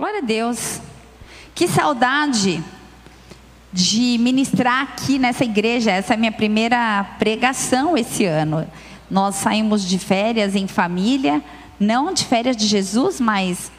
Glória 0.00 0.20
a 0.20 0.22
Deus. 0.22 0.80
Que 1.54 1.68
saudade 1.68 2.64
de 3.70 4.16
ministrar 4.18 4.80
aqui 4.80 5.18
nessa 5.18 5.44
igreja. 5.44 5.90
Essa 5.90 6.14
é 6.14 6.16
a 6.16 6.18
minha 6.18 6.32
primeira 6.32 7.04
pregação 7.18 7.98
esse 7.98 8.24
ano. 8.24 8.66
Nós 9.10 9.34
saímos 9.34 9.86
de 9.86 9.98
férias 9.98 10.56
em 10.56 10.66
família, 10.66 11.42
não 11.78 12.14
de 12.14 12.24
férias 12.24 12.56
de 12.56 12.66
Jesus, 12.66 13.20
mas 13.20 13.70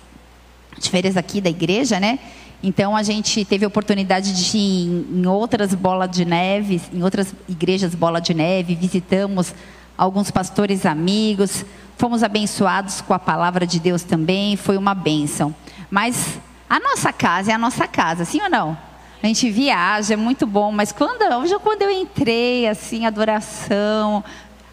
de 0.78 0.92
férias 0.92 1.18
aqui 1.18 1.42
da 1.42 1.50
igreja, 1.50 2.00
né? 2.00 2.20
Então 2.62 2.96
a 2.96 3.02
gente 3.02 3.44
teve 3.44 3.66
a 3.66 3.68
oportunidade 3.68 4.32
de 4.32 4.58
ir 4.60 5.08
em 5.12 5.26
outras 5.26 5.74
bolas 5.74 6.12
de 6.12 6.24
neve, 6.24 6.80
em 6.94 7.02
outras 7.02 7.34
igrejas 7.50 7.96
bola 7.96 8.22
de 8.22 8.36
neve, 8.36 8.76
visitamos 8.76 9.56
alguns 9.98 10.30
pastores 10.30 10.86
amigos, 10.86 11.66
fomos 11.98 12.22
abençoados 12.22 13.02
com 13.02 13.14
a 13.16 13.20
palavra 13.20 13.66
de 13.66 13.80
Deus 13.80 14.04
também, 14.04 14.56
foi 14.56 14.78
uma 14.78 14.94
bênção. 14.94 15.56
Mas 15.92 16.40
a 16.70 16.80
nossa 16.80 17.12
casa 17.12 17.52
é 17.52 17.54
a 17.54 17.58
nossa 17.58 17.88
casa, 17.88 18.24
sim 18.26 18.42
ou 18.42 18.50
não? 18.50 18.78
A 19.22 19.28
gente 19.28 19.52
viaja, 19.52 20.16
é 20.16 20.18
muito 20.18 20.48
bom, 20.48 20.72
mas 20.72 20.92
quando, 20.92 21.22
hoje, 21.36 21.56
quando 21.60 21.84
eu 21.84 21.92
entrei, 21.92 22.68
assim, 22.68 23.06
adoração, 23.06 24.24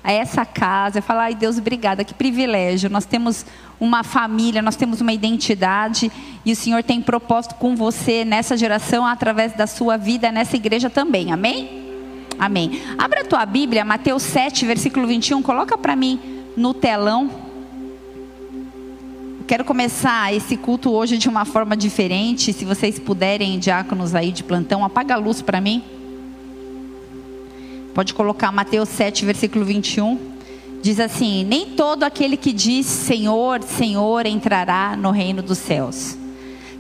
a 0.03 0.13
essa 0.13 0.47
casa, 0.47 1.01
eu 1.01 1.03
falo, 1.03 1.21
ai 1.21 1.35
Deus, 1.35 1.59
obrigada, 1.59 2.03
que 2.03 2.15
privilégio. 2.15 2.89
Nós 2.89 3.05
temos 3.05 3.45
uma 3.79 4.03
família, 4.03 4.63
nós 4.63 4.77
temos 4.77 5.01
uma 5.03 5.13
identidade 5.13 6.11
e 6.47 6.53
o 6.53 6.57
Senhor 6.57 6.83
tem 6.83 7.03
propósito 7.03 7.57
com 7.57 7.77
você 7.77 8.25
nessa 8.25 8.57
geração, 8.57 9.05
através 9.05 9.53
da 9.53 9.67
sua 9.67 9.99
vida, 9.99 10.33
nessa 10.33 10.57
igreja 10.57 10.89
também, 10.89 11.31
amém? 11.31 11.87
Amém. 12.39 12.81
Abra 12.97 13.23
a 13.23 13.25
tua 13.25 13.45
Bíblia, 13.45 13.85
Mateus 13.85 14.23
7, 14.23 14.65
versículo 14.65 15.07
21, 15.07 15.43
coloca 15.43 15.77
para 15.77 15.95
mim 15.95 16.19
no 16.57 16.73
telão. 16.73 17.48
Quero 19.49 19.65
começar 19.65 20.35
esse 20.35 20.59
culto 20.59 20.91
hoje 20.91 21.17
de 21.17 21.27
uma 21.27 21.47
forma 21.47 21.75
diferente. 21.75 22.53
Se 22.53 22.67
vocês 22.67 22.99
puderem, 22.99 23.59
diáconos 23.59 24.15
aí 24.15 24.31
de 24.31 24.45
plantão, 24.45 24.85
apaga 24.85 25.15
a 25.15 25.17
luz 25.17 25.41
para 25.41 25.59
mim. 25.59 25.83
Pode 27.95 28.13
colocar 28.13 28.53
Mateus 28.53 28.91
7, 28.91 29.25
versículo 29.25 29.65
21. 29.65 30.19
Diz 30.83 31.01
assim: 31.01 31.45
Nem 31.45 31.71
todo 31.71 32.03
aquele 32.03 32.37
que 32.37 32.53
diz 32.53 32.85
Senhor, 32.85 33.63
Senhor 33.63 34.27
entrará 34.27 34.95
no 34.95 35.11
reino 35.11 35.41
dos 35.41 35.57
céus. 35.57 36.15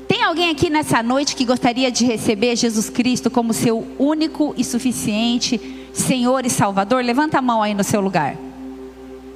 Tem 0.06 0.22
alguém 0.22 0.50
aqui 0.50 0.68
nessa 0.68 1.02
noite 1.02 1.34
que 1.34 1.46
gostaria 1.46 1.90
de 1.90 2.04
receber 2.04 2.54
Jesus 2.54 2.90
Cristo 2.90 3.30
como 3.30 3.54
seu 3.54 3.86
único 3.98 4.52
e 4.58 4.62
suficiente 4.62 5.58
Senhor 5.94 6.44
e 6.44 6.50
Salvador? 6.50 7.02
Levanta 7.02 7.38
a 7.38 7.42
mão 7.42 7.62
aí 7.62 7.72
no 7.72 7.82
seu 7.82 8.02
lugar. 8.02 8.36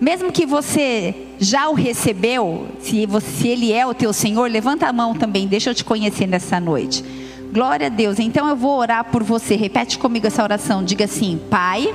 Mesmo 0.02 0.32
que 0.32 0.44
você 0.44 1.14
já 1.38 1.68
o 1.68 1.74
recebeu, 1.74 2.66
se, 2.80 3.06
você, 3.06 3.24
se 3.24 3.46
ele 3.46 3.72
é 3.72 3.86
o 3.86 3.94
teu 3.94 4.12
Senhor, 4.12 4.50
levanta 4.50 4.88
a 4.88 4.92
mão 4.92 5.14
também, 5.14 5.46
deixa 5.46 5.70
eu 5.70 5.74
te 5.76 5.84
conhecer 5.84 6.26
nessa 6.26 6.58
noite. 6.58 7.04
Glória 7.52 7.86
a 7.86 7.88
Deus. 7.88 8.18
Então 8.18 8.48
eu 8.48 8.56
vou 8.56 8.80
orar 8.80 9.04
por 9.04 9.22
você. 9.22 9.54
Repete 9.54 10.00
comigo 10.00 10.26
essa 10.26 10.42
oração. 10.42 10.82
Diga 10.82 11.04
assim: 11.04 11.40
Pai, 11.48 11.94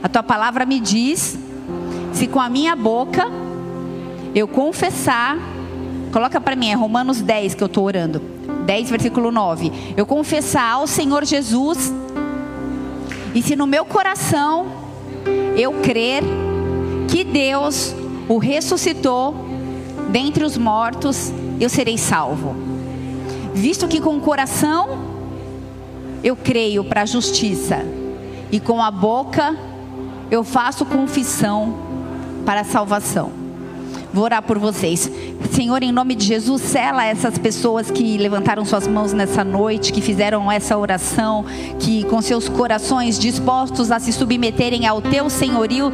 a 0.00 0.08
tua 0.08 0.22
palavra 0.22 0.64
me 0.64 0.78
diz, 0.78 1.36
se 2.12 2.28
com 2.28 2.38
a 2.38 2.48
minha 2.48 2.76
boca 2.76 3.26
eu 4.32 4.46
confessar, 4.46 5.36
coloca 6.12 6.40
para 6.40 6.54
mim, 6.54 6.68
é 6.68 6.74
Romanos 6.74 7.20
10 7.20 7.56
que 7.56 7.62
eu 7.64 7.66
estou 7.66 7.86
orando. 7.86 8.22
10, 8.66 8.88
versículo 8.88 9.32
9. 9.32 9.72
Eu 9.96 10.06
confessar 10.06 10.74
ao 10.74 10.86
Senhor 10.86 11.24
Jesus, 11.24 11.92
e 13.34 13.42
se 13.42 13.56
no 13.56 13.66
meu 13.66 13.84
coração 13.84 14.68
eu 15.56 15.72
crer 15.82 16.22
que 17.10 17.24
Deus 17.24 17.94
o 18.28 18.38
ressuscitou 18.38 19.34
dentre 20.10 20.44
os 20.44 20.56
mortos, 20.56 21.32
eu 21.60 21.68
serei 21.68 21.98
salvo. 21.98 22.54
Visto 23.52 23.88
que 23.88 24.00
com 24.00 24.16
o 24.16 24.20
coração 24.20 24.88
eu 26.22 26.36
creio 26.36 26.84
para 26.84 27.02
a 27.02 27.06
justiça 27.06 27.84
e 28.52 28.60
com 28.60 28.82
a 28.82 28.90
boca 28.90 29.56
eu 30.30 30.44
faço 30.44 30.86
confissão 30.86 31.74
para 32.46 32.60
a 32.60 32.64
salvação. 32.64 33.32
Vou 34.12 34.24
orar 34.24 34.42
por 34.42 34.58
vocês. 34.58 35.10
Senhor, 35.52 35.82
em 35.82 35.92
nome 35.92 36.14
de 36.16 36.24
Jesus, 36.26 36.62
sela 36.62 37.04
essas 37.04 37.38
pessoas 37.38 37.90
que 37.90 38.18
levantaram 38.18 38.64
suas 38.64 38.86
mãos 38.86 39.12
nessa 39.12 39.44
noite, 39.44 39.92
que 39.92 40.00
fizeram 40.00 40.50
essa 40.50 40.76
oração, 40.76 41.44
que 41.78 42.04
com 42.04 42.20
seus 42.20 42.48
corações 42.48 43.18
dispostos 43.18 43.92
a 43.92 44.00
se 44.00 44.12
submeterem 44.12 44.86
ao 44.86 45.00
teu 45.00 45.30
senhorio, 45.30 45.92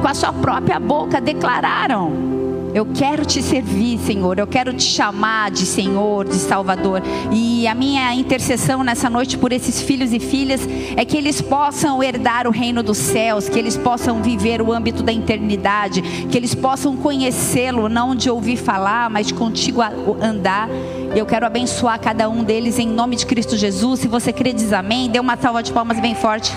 com 0.00 0.08
a 0.08 0.14
sua 0.14 0.32
própria 0.32 0.78
boca 0.78 1.20
declararam 1.20 2.38
eu 2.74 2.86
quero 2.86 3.24
te 3.24 3.42
servir, 3.42 3.98
Senhor. 3.98 4.38
Eu 4.38 4.46
quero 4.46 4.72
te 4.72 4.84
chamar 4.84 5.50
de 5.50 5.64
Senhor, 5.64 6.26
de 6.26 6.36
Salvador. 6.36 7.02
E 7.32 7.66
a 7.66 7.74
minha 7.74 8.14
intercessão 8.14 8.84
nessa 8.84 9.08
noite 9.08 9.38
por 9.38 9.52
esses 9.52 9.80
filhos 9.80 10.12
e 10.12 10.20
filhas 10.20 10.68
é 10.96 11.04
que 11.04 11.16
eles 11.16 11.40
possam 11.40 12.02
herdar 12.02 12.46
o 12.46 12.50
reino 12.50 12.82
dos 12.82 12.98
céus, 12.98 13.48
que 13.48 13.58
eles 13.58 13.76
possam 13.76 14.22
viver 14.22 14.60
o 14.60 14.72
âmbito 14.72 15.02
da 15.02 15.12
eternidade, 15.12 16.02
que 16.30 16.36
eles 16.36 16.54
possam 16.54 16.96
conhecê-lo, 16.96 17.88
não 17.88 18.14
de 18.14 18.30
ouvir 18.30 18.56
falar, 18.56 19.08
mas 19.08 19.32
contigo 19.32 19.80
andar. 20.22 20.68
Eu 21.16 21.24
quero 21.24 21.46
abençoar 21.46 21.98
cada 21.98 22.28
um 22.28 22.44
deles 22.44 22.78
em 22.78 22.86
nome 22.86 23.16
de 23.16 23.24
Cristo 23.24 23.56
Jesus. 23.56 24.00
Se 24.00 24.08
você 24.08 24.32
crê, 24.32 24.52
diz 24.52 24.72
amém. 24.72 25.10
Dê 25.10 25.18
uma 25.18 25.36
salva 25.36 25.62
de 25.62 25.72
palmas 25.72 25.98
bem 25.98 26.14
forte 26.14 26.52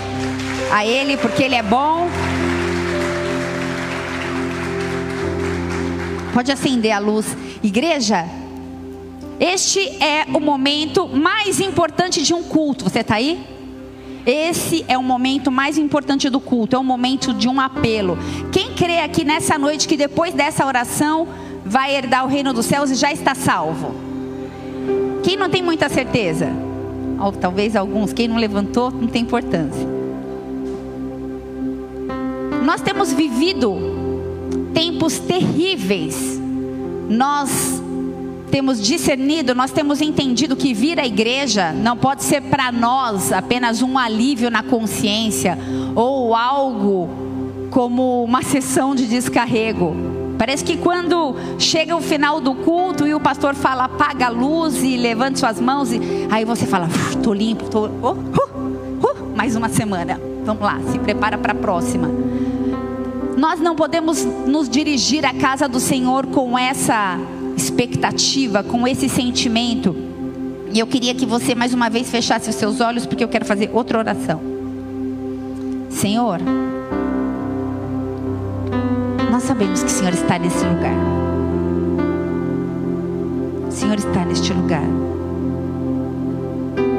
a 0.70 0.84
Ele, 0.86 1.16
porque 1.16 1.42
Ele 1.42 1.54
é 1.54 1.62
bom. 1.62 2.08
Pode 6.32 6.50
acender 6.50 6.92
a 6.92 6.98
luz. 6.98 7.36
Igreja, 7.62 8.26
este 9.38 9.80
é 10.02 10.24
o 10.32 10.40
momento 10.40 11.08
mais 11.08 11.60
importante 11.60 12.22
de 12.22 12.32
um 12.32 12.42
culto. 12.42 12.84
Você 12.84 13.00
está 13.00 13.16
aí? 13.16 13.44
Esse 14.24 14.84
é 14.86 14.96
o 14.96 15.02
momento 15.02 15.50
mais 15.50 15.76
importante 15.76 16.30
do 16.30 16.38
culto, 16.38 16.76
é 16.76 16.78
o 16.78 16.84
momento 16.84 17.34
de 17.34 17.48
um 17.48 17.60
apelo. 17.60 18.16
Quem 18.52 18.72
crê 18.74 19.00
aqui 19.00 19.24
nessa 19.24 19.58
noite 19.58 19.88
que 19.88 19.96
depois 19.96 20.32
dessa 20.32 20.64
oração 20.64 21.26
vai 21.64 21.96
herdar 21.96 22.24
o 22.24 22.28
reino 22.28 22.52
dos 22.52 22.66
céus 22.66 22.90
e 22.90 22.94
já 22.94 23.12
está 23.12 23.34
salvo? 23.34 23.92
Quem 25.24 25.36
não 25.36 25.50
tem 25.50 25.60
muita 25.60 25.88
certeza? 25.88 26.50
Ou 27.20 27.32
talvez 27.32 27.74
alguns, 27.74 28.12
quem 28.12 28.28
não 28.28 28.36
levantou, 28.36 28.90
não 28.90 29.08
tem 29.08 29.22
importância. 29.22 29.88
Nós 32.64 32.80
temos 32.80 33.12
vivido 33.12 34.01
tempos 34.72 35.18
terríveis, 35.18 36.40
nós 37.08 37.82
temos 38.50 38.82
discernido, 38.82 39.54
nós 39.54 39.70
temos 39.70 40.02
entendido 40.02 40.54
que 40.54 40.74
vir 40.74 41.00
à 41.00 41.06
igreja 41.06 41.72
não 41.72 41.96
pode 41.96 42.22
ser 42.22 42.42
para 42.42 42.70
nós 42.70 43.32
apenas 43.32 43.80
um 43.80 43.96
alívio 43.96 44.50
na 44.50 44.62
consciência 44.62 45.58
ou 45.94 46.34
algo 46.34 47.08
como 47.70 48.22
uma 48.22 48.42
sessão 48.42 48.94
de 48.94 49.06
descarrego. 49.06 49.96
Parece 50.36 50.62
que 50.64 50.76
quando 50.76 51.34
chega 51.58 51.96
o 51.96 52.00
final 52.00 52.40
do 52.40 52.54
culto 52.54 53.06
e 53.06 53.14
o 53.14 53.20
pastor 53.20 53.54
fala 53.54 53.84
apaga 53.84 54.26
a 54.26 54.28
luz 54.28 54.82
e 54.82 54.96
levante 54.96 55.38
suas 55.38 55.60
mãos, 55.60 55.90
e 55.92 56.00
aí 56.30 56.44
você 56.44 56.66
fala, 56.66 56.88
estou 57.10 57.32
limpo, 57.32 57.70
tô, 57.70 57.88
oh, 58.02 58.10
uh, 58.10 58.16
uh, 58.16 59.36
mais 59.36 59.56
uma 59.56 59.68
semana. 59.68 60.20
Vamos 60.44 60.62
lá, 60.62 60.78
se 60.90 60.98
prepara 60.98 61.38
para 61.38 61.52
a 61.52 61.54
próxima. 61.54 62.10
Nós 63.42 63.58
não 63.58 63.74
podemos 63.74 64.24
nos 64.24 64.68
dirigir 64.68 65.26
à 65.26 65.34
casa 65.34 65.68
do 65.68 65.80
Senhor 65.80 66.28
com 66.28 66.56
essa 66.56 67.18
expectativa, 67.56 68.62
com 68.62 68.86
esse 68.86 69.08
sentimento. 69.08 69.96
E 70.72 70.78
eu 70.78 70.86
queria 70.86 71.12
que 71.12 71.26
você 71.26 71.52
mais 71.52 71.74
uma 71.74 71.90
vez 71.90 72.08
fechasse 72.08 72.48
os 72.48 72.54
seus 72.54 72.80
olhos, 72.80 73.04
porque 73.04 73.24
eu 73.24 73.28
quero 73.28 73.44
fazer 73.44 73.68
outra 73.72 73.98
oração. 73.98 74.40
Senhor, 75.90 76.38
nós 79.28 79.42
sabemos 79.42 79.82
que 79.82 79.88
o 79.88 79.92
Senhor 79.92 80.12
está 80.12 80.38
nesse 80.38 80.64
lugar. 80.64 80.94
O 83.66 83.72
Senhor 83.72 83.98
está 83.98 84.24
neste 84.24 84.52
lugar. 84.52 84.86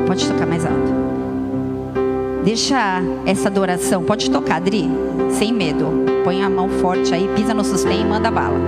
Pode 0.06 0.28
tocar 0.28 0.46
mais 0.46 0.66
alto. 0.66 1.23
Deixa 2.44 3.02
essa 3.26 3.48
adoração. 3.48 4.04
Pode 4.04 4.30
tocar, 4.30 4.58
Adri, 4.58 4.90
sem 5.32 5.54
medo. 5.54 6.04
Põe 6.24 6.44
a 6.44 6.50
mão 6.50 6.70
forte 6.70 7.14
aí, 7.14 7.30
pisa 7.36 7.54
no 7.54 7.64
sustento 7.64 8.02
e 8.02 8.06
manda 8.06 8.30
bala. 8.30 8.60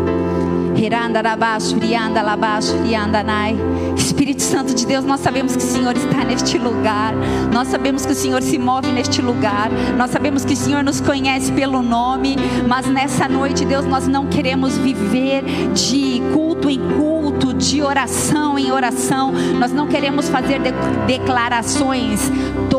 Espírito 3.96 4.42
Santo 4.42 4.74
de 4.74 4.86
Deus, 4.86 5.06
nós 5.06 5.20
sabemos 5.20 5.56
que 5.56 5.64
o 5.64 5.66
Senhor 5.66 5.96
está 5.96 6.24
neste 6.24 6.58
lugar. 6.58 7.14
Nós 7.54 7.70
sabemos 7.70 8.06
que 8.06 8.12
o 8.12 8.16
Senhor 8.16 8.42
se 8.42 8.58
move 8.58 8.92
neste 8.92 9.22
lugar. 9.22 9.70
Nós 9.98 10.12
sabemos 10.12 10.44
que 10.44 10.54
o 10.54 10.58
Senhor 10.58 10.84
nos 10.84 11.00
conhece 11.00 11.52
pelo 11.52 11.82
nome. 11.82 12.36
Mas 12.68 12.88
nessa 12.88 13.28
noite, 13.28 13.66
Deus, 13.66 13.86
nós 13.86 14.08
não 14.08 14.28
queremos 14.28 14.78
viver 14.78 15.44
de 15.74 16.22
culto 16.34 16.70
em 16.70 16.80
culto, 16.98 17.54
de 17.54 17.82
oração 17.82 18.60
em 18.60 18.72
oração. 18.72 19.32
Nós 19.60 19.72
não 19.72 19.88
queremos 19.88 20.28
fazer 20.30 20.60
de 20.60 20.72
declarações 21.08 22.30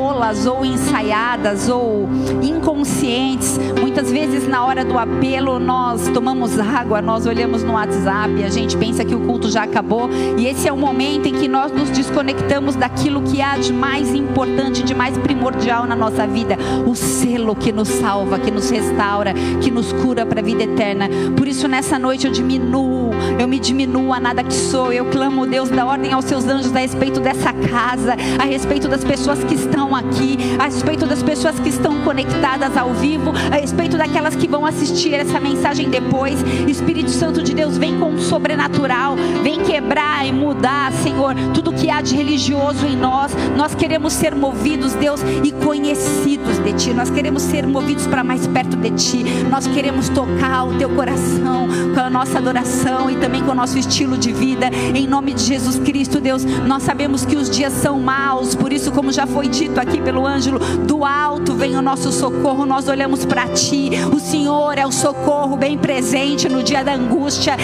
tolas 0.07 0.47
ou 0.47 0.65
ensaiadas 0.65 1.69
ou 1.69 2.09
inconscientes. 2.41 3.59
Muitas 3.81 4.09
vezes, 4.13 4.47
na 4.47 4.65
hora 4.65 4.85
do 4.85 4.97
apelo, 4.97 5.59
nós 5.59 6.07
tomamos 6.09 6.61
água, 6.61 7.03
nós 7.03 7.27
olhamos 7.27 7.65
no 7.65 7.73
WhatsApp 7.73 8.45
a 8.45 8.49
gente 8.49 8.77
pensa 8.77 9.05
que 9.05 9.15
o 9.15 9.21
culto 9.21 9.51
já 9.51 9.65
acabou, 9.65 10.09
e 10.39 10.47
esse 10.47 10.69
é 10.69 10.73
o 10.73 10.77
momento 10.77 11.27
em 11.27 11.35
que 11.35 11.49
nós 11.49 11.73
nos 11.73 11.91
desconectamos 11.91 12.77
daquilo 12.77 13.23
que 13.23 13.43
há 13.43 13.57
de 13.57 13.73
mais 13.73 14.15
importante, 14.15 14.85
de 14.85 14.95
mais 14.95 15.19
primordial 15.19 15.87
na 15.87 15.97
nossa 15.97 16.25
vida, 16.27 16.57
o 16.87 16.95
selo 16.95 17.57
que 17.57 17.73
nos 17.73 17.89
salva, 17.89 18.39
que 18.39 18.51
nos 18.51 18.71
restaura, 18.71 19.35
que 19.61 19.71
nos 19.71 19.93
cura 19.93 20.25
para 20.25 20.41
a 20.41 20.45
vida 20.45 20.63
eterna. 20.63 21.09
Por 21.37 21.49
isso 21.49 21.67
nessa 21.67 21.99
noite 21.99 22.27
eu 22.27 22.33
diminuo, 22.33 23.11
eu 23.41 23.49
me 23.49 23.59
diminuo 23.59 24.13
a 24.13 24.21
nada 24.21 24.45
que 24.45 24.55
sou, 24.55 24.93
eu 24.93 25.07
clamo 25.07 25.47
Deus 25.47 25.69
da 25.69 25.85
ordem 25.85 26.13
aos 26.13 26.27
seus 26.27 26.47
anjos 26.47 26.75
a 26.75 26.79
respeito 26.79 27.19
dessa 27.19 27.53
casa, 27.53 28.15
a 28.39 28.45
respeito 28.45 28.87
das 28.87 29.03
pessoas 29.03 29.43
que 29.43 29.55
estão 29.55 29.96
aqui, 29.97 30.39
a 30.59 30.65
respeito 30.65 31.07
das 31.07 31.23
pessoas 31.23 31.59
que 31.59 31.69
estão 31.69 32.03
conectadas 32.03 32.77
ao 32.77 32.93
vivo, 32.95 33.33
a 33.51 33.57
respeito 33.57 33.97
daquelas 33.97 34.37
que 34.37 34.47
vão 34.47 34.65
assistir 34.65 35.15
essa 35.15 35.41
mensagem 35.41 35.89
depois. 35.89 36.41
Espírito 36.69 37.11
Santo 37.11 37.43
de 37.43 37.55
Deus, 37.55 37.77
vem 37.79 37.99
com 37.99 38.15
o 38.15 38.21
sobrenatural, 38.21 39.17
vem 39.43 39.61
quebrar 39.61 40.27
e 40.27 40.33
mudar, 40.33 40.93
Senhor, 40.93 41.35
tudo 41.55 41.73
que 41.73 41.91
há 41.91 42.01
de 42.01 42.15
religioso 42.15 42.87
em 42.87 42.97
nós. 42.97 43.33
Nós 43.57 43.75
queremos 43.75 44.13
ser 44.13 44.35
movidos, 44.35 44.95
Deus, 44.95 45.21
e 45.43 45.53
conhecidos 45.53 46.59
de 46.59 46.73
Ti. 46.75 46.93
Nós 46.93 47.11
queremos 47.11 47.43
ser 47.43 47.67
movidos 47.67 48.07
para 48.07 48.23
mais 48.23 48.47
perto 48.47 48.77
de 48.77 48.91
Ti. 48.91 49.25
Nós 49.51 49.67
queremos 49.67 50.09
tocar 50.09 50.65
o 50.65 50.79
Teu 50.79 50.91
coração 50.91 51.69
com 51.95 52.01
a 52.01 52.11
nossa 52.11 52.39
adoração 52.39 53.11
e 53.11 53.17
também 53.17 53.43
com 53.43 53.53
o 53.53 53.55
nosso 53.55 53.79
estilo 53.79 54.19
de 54.19 54.33
vida. 54.33 54.69
Em 54.95 55.07
nome 55.07 55.33
de 55.33 55.43
Jesus 55.43 55.79
Cristo, 55.79 56.21
Deus, 56.21 56.45
nós 56.45 56.83
sabemos 56.83 57.25
que 57.25 57.37
os 57.37 57.51
dias 57.51 57.73
são 57.73 58.01
maus, 58.01 58.55
por 58.55 58.73
isso, 58.73 58.93
como 58.93 59.13
já 59.13 59.27
foi 59.27 59.49
dito 59.49 59.81
aqui 59.81 59.86
pelo 60.07 60.27
ângelo, 60.27 60.59
do 60.59 61.05
alto 61.05 61.55
vem 61.55 61.77
o 61.77 61.83
nosso 61.83 62.13
socorro. 62.13 62.65
Nós 62.65 62.89
olhamos 62.89 63.25
para 63.25 63.49
Ti. 63.49 63.91
O 64.15 64.19
Senhor 64.19 64.79
é 64.79 64.87
o 64.87 64.93
socorro 64.93 65.57
bem 65.57 65.77
presente 65.77 66.49
no 66.49 66.63
dia 66.63 66.85
da 66.85 66.95
angústia. 66.95 67.57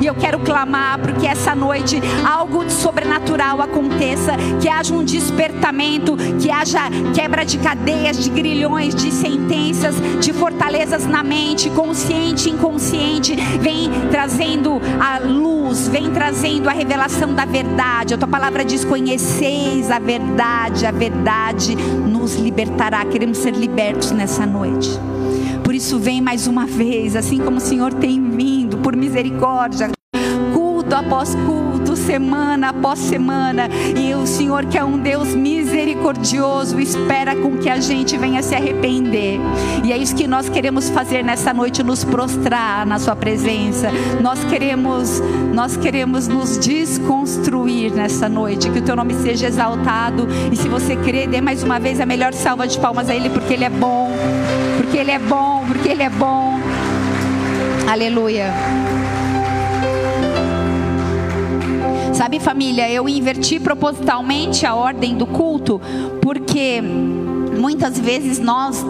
E 0.00 0.06
eu 0.06 0.14
quero 0.14 0.40
clamar 0.40 0.98
porque 0.98 1.26
essa 1.26 1.54
noite 1.54 2.00
algo 2.24 2.68
sobrenatural 2.70 3.60
aconteça, 3.60 4.32
que 4.60 4.68
haja 4.68 4.94
um 4.94 5.04
despertamento, 5.04 6.16
que 6.40 6.50
haja 6.50 6.80
quebra 7.14 7.44
de 7.44 7.58
cadeias, 7.58 8.22
de 8.22 8.30
grilhões, 8.30 8.94
de 8.94 9.10
sentenças, 9.10 9.94
de 10.20 10.32
fortalezas 10.32 11.06
na 11.06 11.22
mente, 11.22 11.70
consciente 11.70 12.48
e 12.48 12.52
inconsciente. 12.52 13.34
Vem 13.60 13.90
trazendo 14.10 14.80
a 15.00 15.18
luz, 15.18 15.88
vem 15.88 16.10
trazendo 16.10 16.68
a 16.68 16.72
revelação 16.72 17.34
da 17.34 17.44
verdade. 17.44 18.14
A 18.14 18.18
tua 18.18 18.28
palavra 18.28 18.64
diz: 18.64 18.84
conheceis 18.84 19.90
a 19.90 19.98
verdade, 20.18 20.84
a 20.84 20.90
verdade 20.90 21.74
nos 21.74 22.34
libertará. 22.34 23.04
Queremos 23.04 23.38
ser 23.38 23.54
libertos 23.54 24.10
nessa 24.10 24.44
noite. 24.44 24.90
Por 25.64 25.74
isso, 25.74 25.98
vem 25.98 26.20
mais 26.20 26.46
uma 26.46 26.66
vez, 26.66 27.16
assim 27.16 27.38
como 27.38 27.56
o 27.56 27.60
Senhor 27.60 27.94
tem 27.94 28.30
vindo, 28.30 28.78
por 28.78 28.94
misericórdia, 28.94 29.90
culto 30.52 30.94
após 30.94 31.34
culto, 31.34 31.71
semana 32.04 32.68
após 32.70 32.98
semana. 32.98 33.68
E 33.96 34.14
o 34.14 34.26
Senhor, 34.26 34.66
que 34.66 34.78
é 34.78 34.84
um 34.84 34.98
Deus 34.98 35.34
misericordioso, 35.34 36.78
espera 36.80 37.34
com 37.36 37.56
que 37.56 37.68
a 37.68 37.80
gente 37.80 38.16
venha 38.16 38.42
se 38.42 38.54
arrepender. 38.54 39.40
E 39.84 39.92
é 39.92 39.96
isso 39.96 40.14
que 40.14 40.26
nós 40.26 40.48
queremos 40.48 40.90
fazer 40.90 41.22
nessa 41.24 41.52
noite, 41.52 41.82
nos 41.82 42.04
prostrar 42.04 42.86
na 42.86 42.98
Sua 42.98 43.16
presença. 43.16 43.90
Nós 44.20 44.42
queremos, 44.44 45.20
nós 45.52 45.76
queremos 45.76 46.28
nos 46.28 46.58
desconstruir 46.58 47.92
nessa 47.92 48.28
noite. 48.28 48.70
Que 48.70 48.78
o 48.78 48.82
Teu 48.82 48.96
nome 48.96 49.14
seja 49.14 49.46
exaltado. 49.46 50.26
E 50.50 50.56
se 50.56 50.68
você 50.68 50.96
crer, 50.96 51.28
dê 51.28 51.40
mais 51.40 51.62
uma 51.62 51.78
vez 51.78 52.00
a 52.00 52.06
melhor 52.06 52.32
salva 52.34 52.66
de 52.66 52.78
palmas 52.78 53.08
a 53.08 53.14
Ele, 53.14 53.30
porque 53.30 53.54
Ele 53.54 53.64
é 53.64 53.70
bom 53.70 54.12
porque 54.92 54.98
Ele 54.98 55.10
é 55.10 55.18
bom, 55.18 55.64
porque 55.66 55.88
Ele 55.88 56.02
é 56.02 56.10
bom. 56.10 56.60
Aleluia. 57.90 58.52
Sabe, 62.12 62.38
família, 62.38 62.90
eu 62.90 63.08
inverti 63.08 63.58
propositalmente 63.58 64.66
a 64.66 64.74
ordem 64.74 65.16
do 65.16 65.26
culto, 65.26 65.80
porque 66.20 66.80
muitas 67.58 67.98
vezes 67.98 68.38
nós, 68.38 68.84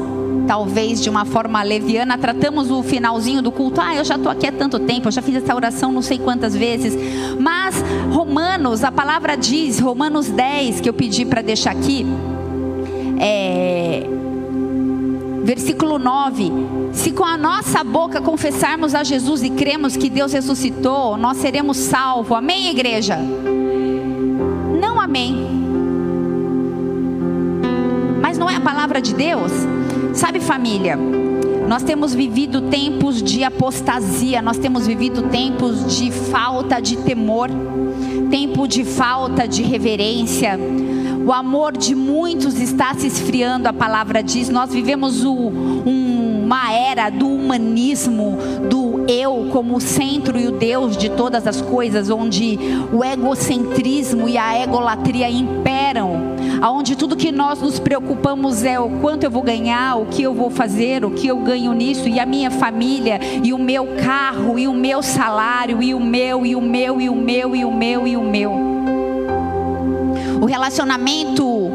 talvez 0.46 1.00
de 1.00 1.08
uma 1.08 1.24
forma 1.24 1.62
leviana, 1.62 2.19
tratamos 2.19 2.70
o 2.70 2.82
finalzinho 2.82 3.40
do 3.40 3.52
culto. 3.52 3.80
Ah, 3.80 3.94
eu 3.94 4.04
já 4.04 4.16
estou 4.16 4.30
aqui 4.30 4.46
há 4.46 4.52
tanto 4.52 4.80
tempo, 4.80 5.06
eu 5.06 5.12
já 5.12 5.22
fiz 5.22 5.36
essa 5.36 5.54
oração 5.54 5.92
não 5.92 6.02
sei 6.02 6.19
quantas 6.19 6.54
vezes. 6.54 6.94
Mas 7.38 7.76
Romanos, 8.10 8.82
a 8.82 8.90
palavra 8.90 9.36
diz, 9.36 9.78
Romanos 9.78 10.28
10, 10.28 10.80
que 10.80 10.88
eu 10.88 10.94
pedi 10.94 11.25
para 11.25 11.42
deixar 11.42 11.70
aqui, 11.70 12.04
é 13.20 14.04
Versículo 15.42 15.98
9: 15.98 16.52
Se 16.92 17.10
com 17.10 17.24
a 17.24 17.36
nossa 17.36 17.82
boca 17.82 18.20
confessarmos 18.20 18.94
a 18.94 19.02
Jesus 19.02 19.42
e 19.42 19.50
cremos 19.50 19.96
que 19.96 20.08
Deus 20.08 20.32
ressuscitou, 20.32 21.16
nós 21.16 21.38
seremos 21.38 21.76
salvos. 21.76 22.36
Amém, 22.36 22.68
igreja? 22.68 23.18
Não 24.80 25.00
amém. 25.00 25.34
Mas 28.20 28.38
não 28.38 28.48
é 28.48 28.56
a 28.56 28.60
palavra 28.60 29.00
de 29.00 29.14
Deus? 29.14 29.50
Sabe, 30.14 30.38
família? 30.38 30.96
Nós 31.66 31.82
temos 31.82 32.14
vivido 32.14 32.62
tempos 32.62 33.22
de 33.22 33.42
apostasia, 33.42 34.42
nós 34.42 34.58
temos 34.58 34.86
vivido 34.86 35.22
tempos 35.22 35.96
de 35.96 36.10
falta 36.10 36.80
de 36.80 36.98
temor, 36.98 37.48
tempo 38.30 38.68
de 38.68 38.84
falta 38.84 39.48
de 39.48 39.62
reverência 39.62 40.58
o 41.24 41.32
amor 41.32 41.76
de 41.76 41.94
muitos 41.94 42.60
está 42.60 42.94
se 42.94 43.06
esfriando, 43.06 43.69
a 43.69 43.72
palavra 43.72 44.22
diz. 44.22 44.48
Nós 44.48 44.72
vivemos 44.72 45.24
o, 45.24 45.32
um, 45.32 46.42
uma 46.44 46.72
era 46.72 47.10
do 47.10 47.28
humanismo, 47.28 48.36
do 48.69 49.04
eu 49.08 49.48
como 49.50 49.76
o 49.76 49.80
centro 49.80 50.38
e 50.38 50.46
o 50.46 50.52
Deus 50.52 50.96
de 50.96 51.08
todas 51.10 51.46
as 51.46 51.60
coisas, 51.60 52.10
onde 52.10 52.58
o 52.92 53.04
egocentrismo 53.04 54.28
e 54.28 54.36
a 54.36 54.62
egolatria 54.62 55.30
imperam, 55.30 56.34
aonde 56.60 56.96
tudo 56.96 57.16
que 57.16 57.32
nós 57.32 57.60
nos 57.60 57.78
preocupamos 57.78 58.64
é 58.64 58.78
o 58.78 58.88
quanto 59.00 59.25
eu 59.25 59.30
vou 59.30 59.42
ganhar, 59.42 59.96
o 59.96 60.06
que 60.06 60.22
eu 60.22 60.34
vou 60.34 60.50
fazer, 60.50 61.04
o 61.04 61.10
que 61.10 61.26
eu 61.26 61.38
ganho 61.38 61.72
nisso, 61.72 62.08
e 62.08 62.18
a 62.18 62.26
minha 62.26 62.50
família, 62.50 63.20
e 63.42 63.52
o 63.52 63.58
meu 63.58 63.86
carro, 64.02 64.58
e 64.58 64.66
o 64.66 64.75
meu 64.75 65.02
salário, 65.02 65.82
e 65.82 65.94
o 65.94 66.00
meu, 66.00 66.44
e 66.44 66.54
o 66.56 66.60
meu, 66.60 67.00
e 67.00 67.08
o 67.08 67.14
meu, 67.14 67.56
e 67.56 67.64
o 67.64 67.72
meu, 67.72 68.06
e 68.06 68.16
o 68.16 68.22
meu. 68.22 68.52
O 68.52 68.71
relacionamento 70.46 71.70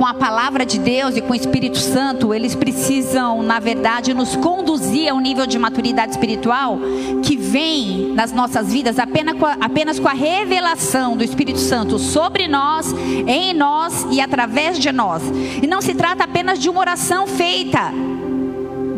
com 0.00 0.06
a 0.06 0.14
palavra 0.14 0.64
de 0.64 0.78
Deus 0.78 1.14
e 1.14 1.20
com 1.20 1.32
o 1.32 1.36
Espírito 1.36 1.78
Santo, 1.78 2.32
eles 2.32 2.54
precisam, 2.54 3.42
na 3.42 3.58
verdade, 3.58 4.14
nos 4.14 4.34
conduzir 4.34 5.10
a 5.10 5.14
um 5.14 5.20
nível 5.20 5.46
de 5.46 5.58
maturidade 5.58 6.12
espiritual 6.12 6.78
que 7.22 7.36
vem 7.36 8.14
nas 8.14 8.32
nossas 8.32 8.72
vidas 8.72 8.98
apenas 8.98 9.36
com 9.38 9.44
a, 9.44 9.58
apenas 9.60 9.98
com 9.98 10.08
a 10.08 10.14
revelação 10.14 11.16
do 11.16 11.22
Espírito 11.22 11.58
Santo 11.58 11.98
sobre 11.98 12.48
nós, 12.48 12.94
em 13.26 13.52
nós 13.52 14.06
e 14.10 14.22
através 14.22 14.78
de 14.78 14.90
nós. 14.90 15.22
E 15.62 15.66
não 15.66 15.82
se 15.82 15.94
trata 15.94 16.24
apenas 16.24 16.58
de 16.58 16.70
uma 16.70 16.80
oração 16.80 17.26
feita 17.26 17.92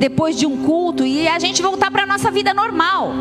depois 0.03 0.37
de 0.37 0.45
um 0.47 0.65
culto 0.65 1.07
e 1.07 1.29
a 1.29 1.39
gente 1.39 1.63
voltar 1.63 1.89
para 1.89 2.03
a 2.03 2.07
nossa 2.07 2.29
vida 2.29 2.53
normal. 2.53 3.13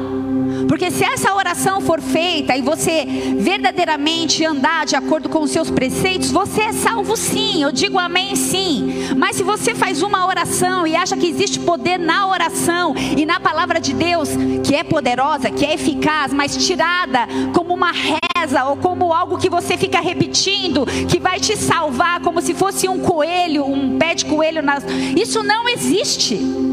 Porque 0.67 0.89
se 0.89 1.03
essa 1.03 1.31
oração 1.35 1.79
for 1.79 2.01
feita 2.01 2.57
e 2.57 2.61
você 2.63 3.05
verdadeiramente 3.37 4.43
andar 4.43 4.87
de 4.87 4.95
acordo 4.95 5.29
com 5.29 5.43
os 5.43 5.51
seus 5.51 5.69
preceitos, 5.69 6.31
você 6.31 6.61
é 6.61 6.73
salvo 6.73 7.15
sim. 7.15 7.61
Eu 7.61 7.71
digo 7.71 7.99
amém 7.99 8.35
sim. 8.35 9.13
Mas 9.15 9.35
se 9.35 9.43
você 9.43 9.75
faz 9.75 10.01
uma 10.01 10.25
oração 10.25 10.87
e 10.87 10.95
acha 10.95 11.15
que 11.15 11.27
existe 11.27 11.59
poder 11.59 11.99
na 11.99 12.27
oração 12.27 12.95
e 12.95 13.27
na 13.27 13.39
palavra 13.39 13.79
de 13.79 13.93
Deus, 13.93 14.29
que 14.63 14.73
é 14.73 14.83
poderosa, 14.83 15.51
que 15.51 15.63
é 15.63 15.75
eficaz, 15.75 16.33
mas 16.33 16.57
tirada 16.65 17.27
como 17.53 17.75
uma 17.75 17.91
reza 17.91 18.65
ou 18.65 18.75
como 18.77 19.13
algo 19.13 19.37
que 19.37 19.51
você 19.51 19.77
fica 19.77 19.99
repetindo, 19.99 20.87
que 21.07 21.19
vai 21.19 21.39
te 21.39 21.55
salvar 21.55 22.21
como 22.21 22.41
se 22.41 22.55
fosse 22.55 22.89
um 22.89 22.99
coelho, 22.99 23.65
um 23.65 23.99
pé 23.99 24.15
de 24.15 24.25
coelho 24.25 24.63
nas... 24.63 24.83
Isso 25.15 25.43
não 25.43 25.69
existe. 25.69 26.70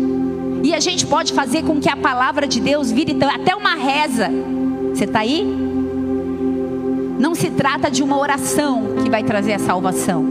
E 0.63 0.75
a 0.75 0.81
gente 0.81 1.07
pode 1.07 1.33
fazer 1.33 1.63
com 1.63 1.81
que 1.81 1.89
a 1.89 1.97
palavra 1.97 2.47
de 2.47 2.61
Deus 2.61 2.91
vire 2.91 3.17
até 3.23 3.55
uma 3.55 3.75
reza. 3.75 4.29
Você 4.93 5.05
está 5.05 5.21
aí? 5.21 5.45
Não 7.19 7.35
se 7.35 7.51
trata 7.51 7.91
de 7.91 8.03
uma 8.03 8.19
oração 8.19 8.95
que 9.03 9.11
vai 9.11 9.23
trazer 9.23 9.55
a 9.55 9.59
salvação. 9.59 10.25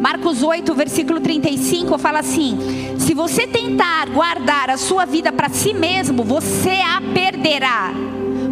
Marcos 0.00 0.42
8, 0.42 0.74
versículo 0.74 1.20
35 1.20 1.98
fala 1.98 2.20
assim: 2.20 2.58
Se 2.98 3.14
você 3.14 3.46
tentar 3.46 4.08
guardar 4.10 4.70
a 4.70 4.76
sua 4.76 5.04
vida 5.04 5.32
para 5.32 5.48
si 5.48 5.72
mesmo, 5.72 6.22
você 6.24 6.70
a 6.70 7.00
perderá. 7.12 7.92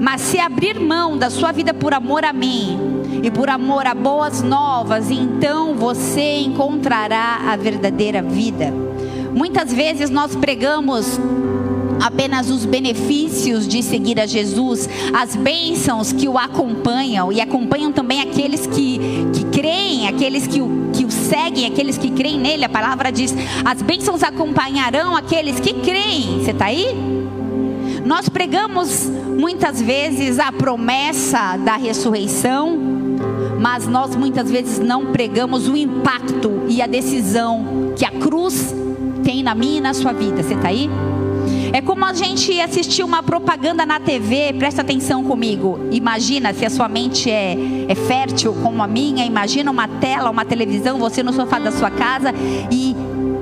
Mas 0.00 0.20
se 0.22 0.38
abrir 0.38 0.80
mão 0.80 1.16
da 1.16 1.30
sua 1.30 1.52
vida 1.52 1.72
por 1.72 1.94
amor 1.94 2.24
a 2.24 2.32
mim 2.32 2.78
e 3.22 3.30
por 3.30 3.48
amor 3.48 3.86
a 3.86 3.94
boas 3.94 4.42
novas, 4.42 5.10
então 5.10 5.74
você 5.74 6.38
encontrará 6.38 7.40
a 7.46 7.56
verdadeira 7.56 8.22
vida. 8.22 8.91
Muitas 9.34 9.72
vezes 9.72 10.10
nós 10.10 10.36
pregamos 10.36 11.18
apenas 12.02 12.50
os 12.50 12.64
benefícios 12.64 13.66
de 13.66 13.82
seguir 13.82 14.18
a 14.18 14.26
Jesus, 14.26 14.88
as 15.14 15.36
bênçãos 15.36 16.12
que 16.12 16.28
o 16.28 16.36
acompanham 16.36 17.32
e 17.32 17.40
acompanham 17.40 17.92
também 17.92 18.20
aqueles 18.20 18.66
que, 18.66 18.98
que 19.32 19.44
creem, 19.52 20.08
aqueles 20.08 20.46
que 20.46 20.60
o, 20.60 20.90
que 20.92 21.04
o 21.04 21.10
seguem, 21.10 21.66
aqueles 21.66 21.96
que 21.96 22.10
creem 22.10 22.38
nele. 22.38 22.64
A 22.64 22.68
palavra 22.68 23.10
diz: 23.10 23.34
as 23.64 23.80
bênçãos 23.80 24.22
acompanharão 24.22 25.16
aqueles 25.16 25.60
que 25.60 25.74
creem. 25.74 26.40
Você 26.42 26.50
está 26.50 26.66
aí? 26.66 26.86
Nós 28.04 28.28
pregamos 28.28 29.08
muitas 29.38 29.80
vezes 29.80 30.40
a 30.40 30.50
promessa 30.50 31.56
da 31.56 31.76
ressurreição, 31.76 32.76
mas 33.60 33.86
nós 33.86 34.16
muitas 34.16 34.50
vezes 34.50 34.80
não 34.80 35.12
pregamos 35.12 35.68
o 35.68 35.76
impacto 35.76 36.64
e 36.68 36.82
a 36.82 36.86
decisão 36.86 37.92
que 37.96 38.04
a 38.04 38.10
cruz 38.10 38.81
tem 39.22 39.42
na 39.42 39.54
minha 39.54 39.78
e 39.78 39.80
na 39.80 39.94
sua 39.94 40.12
vida. 40.12 40.42
Você 40.42 40.54
está 40.54 40.68
aí? 40.68 40.88
É 41.72 41.80
como 41.80 42.04
a 42.04 42.12
gente 42.12 42.60
assistir 42.60 43.02
uma 43.02 43.22
propaganda 43.22 43.86
na 43.86 43.98
TV, 43.98 44.54
presta 44.58 44.82
atenção 44.82 45.24
comigo. 45.24 45.88
Imagina 45.90 46.52
se 46.52 46.66
a 46.66 46.70
sua 46.70 46.88
mente 46.88 47.30
é, 47.30 47.56
é 47.88 47.94
fértil 47.94 48.54
como 48.62 48.82
a 48.82 48.86
minha, 48.86 49.24
imagina 49.24 49.70
uma 49.70 49.88
tela, 49.88 50.30
uma 50.30 50.44
televisão, 50.44 50.98
você 50.98 51.22
no 51.22 51.32
sofá 51.32 51.58
da 51.58 51.72
sua 51.72 51.90
casa 51.90 52.32
e 52.70 52.94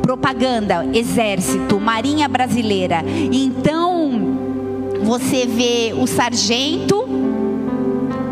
propaganda, 0.03 0.87
exército, 0.95 1.81
marinha 1.81 2.29
brasileira. 2.29 3.03
Então 3.33 4.39
você 5.03 5.47
vê 5.47 5.93
o 5.93 6.07
sargento 6.07 7.01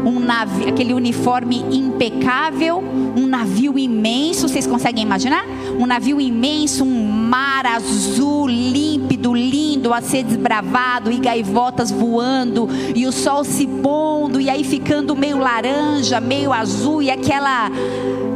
um 0.04 0.20
navio, 0.20 0.68
aquele 0.68 0.94
uniforme 0.94 1.64
impecável, 1.70 2.82
um 3.16 3.26
navio 3.26 3.78
imenso, 3.78 4.48
vocês 4.48 4.66
conseguem 4.66 5.02
imaginar? 5.02 5.44
Um 5.78 5.86
navio 5.86 6.20
imenso, 6.20 6.84
um 6.84 7.07
mar 7.28 7.66
azul, 7.66 8.48
límpido, 8.48 9.34
lindo, 9.34 9.92
a 9.92 10.00
ser 10.00 10.24
desbravado, 10.24 11.12
e 11.12 11.18
gaivotas 11.18 11.90
voando, 11.90 12.68
e 12.94 13.06
o 13.06 13.12
sol 13.12 13.44
se 13.44 13.66
pondo, 13.66 14.40
e 14.40 14.48
aí 14.48 14.64
ficando 14.64 15.14
meio 15.14 15.38
laranja, 15.38 16.20
meio 16.20 16.52
azul, 16.52 17.02
e 17.02 17.10
aquela 17.10 17.70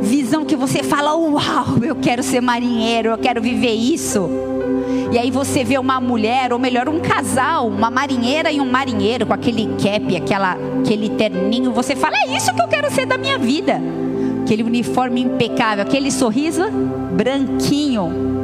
visão 0.03 0.45
que 0.45 0.55
você 0.55 0.83
fala: 0.83 1.15
Uau, 1.15 1.79
eu 1.83 1.97
quero 1.97 2.23
ser 2.23 2.43
marinheiro, 2.43 3.09
eu 3.09 3.19
quero 3.19 3.41
viver 3.41 3.73
isso. 3.73 4.29
E 5.11 5.19
aí 5.19 5.31
você 5.31 5.65
vê 5.65 5.79
uma 5.79 6.01
mulher, 6.01 6.53
ou 6.53 6.59
melhor, 6.59 6.89
um 6.89 7.01
casal, 7.01 7.69
uma 7.69 7.91
marinheira 7.91 8.53
e 8.53 8.61
um 8.61 8.71
marinheiro 8.71 9.27
com 9.27 9.33
aquele 9.33 9.67
cap, 9.77 10.17
aquela, 10.17 10.57
aquele 10.81 11.09
terninho. 11.11 11.73
Você 11.73 11.97
fala: 11.97 12.15
é 12.27 12.37
isso 12.37 12.55
que 12.55 12.61
eu 12.61 12.69
quero 12.69 12.91
ser 12.93 13.07
da 13.07 13.17
minha 13.17 13.39
vida. 13.39 13.81
Aquele 14.43 14.63
uniforme 14.63 15.23
impecável, 15.23 15.83
aquele 15.83 16.11
sorriso 16.11 16.65
branquinho. 17.15 18.42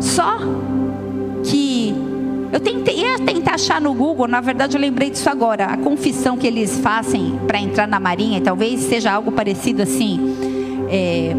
Só 0.00 0.38
que 1.44 1.94
eu 2.52 2.58
tentei, 2.58 3.00
ia 3.00 3.18
tentar 3.18 3.54
achar 3.54 3.80
no 3.80 3.94
Google, 3.94 4.26
na 4.26 4.40
verdade 4.40 4.76
eu 4.76 4.80
lembrei 4.80 5.10
disso 5.10 5.28
agora. 5.28 5.66
A 5.66 5.76
confissão 5.76 6.36
que 6.36 6.46
eles 6.46 6.78
fazem 6.78 7.38
para 7.46 7.60
entrar 7.60 7.86
na 7.86 8.00
marinha, 8.00 8.38
e 8.38 8.40
talvez 8.40 8.80
seja 8.80 9.12
algo 9.12 9.30
parecido 9.30 9.82
assim. 9.82 10.36
É, 10.88 11.36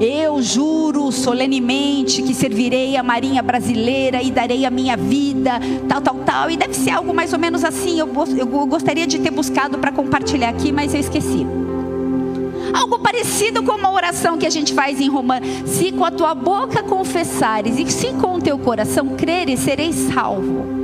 eu 0.00 0.40
juro 0.42 1.10
solenemente 1.10 2.22
que 2.22 2.34
servirei 2.34 2.96
a 2.96 3.02
Marinha 3.02 3.42
Brasileira 3.42 4.22
e 4.22 4.30
darei 4.30 4.64
a 4.64 4.70
minha 4.70 4.96
vida, 4.96 5.60
tal, 5.88 6.00
tal, 6.00 6.14
tal. 6.16 6.50
E 6.50 6.56
deve 6.56 6.74
ser 6.74 6.90
algo 6.90 7.12
mais 7.12 7.32
ou 7.32 7.38
menos 7.38 7.64
assim. 7.64 7.98
Eu, 7.98 8.08
eu 8.36 8.46
gostaria 8.66 9.06
de 9.06 9.18
ter 9.18 9.30
buscado 9.30 9.78
para 9.78 9.92
compartilhar 9.92 10.50
aqui, 10.50 10.72
mas 10.72 10.94
eu 10.94 11.00
esqueci. 11.00 11.46
Algo 12.72 12.98
parecido 12.98 13.62
com 13.62 13.72
uma 13.72 13.90
oração 13.90 14.38
que 14.38 14.46
a 14.46 14.50
gente 14.50 14.74
faz 14.74 15.00
em 15.00 15.08
Romanos. 15.08 15.48
Se 15.66 15.92
com 15.92 16.04
a 16.04 16.10
tua 16.10 16.34
boca 16.34 16.82
confessares 16.82 17.78
e 17.78 17.90
se 17.90 18.08
com 18.14 18.34
o 18.34 18.40
teu 18.40 18.58
coração 18.58 19.16
creres, 19.16 19.60
sereis 19.60 19.94
salvo. 20.12 20.81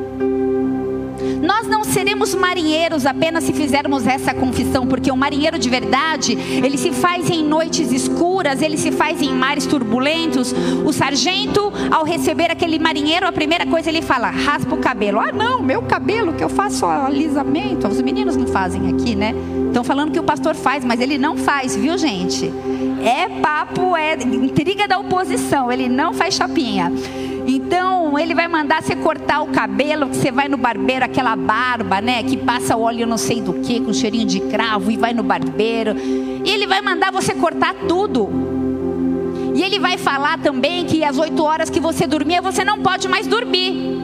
Não 1.68 1.84
seremos 1.84 2.34
marinheiros 2.34 3.04
apenas 3.04 3.44
se 3.44 3.52
fizermos 3.52 4.06
essa 4.06 4.32
confissão, 4.32 4.86
porque 4.86 5.10
o 5.10 5.16
marinheiro 5.16 5.58
de 5.58 5.68
verdade, 5.68 6.32
ele 6.32 6.78
se 6.78 6.92
faz 6.92 7.28
em 7.30 7.44
noites 7.44 7.92
escuras, 7.92 8.62
ele 8.62 8.78
se 8.78 8.90
faz 8.90 9.20
em 9.20 9.32
mares 9.32 9.66
turbulentos. 9.66 10.54
O 10.84 10.92
sargento, 10.92 11.72
ao 11.90 12.04
receber 12.04 12.50
aquele 12.50 12.78
marinheiro, 12.78 13.26
a 13.26 13.32
primeira 13.32 13.66
coisa 13.66 13.88
ele 13.88 14.02
fala: 14.02 14.30
raspa 14.30 14.74
o 14.74 14.78
cabelo. 14.78 15.20
Ah, 15.20 15.32
não, 15.32 15.62
meu 15.62 15.82
cabelo, 15.82 16.32
que 16.32 16.42
eu 16.42 16.48
faço 16.48 16.86
alisamento. 16.86 17.86
Os 17.86 18.00
meninos 18.00 18.36
não 18.36 18.46
fazem 18.46 18.88
aqui, 18.88 19.14
né? 19.14 19.34
Estão 19.66 19.84
falando 19.84 20.10
que 20.10 20.18
o 20.18 20.24
pastor 20.24 20.54
faz, 20.54 20.84
mas 20.84 21.00
ele 21.00 21.18
não 21.18 21.36
faz, 21.36 21.76
viu, 21.76 21.96
gente? 21.98 22.52
É 23.04 23.28
papo, 23.40 23.96
é 23.96 24.14
intriga 24.14 24.88
da 24.88 24.98
oposição, 24.98 25.70
ele 25.70 25.88
não 25.88 26.12
faz 26.12 26.34
chapinha. 26.34 26.90
Então, 27.50 28.18
ele 28.18 28.34
vai 28.34 28.46
mandar 28.46 28.82
você 28.82 28.94
cortar 28.94 29.40
o 29.40 29.46
cabelo, 29.46 30.10
que 30.10 30.16
você 30.16 30.30
vai 30.30 30.48
no 30.48 30.58
barbeiro, 30.58 31.02
aquela 31.02 31.34
barba, 31.34 31.98
né? 31.98 32.22
Que 32.22 32.36
passa 32.36 32.76
óleo 32.76 33.06
não 33.06 33.16
sei 33.16 33.40
do 33.40 33.54
que, 33.54 33.80
com 33.80 33.90
cheirinho 33.90 34.26
de 34.26 34.38
cravo, 34.38 34.90
e 34.90 34.98
vai 34.98 35.14
no 35.14 35.22
barbeiro. 35.22 35.96
E 35.98 36.50
ele 36.50 36.66
vai 36.66 36.82
mandar 36.82 37.10
você 37.10 37.34
cortar 37.34 37.74
tudo. 37.88 38.28
E 39.54 39.62
ele 39.62 39.78
vai 39.78 39.96
falar 39.96 40.38
também 40.38 40.84
que 40.84 41.02
às 41.02 41.18
8 41.18 41.42
horas 41.42 41.70
que 41.70 41.80
você 41.80 42.06
dormia, 42.06 42.42
você 42.42 42.62
não 42.62 42.80
pode 42.80 43.08
mais 43.08 43.26
dormir. 43.26 43.96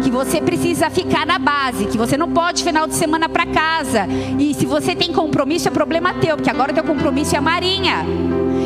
Que 0.00 0.10
você 0.10 0.40
precisa 0.40 0.88
ficar 0.88 1.26
na 1.26 1.38
base, 1.38 1.86
que 1.86 1.98
você 1.98 2.16
não 2.16 2.30
pode 2.30 2.62
final 2.62 2.86
de 2.86 2.94
semana 2.94 3.28
para 3.28 3.44
casa. 3.44 4.06
E 4.38 4.54
se 4.54 4.66
você 4.66 4.94
tem 4.94 5.12
compromisso, 5.12 5.66
é 5.66 5.70
problema 5.72 6.14
teu, 6.14 6.36
porque 6.36 6.48
agora 6.48 6.72
teu 6.72 6.84
compromisso 6.84 7.34
é 7.34 7.38
a 7.38 7.42
marinha. 7.42 8.06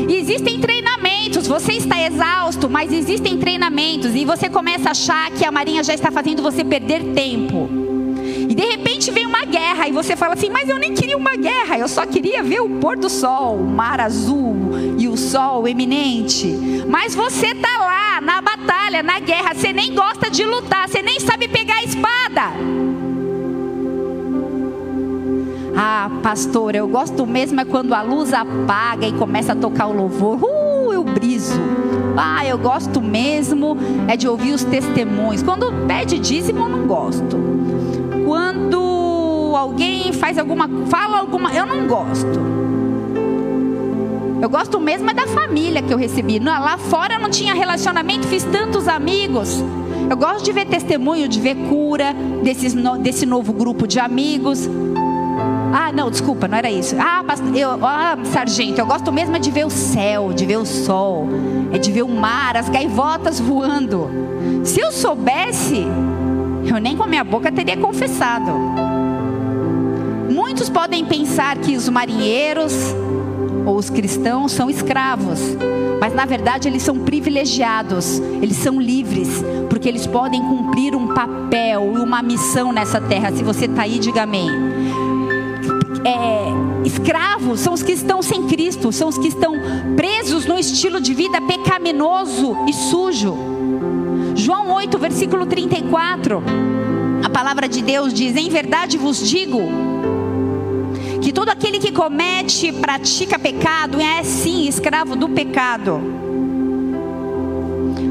E 0.06 0.14
existem 0.16 0.60
treinamentos, 0.60 0.93
você 1.42 1.72
está 1.72 2.00
exausto, 2.00 2.68
mas 2.68 2.92
existem 2.92 3.38
treinamentos 3.38 4.14
e 4.14 4.24
você 4.24 4.48
começa 4.48 4.88
a 4.88 4.92
achar 4.92 5.30
que 5.30 5.44
a 5.44 5.50
marinha 5.50 5.82
já 5.82 5.94
está 5.94 6.10
fazendo 6.10 6.42
você 6.42 6.64
perder 6.64 7.12
tempo. 7.14 7.68
E 8.48 8.54
de 8.54 8.62
repente 8.62 9.10
vem 9.10 9.26
uma 9.26 9.44
guerra 9.44 9.88
e 9.88 9.92
você 9.92 10.16
fala 10.16 10.34
assim: 10.34 10.50
Mas 10.50 10.68
eu 10.68 10.78
nem 10.78 10.94
queria 10.94 11.16
uma 11.16 11.36
guerra, 11.36 11.78
eu 11.78 11.88
só 11.88 12.06
queria 12.06 12.42
ver 12.42 12.60
o 12.60 12.68
pôr 12.78 12.96
do 12.96 13.08
sol, 13.08 13.56
o 13.56 13.66
mar 13.66 14.00
azul 14.00 14.56
e 14.98 15.08
o 15.08 15.16
sol 15.16 15.66
eminente. 15.66 16.46
Mas 16.88 17.14
você 17.14 17.48
está 17.48 17.78
lá 17.78 18.20
na 18.20 18.40
batalha, 18.40 19.02
na 19.02 19.18
guerra, 19.18 19.54
você 19.54 19.72
nem 19.72 19.94
gosta 19.94 20.30
de 20.30 20.44
lutar, 20.44 20.88
você 20.88 21.02
nem 21.02 21.18
sabe 21.20 21.48
pegar 21.48 21.76
a 21.76 21.84
espada. 21.84 22.52
Ah, 25.76 26.08
pastor, 26.22 26.76
eu 26.76 26.86
gosto 26.86 27.26
mesmo 27.26 27.60
é 27.60 27.64
quando 27.64 27.94
a 27.94 28.02
luz 28.02 28.32
apaga 28.32 29.06
e 29.06 29.12
começa 29.12 29.52
a 29.52 29.56
tocar 29.56 29.86
o 29.88 29.92
louvor. 29.92 30.44
Uh, 30.44 30.63
eu 30.92 31.04
briso. 31.04 31.60
Ah, 32.16 32.46
eu 32.46 32.58
gosto 32.58 33.00
mesmo 33.00 33.76
é 34.08 34.16
de 34.16 34.28
ouvir 34.28 34.52
os 34.52 34.64
testemunhos. 34.64 35.42
Quando 35.42 35.72
pede 35.86 36.18
dízimo, 36.18 36.60
eu 36.60 36.68
não 36.68 36.86
gosto. 36.86 37.36
Quando 38.24 39.52
alguém 39.56 40.12
faz 40.12 40.38
alguma, 40.38 40.68
fala 40.88 41.18
alguma, 41.18 41.52
eu 41.52 41.66
não 41.66 41.86
gosto. 41.86 42.54
Eu 44.40 44.48
gosto 44.50 44.78
mesmo 44.78 45.10
é 45.10 45.14
da 45.14 45.26
família 45.26 45.80
que 45.80 45.92
eu 45.92 45.96
recebi. 45.96 46.38
Lá 46.38 46.76
fora 46.76 47.14
eu 47.14 47.20
não 47.20 47.30
tinha 47.30 47.54
relacionamento, 47.54 48.26
fiz 48.26 48.44
tantos 48.44 48.88
amigos. 48.88 49.64
Eu 50.08 50.16
gosto 50.16 50.44
de 50.44 50.52
ver 50.52 50.66
testemunho, 50.66 51.26
de 51.26 51.40
ver 51.40 51.54
cura 51.68 52.14
desses, 52.42 52.74
desse 53.00 53.24
novo 53.24 53.52
grupo 53.52 53.86
de 53.86 53.98
amigos. 53.98 54.68
Ah, 55.76 55.90
não, 55.90 56.08
desculpa, 56.08 56.46
não 56.46 56.56
era 56.56 56.70
isso. 56.70 56.94
Ah, 57.00 57.24
eu, 57.52 57.84
ah, 57.84 58.16
sargento, 58.26 58.80
eu 58.80 58.86
gosto 58.86 59.10
mesmo 59.10 59.36
de 59.40 59.50
ver 59.50 59.66
o 59.66 59.70
céu, 59.70 60.32
de 60.32 60.46
ver 60.46 60.56
o 60.56 60.64
sol, 60.64 61.26
é 61.72 61.78
de 61.78 61.90
ver 61.90 62.04
o 62.04 62.08
mar, 62.08 62.56
as 62.56 62.68
gaivotas 62.68 63.40
voando. 63.40 64.08
Se 64.62 64.78
eu 64.78 64.92
soubesse, 64.92 65.84
eu 66.64 66.78
nem 66.78 66.96
com 66.96 67.02
a 67.02 67.08
minha 67.08 67.24
boca 67.24 67.50
teria 67.50 67.76
confessado. 67.76 68.52
Muitos 70.30 70.70
podem 70.70 71.04
pensar 71.06 71.56
que 71.58 71.76
os 71.76 71.88
marinheiros 71.88 72.72
ou 73.66 73.74
os 73.74 73.90
cristãos 73.90 74.52
são 74.52 74.70
escravos, 74.70 75.40
mas 76.00 76.14
na 76.14 76.24
verdade 76.24 76.68
eles 76.68 76.84
são 76.84 77.00
privilegiados, 77.00 78.20
eles 78.40 78.58
são 78.58 78.80
livres, 78.80 79.42
porque 79.68 79.88
eles 79.88 80.06
podem 80.06 80.40
cumprir 80.40 80.94
um 80.94 81.08
papel 81.08 81.94
e 81.96 81.98
uma 81.98 82.22
missão 82.22 82.72
nessa 82.72 83.00
terra. 83.00 83.32
Se 83.32 83.42
você 83.42 83.64
está 83.64 83.82
aí, 83.82 83.98
diga 83.98 84.22
amém 84.22 84.73
é, 86.04 86.86
escravos 86.86 87.60
são 87.60 87.72
os 87.72 87.82
que 87.82 87.92
estão 87.92 88.22
sem 88.22 88.46
Cristo, 88.46 88.92
são 88.92 89.08
os 89.08 89.16
que 89.16 89.28
estão 89.28 89.54
presos 89.96 90.44
no 90.44 90.58
estilo 90.58 91.00
de 91.00 91.14
vida 91.14 91.40
pecaminoso 91.40 92.56
e 92.68 92.72
sujo. 92.72 93.34
João 94.36 94.70
8, 94.72 94.98
versículo 94.98 95.46
34, 95.46 96.42
a 97.24 97.30
palavra 97.30 97.66
de 97.66 97.80
Deus 97.80 98.12
diz: 98.12 98.36
Em 98.36 98.50
verdade 98.50 98.98
vos 98.98 99.26
digo, 99.26 99.60
que 101.22 101.32
todo 101.32 101.48
aquele 101.48 101.78
que 101.78 101.90
comete, 101.90 102.70
pratica 102.70 103.38
pecado, 103.38 103.98
é 103.98 104.22
sim 104.22 104.68
escravo 104.68 105.16
do 105.16 105.30
pecado. 105.30 106.00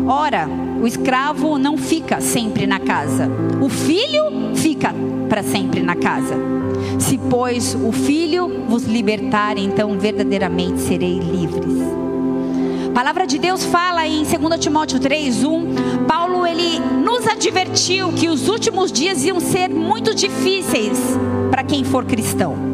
Ora, 0.07 0.50
o 0.81 0.88
escravo 0.88 1.57
não 1.59 1.77
fica 1.77 2.19
sempre 2.19 2.65
na 2.65 2.79
casa, 2.79 3.29
o 3.62 3.69
filho 3.69 4.55
fica 4.55 4.93
para 5.29 5.43
sempre 5.43 5.81
na 5.81 5.95
casa. 5.95 6.62
Se, 6.99 7.17
pois, 7.17 7.75
o 7.75 7.91
Filho 7.91 8.65
vos 8.67 8.83
libertar, 8.83 9.57
então 9.57 9.97
verdadeiramente 9.97 10.81
serei 10.81 11.19
livres. 11.19 11.81
A 12.87 12.91
palavra 12.93 13.25
de 13.25 13.39
Deus 13.39 13.63
fala 13.63 14.05
em 14.05 14.23
2 14.23 14.59
Timóteo 14.59 14.99
3:1, 14.99 16.05
Paulo 16.07 16.45
ele 16.45 16.79
nos 17.03 17.27
advertiu 17.27 18.11
que 18.13 18.29
os 18.29 18.47
últimos 18.47 18.91
dias 18.91 19.23
iam 19.23 19.39
ser 19.39 19.69
muito 19.69 20.13
difíceis 20.13 20.99
para 21.49 21.63
quem 21.63 21.83
for 21.83 22.05
cristão. 22.05 22.72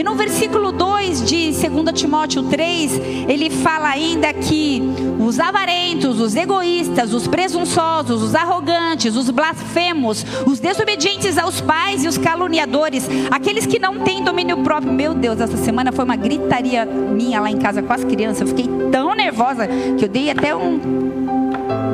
E 0.00 0.02
no 0.02 0.14
versículo 0.14 0.72
2 0.72 1.26
de 1.26 1.52
2 1.52 1.92
Timóteo 1.92 2.44
3, 2.44 2.98
ele 3.28 3.50
fala 3.50 3.90
ainda 3.90 4.32
que 4.32 4.82
os 5.18 5.38
avarentos, 5.38 6.18
os 6.18 6.34
egoístas, 6.34 7.12
os 7.12 7.28
presunçosos, 7.28 8.22
os 8.22 8.34
arrogantes, 8.34 9.14
os 9.14 9.28
blasfemos, 9.28 10.24
os 10.46 10.58
desobedientes 10.58 11.36
aos 11.36 11.60
pais 11.60 12.02
e 12.02 12.08
os 12.08 12.16
caluniadores, 12.16 13.06
aqueles 13.30 13.66
que 13.66 13.78
não 13.78 13.98
têm 13.98 14.24
domínio 14.24 14.62
próprio. 14.62 14.90
Meu 14.90 15.12
Deus, 15.12 15.38
essa 15.38 15.58
semana 15.58 15.92
foi 15.92 16.06
uma 16.06 16.16
gritaria 16.16 16.86
minha 16.86 17.38
lá 17.38 17.50
em 17.50 17.58
casa 17.58 17.82
com 17.82 17.92
as 17.92 18.02
crianças. 18.02 18.40
Eu 18.40 18.46
fiquei 18.46 18.70
tão 18.90 19.14
nervosa 19.14 19.68
que 19.98 20.06
eu 20.06 20.08
dei 20.08 20.30
até 20.30 20.56
um, 20.56 20.80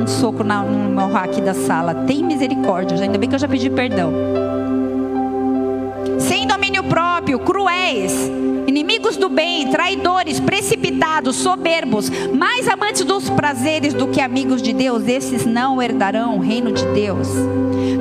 um 0.00 0.06
soco 0.06 0.44
na, 0.44 0.62
no 0.62 0.94
meu 0.94 1.12
rack 1.12 1.40
da 1.40 1.54
sala. 1.54 1.92
Tem 1.92 2.22
misericórdia, 2.22 3.02
ainda 3.02 3.18
bem 3.18 3.28
que 3.28 3.34
eu 3.34 3.40
já 3.40 3.48
pedi 3.48 3.68
perdão. 3.68 4.45
Cruéis, 7.34 8.12
inimigos 8.66 9.16
do 9.16 9.28
bem, 9.28 9.68
traidores, 9.68 10.38
precipitados, 10.38 11.36
soberbos, 11.36 12.08
mais 12.32 12.68
amantes 12.68 13.04
dos 13.04 13.28
prazeres 13.28 13.92
do 13.92 14.06
que 14.06 14.20
amigos 14.20 14.62
de 14.62 14.72
Deus, 14.72 15.06
esses 15.08 15.44
não 15.44 15.82
herdarão 15.82 16.36
o 16.36 16.40
reino 16.40 16.72
de 16.72 16.84
Deus. 16.86 17.28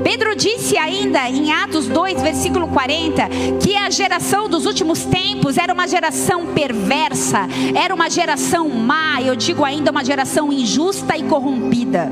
Pedro 0.03 0.35
disse 0.35 0.77
ainda 0.77 1.27
em 1.29 1.51
Atos 1.51 1.87
2, 1.87 2.21
versículo 2.21 2.67
40, 2.67 3.27
que 3.61 3.75
a 3.75 3.89
geração 3.89 4.47
dos 4.47 4.65
últimos 4.65 5.03
tempos 5.03 5.57
era 5.57 5.73
uma 5.73 5.87
geração 5.87 6.45
perversa, 6.47 7.47
era 7.75 7.93
uma 7.93 8.09
geração 8.09 8.69
má, 8.69 9.21
eu 9.21 9.35
digo 9.35 9.65
ainda 9.65 9.91
uma 9.91 10.05
geração 10.05 10.53
injusta 10.53 11.17
e 11.17 11.23
corrompida. 11.23 12.11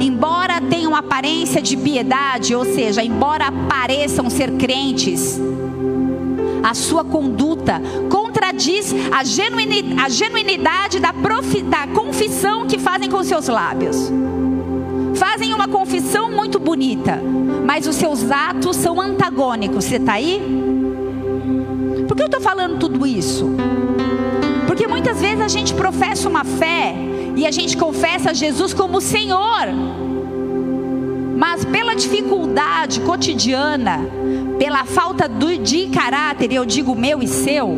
Embora 0.00 0.60
tenham 0.60 0.94
aparência 0.94 1.62
de 1.62 1.76
piedade, 1.76 2.54
ou 2.54 2.64
seja, 2.64 3.02
embora 3.02 3.50
pareçam 3.68 4.28
ser 4.28 4.52
crentes, 4.52 5.40
a 6.68 6.74
sua 6.74 7.02
conduta 7.02 7.80
contradiz 8.10 8.94
a, 9.10 9.24
genuinidade, 9.24 10.00
a 10.00 10.08
genuinidade 10.10 11.00
da, 11.00 11.14
profi, 11.14 11.62
da 11.62 11.86
confissão 11.86 12.66
que 12.66 12.78
fazem 12.78 13.08
com 13.08 13.24
seus 13.24 13.48
lábios. 13.48 14.12
Fazem 15.14 15.54
uma 15.54 15.66
confissão 15.66 16.30
muito 16.30 16.58
bonita, 16.58 17.22
mas 17.64 17.86
os 17.86 17.96
seus 17.96 18.30
atos 18.30 18.76
são 18.76 19.00
antagônicos. 19.00 19.86
Você 19.86 19.96
está 19.96 20.14
aí? 20.14 20.42
Por 22.06 22.14
que 22.14 22.22
eu 22.22 22.26
estou 22.26 22.40
falando 22.40 22.78
tudo 22.78 23.06
isso? 23.06 23.48
Porque 24.66 24.86
muitas 24.86 25.22
vezes 25.22 25.40
a 25.40 25.48
gente 25.48 25.72
professa 25.72 26.28
uma 26.28 26.44
fé 26.44 26.94
e 27.34 27.46
a 27.46 27.50
gente 27.50 27.78
confessa 27.78 28.34
Jesus 28.34 28.74
como 28.74 29.00
Senhor, 29.00 29.68
mas 31.50 31.64
pela 31.64 31.94
dificuldade 31.94 33.00
cotidiana, 33.00 34.00
pela 34.58 34.84
falta 34.84 35.26
de 35.26 35.86
caráter, 35.86 36.52
eu 36.52 36.66
digo 36.66 36.94
meu 36.94 37.22
e 37.22 37.26
seu, 37.26 37.74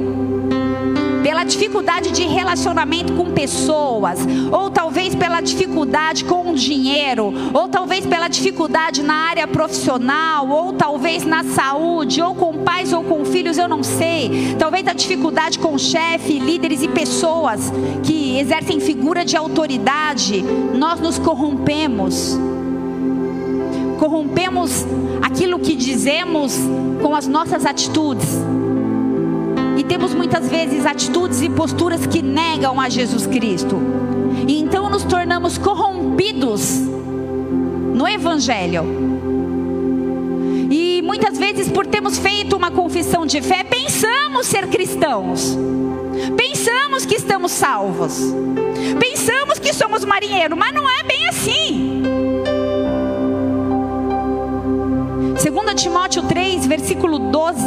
pela 1.23 1.45
dificuldade 1.45 2.11
de 2.11 2.25
relacionamento 2.25 3.12
com 3.12 3.31
pessoas, 3.31 4.27
ou 4.50 4.71
talvez 4.71 5.15
pela 5.15 5.41
dificuldade 5.41 6.25
com 6.25 6.50
o 6.50 6.57
dinheiro, 6.57 7.33
ou 7.55 7.69
talvez 7.69 8.05
pela 8.05 8.27
dificuldade 8.27 9.05
na 9.05 9.15
área 9.15 9.47
profissional, 9.47 10.49
ou 10.49 10.73
talvez 10.73 11.25
na 11.25 11.45
saúde, 11.45 12.21
ou 12.21 12.35
com 12.35 12.65
pais 12.65 12.93
ou 12.93 13.05
com 13.05 13.25
filhos, 13.25 13.57
eu 13.57 13.69
não 13.69 13.85
sei. 13.85 14.57
Talvez 14.59 14.85
a 14.89 14.93
dificuldade 14.93 15.61
com 15.61 15.79
chefe, 15.79 16.41
líderes 16.41 16.83
e 16.83 16.89
pessoas 16.89 17.73
que 18.03 18.37
exercem 18.37 18.81
figura 18.81 19.25
de 19.25 19.37
autoridade, 19.37 20.43
nós 20.75 20.99
nos 20.99 21.21
corrompemos 21.21 22.37
corrompemos 24.00 24.87
aquilo 25.21 25.59
que 25.59 25.76
dizemos 25.76 26.59
com 27.02 27.14
as 27.14 27.26
nossas 27.26 27.66
atitudes. 27.66 28.26
E 29.76 29.85
temos 29.85 30.14
muitas 30.14 30.49
vezes 30.49 30.87
atitudes 30.87 31.42
e 31.42 31.50
posturas 31.50 32.07
que 32.07 32.23
negam 32.23 32.80
a 32.80 32.88
Jesus 32.88 33.26
Cristo. 33.26 33.78
E 34.49 34.59
então 34.59 34.88
nos 34.88 35.04
tornamos 35.04 35.59
corrompidos 35.59 36.78
no 37.95 38.09
Evangelho. 38.09 38.85
E 40.71 41.02
muitas 41.02 41.37
vezes, 41.37 41.69
por 41.69 41.87
termos 41.87 42.19
feito 42.19 42.57
uma 42.57 42.71
confissão 42.71 43.26
de 43.26 43.42
fé, 43.42 43.62
pensamos 43.64 44.47
ser 44.47 44.66
cristãos. 44.69 45.59
Pensamos 46.38 47.05
que 47.05 47.16
estamos 47.16 47.53
salvos. 47.53 48.18
Pensamos 48.98 49.59
que 49.59 49.75
somos 49.75 50.07
marinheiros, 50.07 50.57
mas 50.57 50.72
não 50.72 50.88
é 50.88 51.03
bem 51.03 51.29
assim. 51.29 52.03
2 55.42 55.83
Timóteo 55.83 56.22
3, 56.24 56.66
versículo 56.66 57.18
12. 57.18 57.61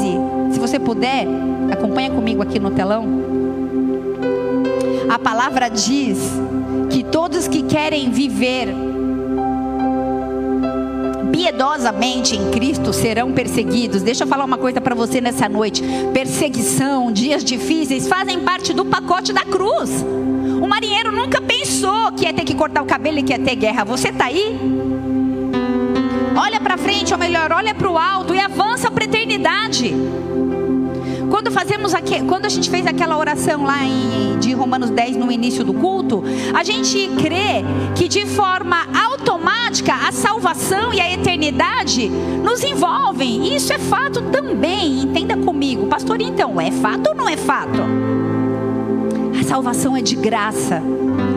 Se 0.51 0.59
você 0.59 0.77
puder, 0.79 1.25
acompanha 1.71 2.12
comigo 2.12 2.43
aqui 2.43 2.59
no 2.59 2.69
telão. 2.69 3.07
A 5.09 5.17
palavra 5.17 5.69
diz 5.69 6.19
que 6.91 7.03
todos 7.03 7.47
que 7.47 7.63
querem 7.63 8.12
viver 8.12 8.67
piedosamente 11.31 12.36
em 12.36 12.51
Cristo 12.51 12.93
serão 12.93 13.31
perseguidos. 13.31 14.03
Deixa 14.03 14.23
eu 14.23 14.27
falar 14.27 14.45
uma 14.45 14.57
coisa 14.59 14.79
para 14.79 14.93
você 14.93 15.19
nessa 15.19 15.49
noite: 15.49 15.83
perseguição, 16.13 17.12
dias 17.12 17.43
difíceis 17.43 18.07
fazem 18.07 18.41
parte 18.41 18.71
do 18.71 18.86
pacote 18.86 19.33
da 19.33 19.43
cruz. 19.43 19.89
O 20.62 20.67
marinheiro 20.67 21.12
nunca 21.12 21.41
pensou 21.41 22.12
que 22.12 22.25
ia 22.25 22.33
ter 22.33 22.43
que 22.43 22.53
cortar 22.53 22.83
o 22.83 22.86
cabelo 22.86 23.17
e 23.17 23.23
que 23.23 23.33
ia 23.33 23.39
ter 23.39 23.55
guerra. 23.55 23.83
Você 23.83 24.09
está 24.09 24.25
aí? 24.25 24.59
Olha 26.36 26.60
para 26.60 26.78
frente, 26.78 27.13
ou 27.13 27.19
melhor, 27.19 27.52
olha 27.52 27.76
para 27.76 27.89
o 27.89 27.98
alto 27.98 28.34
e 28.34 28.39
avança 28.39 28.89
para 28.89 29.04
a 29.04 29.08
eternidade. 29.08 29.93
Quando 31.30 31.52
fazemos 31.52 31.93
aqui, 31.93 32.24
quando 32.24 32.46
a 32.46 32.50
gente 32.50 32.69
fez 32.69 32.86
aquela 32.86 33.17
oração 33.17 33.63
lá 33.63 33.84
em, 33.84 34.38
de 34.39 34.54
Romanos 34.54 34.89
10 34.89 35.17
no 35.17 35.32
início 35.32 35.63
do 35.63 35.74
culto, 35.74 36.24
a 36.54 36.63
gente 36.63 37.10
crê 37.22 37.63
que 37.96 38.08
de 38.08 38.26
forma 38.26 38.78
automática 39.08 39.93
a 40.08 40.12
salvação 40.12 40.93
e 40.93 41.02
a 41.02 41.12
eternidade 41.12 42.08
nos 42.08 42.63
envolvem. 42.63 43.56
Isso 43.56 43.74
é 43.74 43.80
fato 43.80 44.22
também, 44.32 45.02
entenda 45.02 45.36
comigo. 45.38 45.88
Pastor, 45.88 46.22
então, 46.22 46.60
é 46.60 46.72
fato 46.72 47.08
ou 47.10 47.15
não 47.15 47.28
é 47.28 47.38
fato? 47.38 47.82
A 49.39 49.43
salvação 49.43 49.98
é 49.98 50.02
de 50.02 50.15
graça, 50.15 50.82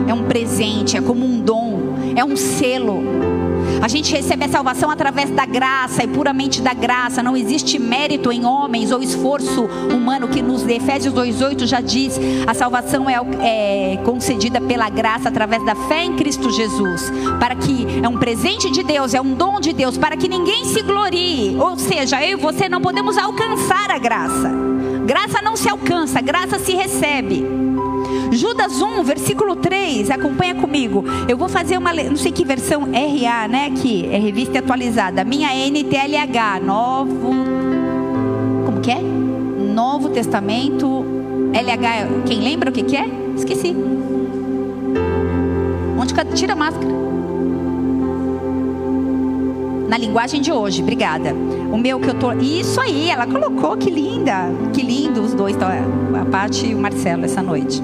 é 0.07 0.13
um 0.13 0.23
presente, 0.23 0.95
é 0.95 1.01
como 1.01 1.25
um 1.25 1.39
dom, 1.39 1.95
é 2.15 2.23
um 2.23 2.35
selo. 2.35 3.36
A 3.81 3.87
gente 3.87 4.11
recebe 4.11 4.45
a 4.45 4.49
salvação 4.49 4.89
através 4.89 5.29
da 5.29 5.45
graça 5.45 6.03
e 6.03 6.07
puramente 6.07 6.61
da 6.61 6.73
graça. 6.73 7.21
Não 7.21 7.37
existe 7.37 7.79
mérito 7.79 8.31
em 8.31 8.45
homens 8.45 8.91
ou 8.91 9.01
esforço 9.01 9.65
humano 9.93 10.27
que 10.27 10.41
nos 10.41 10.63
dê. 10.63 10.77
Efésios 10.77 11.13
2,8 11.13 11.65
já 11.65 11.81
diz: 11.81 12.19
a 12.45 12.53
salvação 12.53 13.09
é, 13.09 13.15
é 13.41 13.97
concedida 14.03 14.59
pela 14.61 14.89
graça 14.89 15.29
através 15.29 15.63
da 15.65 15.75
fé 15.75 16.03
em 16.03 16.15
Cristo 16.15 16.49
Jesus. 16.51 17.11
Para 17.39 17.55
que 17.55 17.85
é 18.03 18.07
um 18.07 18.17
presente 18.17 18.71
de 18.71 18.83
Deus, 18.83 19.13
é 19.13 19.21
um 19.21 19.33
dom 19.33 19.59
de 19.59 19.73
Deus, 19.73 19.97
para 19.97 20.17
que 20.17 20.27
ninguém 20.27 20.65
se 20.65 20.81
glorie. 20.81 21.55
Ou 21.57 21.77
seja, 21.77 22.23
eu 22.25 22.37
e 22.37 22.41
você 22.41 22.69
não 22.69 22.81
podemos 22.81 23.17
alcançar 23.17 23.91
a 23.91 23.97
graça. 23.97 24.51
Graça 25.05 25.41
não 25.41 25.55
se 25.55 25.69
alcança, 25.69 26.21
graça 26.21 26.59
se 26.59 26.73
recebe. 26.73 27.56
Judas 28.31 28.81
1, 28.81 29.03
versículo 29.03 29.55
3, 29.55 30.11
acompanha 30.11 30.55
comigo. 30.55 31.03
Eu 31.27 31.37
vou 31.37 31.47
fazer 31.47 31.77
uma, 31.77 31.93
não 31.93 32.15
sei 32.15 32.31
que 32.31 32.43
versão 32.43 32.81
RA, 32.81 33.47
né? 33.47 33.67
Aqui, 33.67 34.07
é 34.11 34.17
revista 34.17 34.59
atualizada. 34.59 35.23
Minha 35.23 35.49
NTLH, 35.53 36.59
novo. 36.63 37.33
Como 38.65 38.81
que 38.81 38.91
é? 38.91 39.01
Novo 39.01 40.09
Testamento. 40.09 41.05
LH, 41.53 42.25
quem 42.25 42.41
lembra 42.41 42.69
o 42.69 42.73
que, 42.73 42.83
que 42.83 42.97
é? 42.97 43.05
Esqueci. 43.35 43.75
Onde 45.97 46.13
tira 46.35 46.53
a 46.53 46.55
máscara? 46.55 47.06
Na 49.87 49.97
linguagem 49.97 50.41
de 50.41 50.51
hoje. 50.51 50.81
Obrigada. 50.81 51.33
O 51.71 51.77
meu 51.77 51.99
que 51.99 52.09
eu 52.09 52.13
tô. 52.13 52.33
Isso 52.33 52.79
aí, 52.79 53.09
ela 53.09 53.25
colocou, 53.25 53.77
que 53.77 53.89
linda. 53.89 54.49
Que 54.73 54.81
lindo 54.81 55.21
os 55.21 55.33
dois, 55.33 55.55
tá? 55.55 55.69
a 56.21 56.25
Paty 56.25 56.67
e 56.67 56.75
o 56.75 56.77
Marcelo 56.77 57.25
essa 57.25 57.41
noite. 57.41 57.81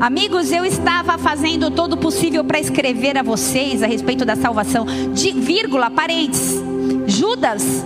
Amigos, 0.00 0.52
eu 0.52 0.64
estava 0.64 1.18
fazendo 1.18 1.70
todo 1.70 1.94
o 1.94 1.96
possível 1.96 2.44
para 2.44 2.60
escrever 2.60 3.18
a 3.18 3.22
vocês 3.22 3.82
a 3.82 3.86
respeito 3.86 4.24
da 4.24 4.36
salvação. 4.36 4.86
De 5.12 5.32
vírgula, 5.32 5.90
parentes. 5.90 6.54
Judas. 7.06 7.84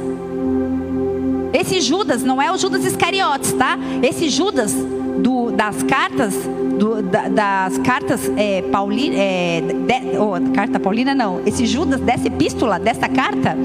Esse 1.52 1.80
Judas 1.80 2.22
não 2.22 2.40
é 2.40 2.50
o 2.50 2.56
Judas 2.56 2.84
Iscariotes, 2.84 3.52
tá? 3.52 3.78
Esse 4.02 4.28
Judas 4.28 4.74
do, 5.18 5.50
das 5.50 5.82
cartas 5.82 6.34
do, 6.78 7.02
da, 7.02 7.28
das 7.28 7.78
cartas 7.78 8.30
é, 8.36 8.62
Paulina, 8.62 9.14
é, 9.16 9.60
de, 9.60 10.18
oh, 10.18 10.52
carta 10.52 10.80
Paulina 10.80 11.14
não, 11.14 11.40
esse 11.46 11.64
Judas 11.66 12.00
dessa 12.00 12.26
epístola, 12.26 12.78
dessa 12.78 13.08
carta, 13.08 13.56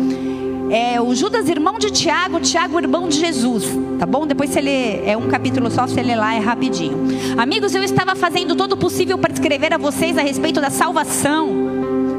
é 0.70 1.00
o 1.00 1.16
Judas 1.16 1.48
irmão 1.50 1.80
de 1.80 1.90
Tiago, 1.90 2.40
Tiago 2.40 2.80
irmão 2.80 3.08
de 3.08 3.18
Jesus, 3.18 3.66
tá 3.98 4.06
bom? 4.06 4.28
Depois 4.28 4.50
você 4.50 4.62
lê, 4.62 5.06
é 5.06 5.18
um 5.18 5.28
capítulo 5.30 5.72
só, 5.72 5.88
você 5.88 6.04
lê 6.04 6.16
lá, 6.16 6.36
é 6.36 6.40
rapidinho. 6.40 6.98
Amigos, 7.38 7.74
eu 7.74 7.84
estava 7.84 8.16
fazendo 8.16 8.56
todo 8.56 8.74
o 8.74 8.78
possível 8.78 9.18
para 9.18 9.34
escrever 9.34 9.74
a 9.74 9.78
vocês 9.78 10.18
a 10.18 10.22
respeito 10.22 10.60
da 10.60 10.70
salvação 10.70 11.48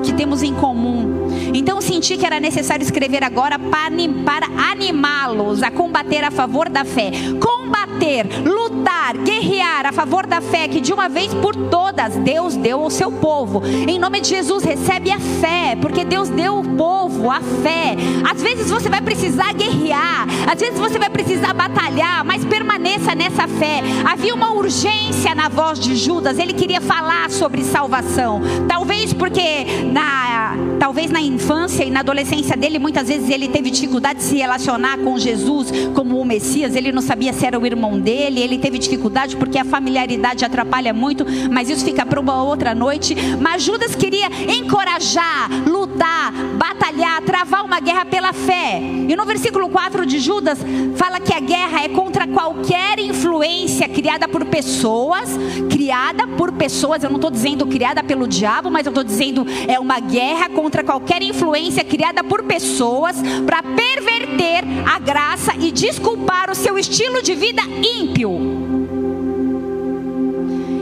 que 0.03 0.12
temos 0.14 0.43
em 0.43 0.55
comum. 0.55 1.28
Então 1.54 1.80
senti 1.80 2.16
que 2.16 2.26
era 2.26 2.40
necessário 2.40 2.82
escrever 2.82 3.24
agora 3.24 3.58
para 3.58 4.46
animá-los 4.70 5.62
a 5.62 5.70
combater 5.70 6.24
a 6.24 6.30
favor 6.30 6.68
da 6.68 6.84
fé. 6.84 7.11
Combater, 7.40 8.26
lutar, 8.44 9.16
guerrear 9.18 9.87
a 9.87 9.92
favor 9.92 10.26
da 10.26 10.40
fé 10.40 10.68
que 10.68 10.80
de 10.80 10.92
uma 10.92 11.08
vez 11.08 11.32
por 11.34 11.54
todas 11.54 12.16
Deus 12.16 12.56
deu 12.56 12.80
ao 12.80 12.90
seu 12.90 13.11
povo. 13.11 13.62
Em 13.66 13.98
nome 13.98 14.20
de 14.20 14.28
Jesus, 14.28 14.64
recebe 14.64 15.11
a 15.11 15.18
fé, 15.18 15.76
porque 15.80 16.04
Deus 16.04 16.28
deu 16.28 16.56
ao 16.56 16.62
povo 16.62 17.30
a 17.30 17.40
fé. 17.40 17.96
Às 18.30 18.42
vezes 18.42 18.70
você 18.70 18.88
vai 18.88 19.00
precisar 19.00 19.52
guerrear, 19.52 20.26
às 20.50 20.61
vezes 20.61 20.78
você 20.78 20.98
vai 20.98 21.11
precisar 21.11 21.52
batalhar, 21.54 22.24
mas 22.24 22.44
permaneça 22.44 23.14
nessa 23.14 23.46
fé. 23.48 23.82
Havia 24.11 24.34
uma 24.34 24.52
urgência 24.52 25.34
na 25.34 25.48
voz 25.48 25.78
de 25.78 25.96
Judas, 25.96 26.38
ele 26.38 26.52
queria 26.52 26.80
falar 26.80 27.30
sobre 27.30 27.64
salvação. 27.64 28.40
Talvez 28.68 29.12
porque 29.12 29.64
na 29.92 30.56
talvez 30.78 31.11
na 31.11 31.20
infância 31.38 31.85
e 31.85 31.90
na 31.90 32.01
adolescência 32.01 32.57
dele, 32.57 32.79
muitas 32.81 33.07
vezes 33.07 33.31
ele 33.31 33.48
teve 33.48 33.70
dificuldade 33.70 34.18
de 34.18 34.24
se 34.24 34.37
relacionar 34.37 34.98
com 34.98 35.16
Jesus 35.16 35.70
como 35.94 36.20
o 36.20 36.24
Messias, 36.24 36.74
ele 36.74 36.90
não 36.90 37.01
sabia 37.01 37.33
se 37.33 37.46
era 37.46 37.59
o 37.59 37.64
irmão 37.64 37.98
dele, 37.98 38.40
ele 38.40 38.59
teve 38.59 38.77
dificuldade 38.77 39.37
porque 39.37 39.57
a 39.57 39.64
familiaridade 39.64 40.44
atrapalha 40.44 40.92
muito, 40.92 41.24
mas 41.51 41.70
isso 41.70 41.85
fica 41.85 42.05
para 42.05 42.20
uma 42.20 42.42
outra 42.42 42.74
noite. 42.74 43.14
Mas 43.40 43.62
Judas 43.62 43.94
queria 43.94 44.27
encorajar, 44.53 45.48
lutar, 45.66 46.33
batalhar, 46.59 47.22
travar 47.22 47.64
uma 47.64 47.79
guerra 47.79 48.05
pela 48.05 48.33
fé. 48.33 48.81
E 49.09 49.14
no 49.14 49.24
versículo 49.24 49.68
4 49.68 50.05
de 50.05 50.18
Judas 50.18 50.59
fala 50.96 51.20
que 51.20 51.33
a 51.33 51.40
guerra 51.40 51.85
é 51.85 51.88
contra 51.88 52.27
qualquer 52.27 52.98
influência 52.98 53.88
criada 53.88 54.27
por 54.27 54.44
pessoas, 54.44 55.31
criada 55.70 56.27
por 56.27 56.53
pessoas, 56.53 57.05
eu 57.05 57.11
não 57.11 57.16
estou 57.16 57.31
dizendo 57.31 57.66
criada 57.66 58.03
pelo 58.03 58.27
diabo, 58.27 58.70
mas 58.70 58.87
eu 58.87 58.90
estou 58.90 59.05
dizendo 59.05 59.46
é 59.68 59.79
uma 59.79 60.01
guerra 60.01 60.48
contra 60.48 60.83
qualquer 60.83 61.22
influência 61.29 61.85
criada 61.85 62.25
por 62.25 62.43
pessoas 62.45 63.17
para 63.47 63.62
perverter 63.62 64.64
a 64.87 64.99
graça 64.99 65.55
e 65.57 65.71
desculpar 65.71 66.51
o 66.51 66.55
seu 66.55 66.79
estilo 66.79 67.23
de 67.23 67.35
vida 67.35 67.62
ímpio. 67.62 68.31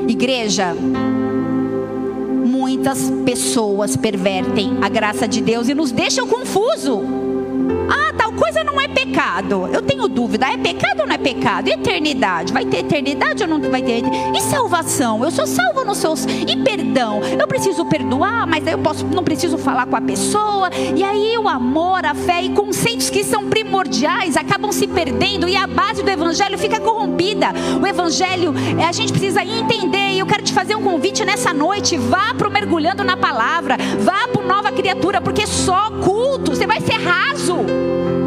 Igreja, 0.08 0.74
muitas 2.46 3.10
pessoas 3.24 3.96
pervertem 3.96 4.78
a 4.80 4.88
graça 4.88 5.26
de 5.26 5.40
Deus 5.40 5.68
e 5.68 5.74
nos 5.74 5.90
deixam 5.92 6.26
confuso. 6.26 7.25
Coisa 8.36 8.62
não 8.64 8.80
é 8.80 8.88
pecado. 8.88 9.68
Eu 9.72 9.82
tenho 9.82 10.08
dúvida, 10.08 10.46
é 10.46 10.56
pecado 10.56 11.00
ou 11.00 11.06
não 11.06 11.14
é 11.14 11.18
pecado? 11.18 11.68
eternidade, 11.68 12.52
vai 12.52 12.64
ter 12.64 12.78
eternidade 12.78 13.42
ou 13.42 13.48
não 13.48 13.60
vai 13.70 13.82
ter? 13.82 14.02
E 14.34 14.40
salvação? 14.40 15.24
Eu 15.24 15.30
sou 15.30 15.46
salvo 15.46 15.84
nos 15.84 15.98
seus 15.98 16.24
e 16.24 16.56
perdão. 16.56 17.20
Eu 17.38 17.46
preciso 17.46 17.84
perdoar, 17.86 18.46
mas 18.46 18.66
eu 18.66 18.78
posso, 18.78 19.04
não 19.06 19.24
preciso 19.24 19.56
falar 19.56 19.86
com 19.86 19.96
a 19.96 20.00
pessoa. 20.00 20.70
E 20.94 21.02
aí 21.02 21.38
o 21.38 21.48
amor, 21.48 22.04
a 22.04 22.14
fé 22.14 22.42
e 22.42 22.50
conceitos 22.50 23.08
que 23.08 23.24
são 23.24 23.48
primordiais 23.48 24.36
acabam 24.36 24.72
se 24.72 24.86
perdendo 24.86 25.48
e 25.48 25.56
a 25.56 25.66
base 25.66 26.02
do 26.02 26.10
evangelho 26.10 26.58
fica 26.58 26.80
corrompida. 26.80 27.48
O 27.80 27.86
evangelho, 27.86 28.54
é, 28.78 28.84
a 28.84 28.92
gente 28.92 29.12
precisa 29.12 29.42
entender. 29.42 30.12
E 30.12 30.18
eu 30.18 30.26
quero 30.26 30.42
te 30.42 30.52
fazer 30.52 30.74
um 30.74 30.82
convite 30.82 31.24
nessa 31.24 31.52
noite. 31.52 31.96
Vá 31.96 32.34
para 32.34 32.48
o 32.48 32.50
mergulhando 32.50 33.04
na 33.04 33.16
palavra, 33.16 33.76
vá 34.00 34.28
para 34.28 34.46
nova 34.46 34.72
criatura, 34.72 35.20
porque 35.20 35.46
só 35.46 35.90
culto 36.02 36.54
você 36.54 36.66
vai 36.66 36.80
ser 36.80 36.94
raso. 36.94 37.56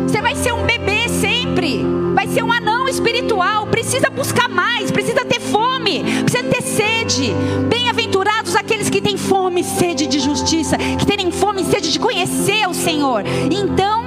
Você 0.09 0.23
vai 0.23 0.35
ser 0.35 0.51
um 0.55 0.65
bebê 0.65 1.07
sempre. 1.07 1.85
Vai 2.15 2.27
ser 2.27 2.43
um 2.43 2.51
anão 2.51 2.89
espiritual. 2.89 3.67
Precisa 3.67 4.09
buscar 4.09 4.49
mais. 4.49 4.89
Precisa 4.89 5.23
ter 5.23 5.39
fome. 5.39 6.03
Precisa 6.23 6.43
ter 6.49 6.63
sede. 6.63 7.31
Bem-aventurados 7.69 8.55
aqueles 8.55 8.89
que 8.89 9.01
têm 9.01 9.17
fome 9.17 9.61
e 9.61 9.63
sede 9.63 10.07
de 10.07 10.19
justiça. 10.19 10.79
Que 10.79 11.05
têm 11.05 11.29
fome 11.31 11.61
e 11.61 11.65
sede 11.65 11.91
de 11.91 11.99
conhecer 11.99 12.67
o 12.67 12.73
Senhor. 12.73 13.23
Então, 13.51 14.05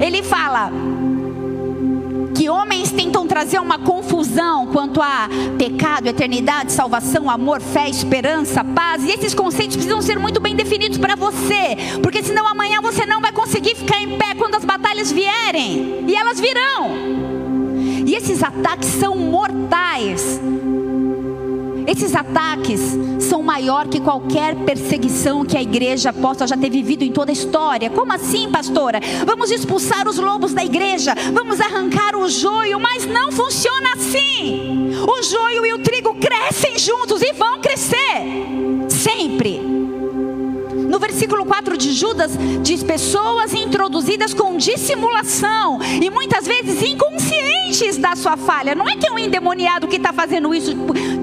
ele 0.00 0.22
fala 0.22 0.72
que 2.42 2.48
homens 2.48 2.90
tentam 2.90 3.24
trazer 3.24 3.60
uma 3.60 3.78
confusão 3.78 4.66
quanto 4.66 5.00
a 5.00 5.28
pecado, 5.56 6.08
eternidade, 6.08 6.72
salvação, 6.72 7.30
amor, 7.30 7.60
fé, 7.60 7.88
esperança, 7.88 8.64
paz, 8.64 9.04
e 9.04 9.10
esses 9.12 9.32
conceitos 9.32 9.76
precisam 9.76 10.02
ser 10.02 10.18
muito 10.18 10.40
bem 10.40 10.56
definidos 10.56 10.98
para 10.98 11.14
você, 11.14 11.76
porque 12.02 12.20
senão 12.20 12.44
amanhã 12.44 12.80
você 12.80 13.06
não 13.06 13.20
vai 13.20 13.30
conseguir 13.30 13.76
ficar 13.76 14.02
em 14.02 14.18
pé 14.18 14.34
quando 14.36 14.56
as 14.56 14.64
batalhas 14.64 15.12
vierem, 15.12 16.04
e 16.08 16.16
elas 16.16 16.40
virão. 16.40 16.90
E 18.04 18.12
esses 18.12 18.42
ataques 18.42 18.88
são 18.88 19.14
mortais. 19.16 20.40
Esses 21.86 22.14
ataques 22.14 22.80
são 23.18 23.42
maior 23.42 23.88
que 23.88 24.00
qualquer 24.00 24.54
perseguição 24.56 25.44
que 25.44 25.56
a 25.56 25.62
igreja 25.62 26.12
possa 26.12 26.46
já 26.46 26.56
ter 26.56 26.70
vivido 26.70 27.02
em 27.02 27.12
toda 27.12 27.30
a 27.30 27.32
história. 27.32 27.90
Como 27.90 28.12
assim, 28.12 28.50
pastora? 28.50 29.00
Vamos 29.26 29.50
expulsar 29.50 30.08
os 30.08 30.18
lobos 30.18 30.52
da 30.52 30.64
igreja, 30.64 31.14
vamos 31.32 31.60
arrancar 31.60 32.16
o 32.16 32.28
joio, 32.28 32.78
mas 32.78 33.06
não 33.06 33.32
funciona 33.32 33.92
assim. 33.94 34.92
O 35.06 35.22
joio 35.22 35.66
e 35.66 35.72
o 35.72 35.78
trigo 35.78 36.14
crescem 36.14 36.78
juntos 36.78 37.22
e 37.22 37.32
vão 37.32 37.60
crescer 37.60 38.52
sempre. 38.88 39.60
No 40.92 40.98
versículo 40.98 41.44
4 41.46 41.76
de 41.76 41.92
Judas, 41.92 42.32
diz: 42.62 42.82
pessoas 42.82 43.54
introduzidas 43.54 44.34
com 44.34 44.56
dissimulação 44.56 45.80
e 45.82 46.10
muitas 46.10 46.46
vezes 46.46 46.82
inconscientes 46.82 47.96
da 47.96 48.14
sua 48.14 48.36
falha. 48.36 48.74
Não 48.74 48.88
é 48.88 48.94
que 48.96 49.06
é 49.06 49.10
um 49.10 49.18
endemoniado 49.18 49.88
que 49.88 49.96
está 49.96 50.12
fazendo 50.12 50.54
isso 50.54 50.76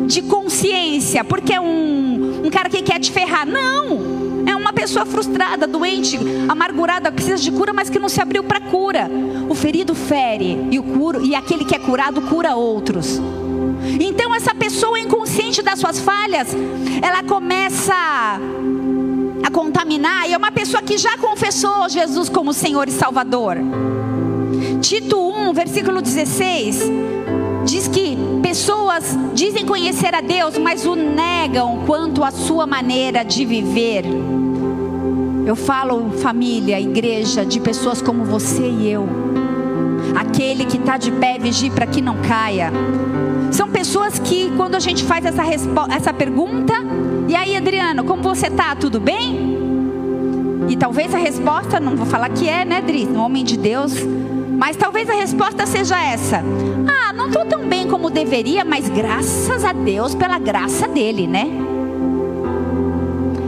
de 0.10 0.24
consciência, 0.24 1.24
porque 1.24 1.54
é 1.54 1.62
um, 1.62 2.48
um 2.48 2.50
cara 2.50 2.68
que 2.68 2.82
quer 2.82 3.00
te 3.00 3.12
ferrar. 3.12 3.46
Não. 3.46 4.44
É 4.48 4.56
uma 4.56 4.74
pessoa 4.74 5.06
frustrada, 5.06 5.68
doente, 5.68 6.18
amargurada, 6.48 7.12
precisa 7.12 7.38
de 7.38 7.52
cura, 7.52 7.72
mas 7.72 7.92
que 7.92 8.00
não 8.00 8.10
se 8.10 8.20
abriu 8.20 8.44
para 8.44 8.60
cura. 8.60 9.08
O 9.48 9.54
ferido 9.54 9.94
fere 9.94 10.68
e 10.72 10.80
o 10.80 10.84
curo 10.84 11.24
e 11.24 11.36
aquele 11.36 11.64
que 11.64 11.76
é 11.76 11.80
curado 11.80 12.24
cura 12.24 12.56
outros. 12.56 13.22
Então 14.00 14.34
essa 14.34 14.56
pessoa 14.56 15.00
inconsciente 15.00 15.62
das 15.62 15.78
suas 15.78 16.00
falhas, 16.00 16.48
ela 17.04 17.22
começa 17.22 17.94
a 19.44 19.52
contaminar, 19.52 20.28
e 20.28 20.34
é 20.34 20.38
uma 20.38 20.52
pessoa 20.52 20.82
que 20.82 20.98
já 20.98 21.18
confessou 21.18 21.88
Jesus 21.88 22.30
como 22.30 22.52
Senhor 22.52 22.88
e 22.88 22.92
Salvador. 22.92 23.58
Tito 24.82 25.20
1, 25.20 25.54
versículo 25.54 26.02
16, 26.02 26.80
diz 26.80 26.86
que 26.88 27.19
pessoas 28.50 29.16
dizem 29.36 29.64
conhecer 29.64 30.16
a 30.16 30.22
Deus, 30.22 30.58
mas 30.58 30.84
o 30.84 30.96
negam 30.96 31.84
quanto 31.86 32.24
à 32.24 32.32
sua 32.32 32.66
maneira 32.66 33.24
de 33.24 33.46
viver. 33.46 34.04
Eu 35.46 35.56
falo, 35.56 36.10
família, 36.14 36.82
igreja, 36.82 37.46
de 37.46 37.60
pessoas 37.60 38.02
como 38.02 38.26
você 38.26 38.68
e 38.68 38.92
eu. 38.92 39.08
Aquele 40.16 40.66
que 40.66 40.78
está 40.78 40.98
de 40.98 41.12
pé, 41.12 41.38
vigie 41.38 41.70
para 41.70 41.86
que 41.86 42.02
não 42.02 42.18
caia. 42.24 42.74
São 43.52 43.70
pessoas 43.70 44.18
que, 44.18 44.52
quando 44.58 44.74
a 44.74 44.80
gente 44.80 45.04
faz 45.04 45.26
essa, 45.26 45.44
essa 45.96 46.12
pergunta, 46.12 46.74
e 47.28 47.36
aí, 47.36 47.56
Adriano, 47.56 48.04
como 48.04 48.24
você 48.24 48.48
está? 48.48 48.76
Tudo 48.76 49.00
bem? 49.00 49.60
E 50.68 50.76
talvez 50.76 51.14
a 51.14 51.20
resposta, 51.20 51.80
não 51.80 51.96
vou 51.96 52.08
falar 52.08 52.30
que 52.30 52.50
é, 52.50 52.66
né, 52.66 52.82
Dri? 52.82 53.06
Um 53.06 53.20
homem 53.20 53.44
de 53.44 53.58
Deus. 53.58 53.94
Mas 54.60 54.76
talvez 54.76 55.10
a 55.10 55.14
resposta 55.14 55.66
seja 55.66 55.98
essa: 56.04 56.44
Ah, 56.86 57.14
não 57.14 57.28
estou 57.28 57.46
tão 57.46 57.66
bem 57.66 57.88
como 57.88 58.10
deveria, 58.10 58.66
mas 58.66 58.90
graças 58.90 59.64
a 59.64 59.72
Deus 59.72 60.14
pela 60.14 60.38
graça 60.38 60.86
dele, 60.86 61.26
né? 61.26 61.48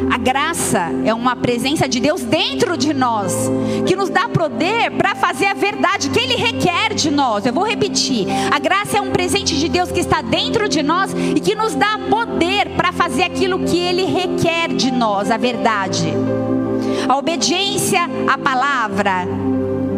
A 0.10 0.17
graça 0.17 0.89
é 1.04 1.13
uma 1.13 1.36
presença 1.36 1.88
de 1.88 2.00
Deus 2.00 2.21
dentro 2.21 2.78
de 2.78 2.93
nós, 2.93 3.52
que 3.86 3.95
nos 3.95 4.10
dá 4.10 4.30
poder 4.30 4.91
para 4.91 5.13
fazer 5.15 5.47
a 5.47 5.54
verdade 5.54 6.10
que 6.10 6.19
Ele 6.19 6.36
requer 6.36 6.93
de 6.93 7.12
nós. 7.12 7.45
Eu 7.45 7.52
vou 7.52 7.65
repetir: 7.65 8.26
a 8.50 8.58
graça 8.58 8.97
é 8.97 9.02
um 9.02 9.12
presente 9.12 9.58
de 9.60 9.67
Deus 9.67 9.91
que 9.91 10.00
está 10.00 10.21
dentro 10.21 10.69
de 10.69 10.82
nós 10.82 11.13
e 11.13 11.41
que 11.41 11.56
nos 11.56 11.76
dá 11.76 12.00
poder 12.10 12.69
para 12.78 12.93
fazer 12.93 13.24
aquilo 13.24 13.60
que 13.65 13.78
Ele 13.78 14.06
requer 14.06 14.69
de 14.69 14.89
nós, 14.91 15.30
a 15.30 15.36
verdade. 15.36 16.13
A 17.10 17.17
obediência 17.17 18.10
à 18.28 18.38
palavra 18.38 19.28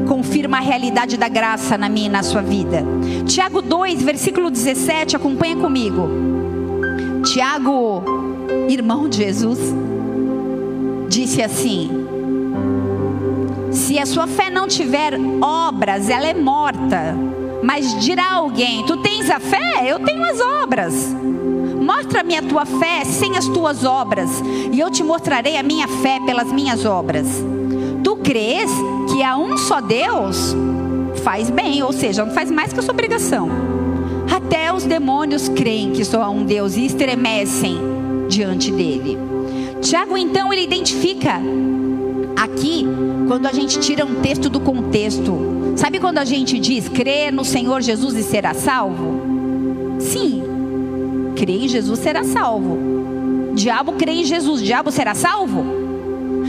confirma 0.08 0.58
a 0.58 0.62
realidade 0.62 1.18
da 1.18 1.28
graça 1.28 1.78
na 1.78 1.90
minha 1.90 2.08
e 2.08 2.10
na 2.10 2.24
sua 2.24 2.42
vida. 2.42 2.84
Tiago 3.26 3.62
2, 3.62 4.02
versículo 4.02 4.50
17, 4.50 5.16
acompanha 5.16 5.56
comigo. 5.56 6.08
Tiago, 7.24 8.04
irmão 8.70 9.08
de 9.08 9.18
Jesus, 9.18 9.60
disse 11.08 11.42
assim: 11.42 11.90
Se 13.72 13.98
a 13.98 14.06
sua 14.06 14.28
fé 14.28 14.50
não 14.50 14.68
tiver 14.68 15.14
obras, 15.42 16.10
ela 16.10 16.28
é 16.28 16.34
morta. 16.34 17.16
Mas 17.64 17.98
dirá 18.04 18.34
alguém: 18.34 18.86
Tu 18.86 18.98
tens 18.98 19.30
a 19.30 19.40
fé? 19.40 19.84
Eu 19.86 20.00
tenho 20.00 20.24
as 20.24 20.40
obras. 20.40 21.16
Mostra-me 21.80 22.36
a 22.38 22.42
tua 22.42 22.66
fé 22.66 23.04
sem 23.04 23.36
as 23.36 23.48
tuas 23.48 23.84
obras, 23.84 24.30
e 24.72 24.80
eu 24.80 24.90
te 24.90 25.04
mostrarei 25.04 25.58
a 25.58 25.64
minha 25.64 25.88
fé 25.88 26.20
pelas 26.26 26.52
minhas 26.52 26.86
obras. 26.86 27.28
Crês 28.24 28.72
que 29.12 29.22
há 29.22 29.38
um 29.38 29.58
só 29.58 29.82
Deus? 29.82 30.56
Faz 31.24 31.50
bem, 31.50 31.84
ou 31.84 31.94
seja, 31.94 32.26
não 32.26 32.34
faz 32.34 32.50
mais 32.50 32.74
que 32.74 32.80
a 32.80 32.82
sua 32.82 32.94
obrigação. 32.94 33.50
Até 34.34 34.74
os 34.74 34.84
demônios 34.84 35.50
creem 35.50 35.92
que 35.92 36.04
só 36.04 36.24
há 36.24 36.30
um 36.30 36.44
Deus 36.44 36.76
e 36.76 36.86
estremecem 36.86 37.78
diante 38.30 38.72
dele. 38.72 39.18
Tiago 39.82 40.18
então 40.18 40.52
ele 40.52 40.64
identifica 40.64 41.42
Aqui, 42.44 42.86
quando 43.28 43.46
a 43.46 43.54
gente 43.54 43.80
tira 43.80 44.06
um 44.06 44.16
texto 44.16 44.50
do 44.50 44.60
contexto, 44.60 45.74
sabe 45.78 45.98
quando 45.98 46.18
a 46.18 46.26
gente 46.26 46.60
diz 46.60 46.90
crê 46.90 47.32
no 47.32 47.46
Senhor 47.46 47.82
Jesus 47.82 48.16
e 48.16 48.22
será 48.24 48.54
salvo? 48.54 49.98
Sim, 50.00 50.44
crê 51.38 51.54
em 51.54 51.68
Jesus 51.70 52.00
será 52.00 52.24
salvo. 52.26 53.54
Diabo 53.54 53.94
crê 53.94 54.12
em 54.12 54.26
Jesus, 54.26 54.62
diabo 54.62 54.92
será 54.92 55.16
salvo? 55.16 55.83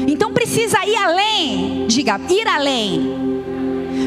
Então 0.07 0.33
precisa 0.33 0.85
ir 0.87 0.97
além. 0.97 1.87
Diga, 1.87 2.21
ir 2.31 2.47
além. 2.49 3.25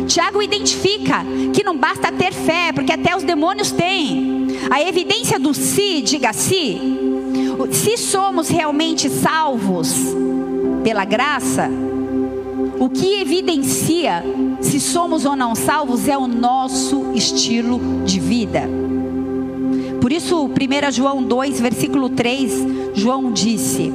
Tiago 0.08 0.42
identifica 0.42 1.24
que 1.54 1.64
não 1.64 1.78
basta 1.78 2.12
ter 2.12 2.34
fé, 2.34 2.72
porque 2.74 2.92
até 2.92 3.16
os 3.16 3.24
demônios 3.24 3.72
têm. 3.72 4.48
A 4.70 4.82
evidência 4.82 5.40
do 5.40 5.54
se, 5.54 6.02
diga 6.02 6.34
se. 6.34 6.80
Se 7.72 7.98
somos 7.98 8.50
realmente 8.50 9.10
salvos 9.10 9.94
pela 10.84 11.06
graça, 11.06 11.70
o 12.80 12.90
que 12.90 13.20
evidencia 13.20 14.24
se 14.62 14.80
somos 14.80 15.26
ou 15.26 15.36
não 15.36 15.56
salvos 15.56 16.08
é 16.08 16.18
o 16.18 16.28
nosso 16.28 17.12
estilo 17.14 17.80
de 18.06 18.20
vida. 18.20 18.64
Por 20.00 20.12
isso, 20.12 20.46
1 20.46 20.92
João 20.92 21.24
2, 21.24 21.60
versículo 21.60 22.10
3, 22.10 22.54
João 22.94 23.32
disse: 23.32 23.92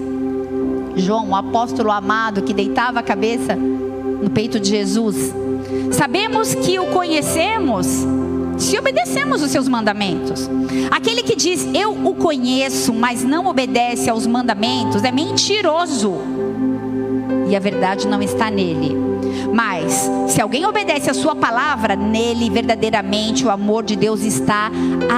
João, 0.96 1.30
o 1.30 1.36
apóstolo 1.36 1.90
amado 1.90 2.42
que 2.42 2.52
deitava 2.52 3.00
a 3.00 3.02
cabeça 3.02 3.56
no 3.56 4.30
peito 4.30 4.60
de 4.60 4.68
Jesus, 4.68 5.34
sabemos 5.92 6.54
que 6.54 6.78
o 6.78 6.86
conhecemos 6.86 7.86
se 8.58 8.78
obedecemos 8.78 9.42
os 9.42 9.50
seus 9.50 9.68
mandamentos. 9.68 10.48
Aquele 10.90 11.22
que 11.22 11.34
diz 11.34 11.66
eu 11.74 11.92
o 11.92 12.14
conheço, 12.14 12.94
mas 12.94 13.24
não 13.24 13.46
obedece 13.46 14.08
aos 14.08 14.26
mandamentos, 14.26 15.02
é 15.02 15.10
mentiroso. 15.10 16.14
E 17.48 17.56
a 17.56 17.58
verdade 17.58 18.06
não 18.06 18.22
está 18.22 18.50
nele. 18.50 18.96
Mas, 19.52 20.10
se 20.28 20.40
alguém 20.40 20.64
obedece 20.64 21.10
a 21.10 21.14
sua 21.14 21.34
palavra, 21.34 21.94
nele 21.96 22.48
verdadeiramente 22.48 23.44
o 23.44 23.50
amor 23.50 23.82
de 23.82 23.96
Deus 23.96 24.22
está 24.22 24.70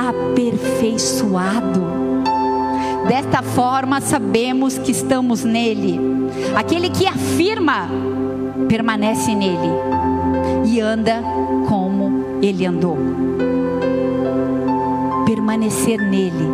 aperfeiçoado. 0.09 1.94
Desta 3.09 3.43
forma 3.43 4.01
sabemos 4.01 4.79
que 4.79 4.91
estamos 4.91 5.45
nele. 5.45 6.01
Aquele 6.57 6.89
que 6.89 7.07
afirma, 7.07 7.89
permanece 8.69 9.35
nele 9.35 9.71
e 10.67 10.81
anda 10.81 11.23
como 11.69 12.39
ele 12.43 12.65
andou. 12.65 12.97
Permanecer 15.27 15.99
nele, 15.99 16.49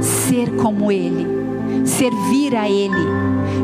ser 0.00 0.56
como 0.56 0.92
ele, 0.92 1.26
servir 1.86 2.54
a 2.54 2.68
ele. 2.68 2.94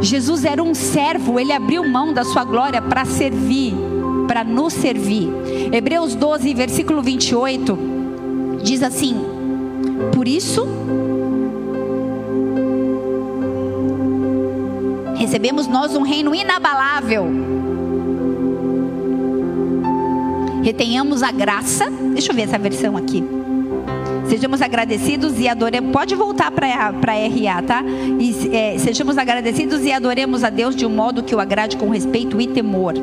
Jesus 0.01 0.44
era 0.44 0.62
um 0.62 0.75
servo, 0.75 1.38
ele 1.38 1.53
abriu 1.53 1.87
mão 1.88 2.12
da 2.12 2.25
sua 2.25 2.44
glória 2.44 2.81
para 2.81 3.05
servir, 3.05 3.75
para 4.27 4.44
nos 4.44 4.73
servir. 4.73 5.31
Hebreus 5.73 6.14
12, 6.14 6.55
versículo 6.55 7.03
28 7.03 7.79
diz 8.62 8.83
assim: 8.83 9.16
Por 10.14 10.27
isso 10.27 10.66
recebemos 15.18 15.66
nós 15.66 15.94
um 15.94 16.02
reino 16.02 16.35
inabalável. 16.35 17.26
Retenhamos 20.62 21.22
a 21.22 21.31
graça. 21.31 21.90
Deixa 22.12 22.31
eu 22.31 22.37
ver 22.37 22.42
essa 22.42 22.59
versão 22.59 22.96
aqui. 22.96 23.24
Sejamos 24.28 24.61
agradecidos 24.61 25.38
e 25.40 25.48
adoremos. 25.48 25.90
Pode 25.90 26.14
voltar 26.14 26.50
para 26.50 26.66
RA, 26.66 27.62
tá? 27.62 27.83
E, 28.18 28.54
é, 28.54 28.78
sejamos 28.78 29.16
agradecidos 29.16 29.85
e 29.85 29.92
adoremos 29.92 30.44
a 30.44 30.50
Deus 30.50 30.76
de 30.76 30.85
um 30.85 30.90
modo 30.90 31.22
que 31.22 31.35
o 31.35 31.40
agrade 31.40 31.76
com 31.76 31.88
respeito 31.88 32.40
e 32.40 32.46
temor. 32.46 32.94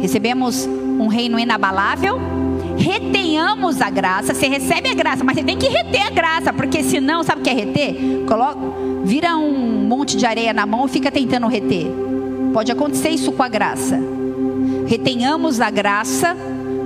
Recebemos 0.00 0.66
um 0.66 1.08
reino 1.08 1.38
inabalável. 1.38 2.37
Retenhamos 2.78 3.80
a 3.80 3.90
graça. 3.90 4.32
Você 4.32 4.46
recebe 4.46 4.88
a 4.88 4.94
graça, 4.94 5.24
mas 5.24 5.36
você 5.36 5.42
tem 5.42 5.58
que 5.58 5.68
reter 5.68 6.06
a 6.06 6.10
graça, 6.10 6.52
porque 6.52 6.82
senão, 6.82 7.22
sabe 7.22 7.40
o 7.40 7.44
que 7.44 7.50
é 7.50 7.54
reter? 7.54 8.24
Coloca, 8.26 8.58
vira 9.04 9.36
um 9.36 9.86
monte 9.86 10.16
de 10.16 10.24
areia 10.24 10.52
na 10.52 10.64
mão 10.64 10.86
e 10.86 10.88
fica 10.88 11.10
tentando 11.10 11.46
reter. 11.48 11.86
Pode 12.52 12.70
acontecer 12.70 13.10
isso 13.10 13.32
com 13.32 13.42
a 13.42 13.48
graça. 13.48 13.98
Retenhamos 14.86 15.60
a 15.60 15.70
graça 15.70 16.36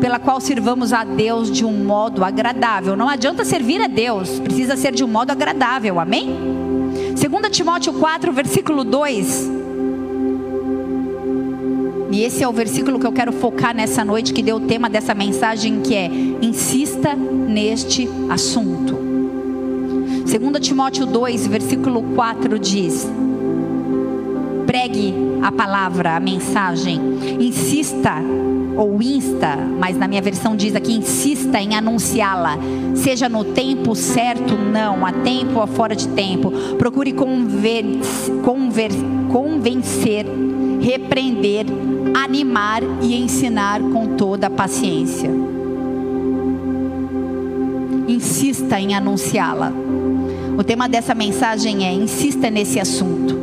pela 0.00 0.18
qual 0.18 0.40
sirvamos 0.40 0.92
a 0.92 1.05
Deus 1.05 1.50
de 1.50 1.64
um 1.64 1.85
modo 1.85 2.24
agradável. 2.24 2.96
Não 2.96 3.09
adianta 3.09 3.44
servir 3.44 3.81
a 3.81 3.87
Deus, 3.87 4.40
precisa 4.40 4.76
ser 4.76 4.92
de 4.92 5.05
um 5.05 5.09
modo 5.09 5.31
agradável. 5.31 6.00
Amém? 6.00 6.37
2 7.14 7.57
Timóteo 7.57 7.92
4, 7.92 8.33
versículo 8.33 8.83
2. 8.83 9.62
E 12.12 12.22
esse 12.22 12.44
é 12.44 12.48
o 12.48 12.53
versículo 12.53 13.01
que 13.01 13.07
eu 13.07 13.12
quero 13.12 13.33
focar 13.33 13.75
nessa 13.75 14.05
noite, 14.05 14.35
que 14.35 14.42
deu 14.42 14.57
o 14.57 14.61
tema 14.61 14.90
dessa 14.90 15.14
mensagem, 15.14 15.81
que 15.81 15.94
é: 15.94 16.07
insista 16.42 17.14
neste 17.14 18.07
assunto. 18.29 18.94
2 20.27 20.61
Timóteo 20.61 21.07
2, 21.07 21.46
versículo 21.46 22.03
4 22.14 22.59
diz: 22.59 23.09
pregue 24.66 25.14
a 25.42 25.51
palavra, 25.51 26.16
a 26.16 26.20
mensagem, 26.20 27.01
insista 27.40 28.14
ou 28.77 29.03
insta, 29.03 29.57
mas 29.79 29.96
na 29.96 30.09
minha 30.09 30.22
versão 30.22 30.57
diz 30.57 30.75
aqui, 30.75 30.94
insista 30.94 31.61
em 31.61 31.75
anunciá-la, 31.75 32.57
seja 32.94 33.29
no 33.29 33.44
tempo 33.44 33.94
certo, 33.94 34.55
não, 34.57 35.05
a 35.05 35.12
tempo 35.12 35.61
ou 35.61 35.66
fora 35.66 35.94
de 35.94 36.09
tempo. 36.09 36.51
Procure 36.79 37.12
conver, 37.12 37.85
conver, 38.42 38.90
convencer, 39.31 40.25
repreender, 40.83 41.64
animar 42.12 42.83
e 43.01 43.14
ensinar 43.14 43.81
com 43.81 44.16
toda 44.16 44.49
a 44.49 44.51
paciência. 44.51 45.31
Insista 48.09 48.81
em 48.81 48.95
anunciá-la. 48.95 49.73
O 50.59 50.64
tema 50.64 50.88
dessa 50.88 51.14
mensagem 51.14 51.87
é: 51.87 51.92
insista 51.92 52.51
nesse 52.51 52.81
assunto. 52.81 53.40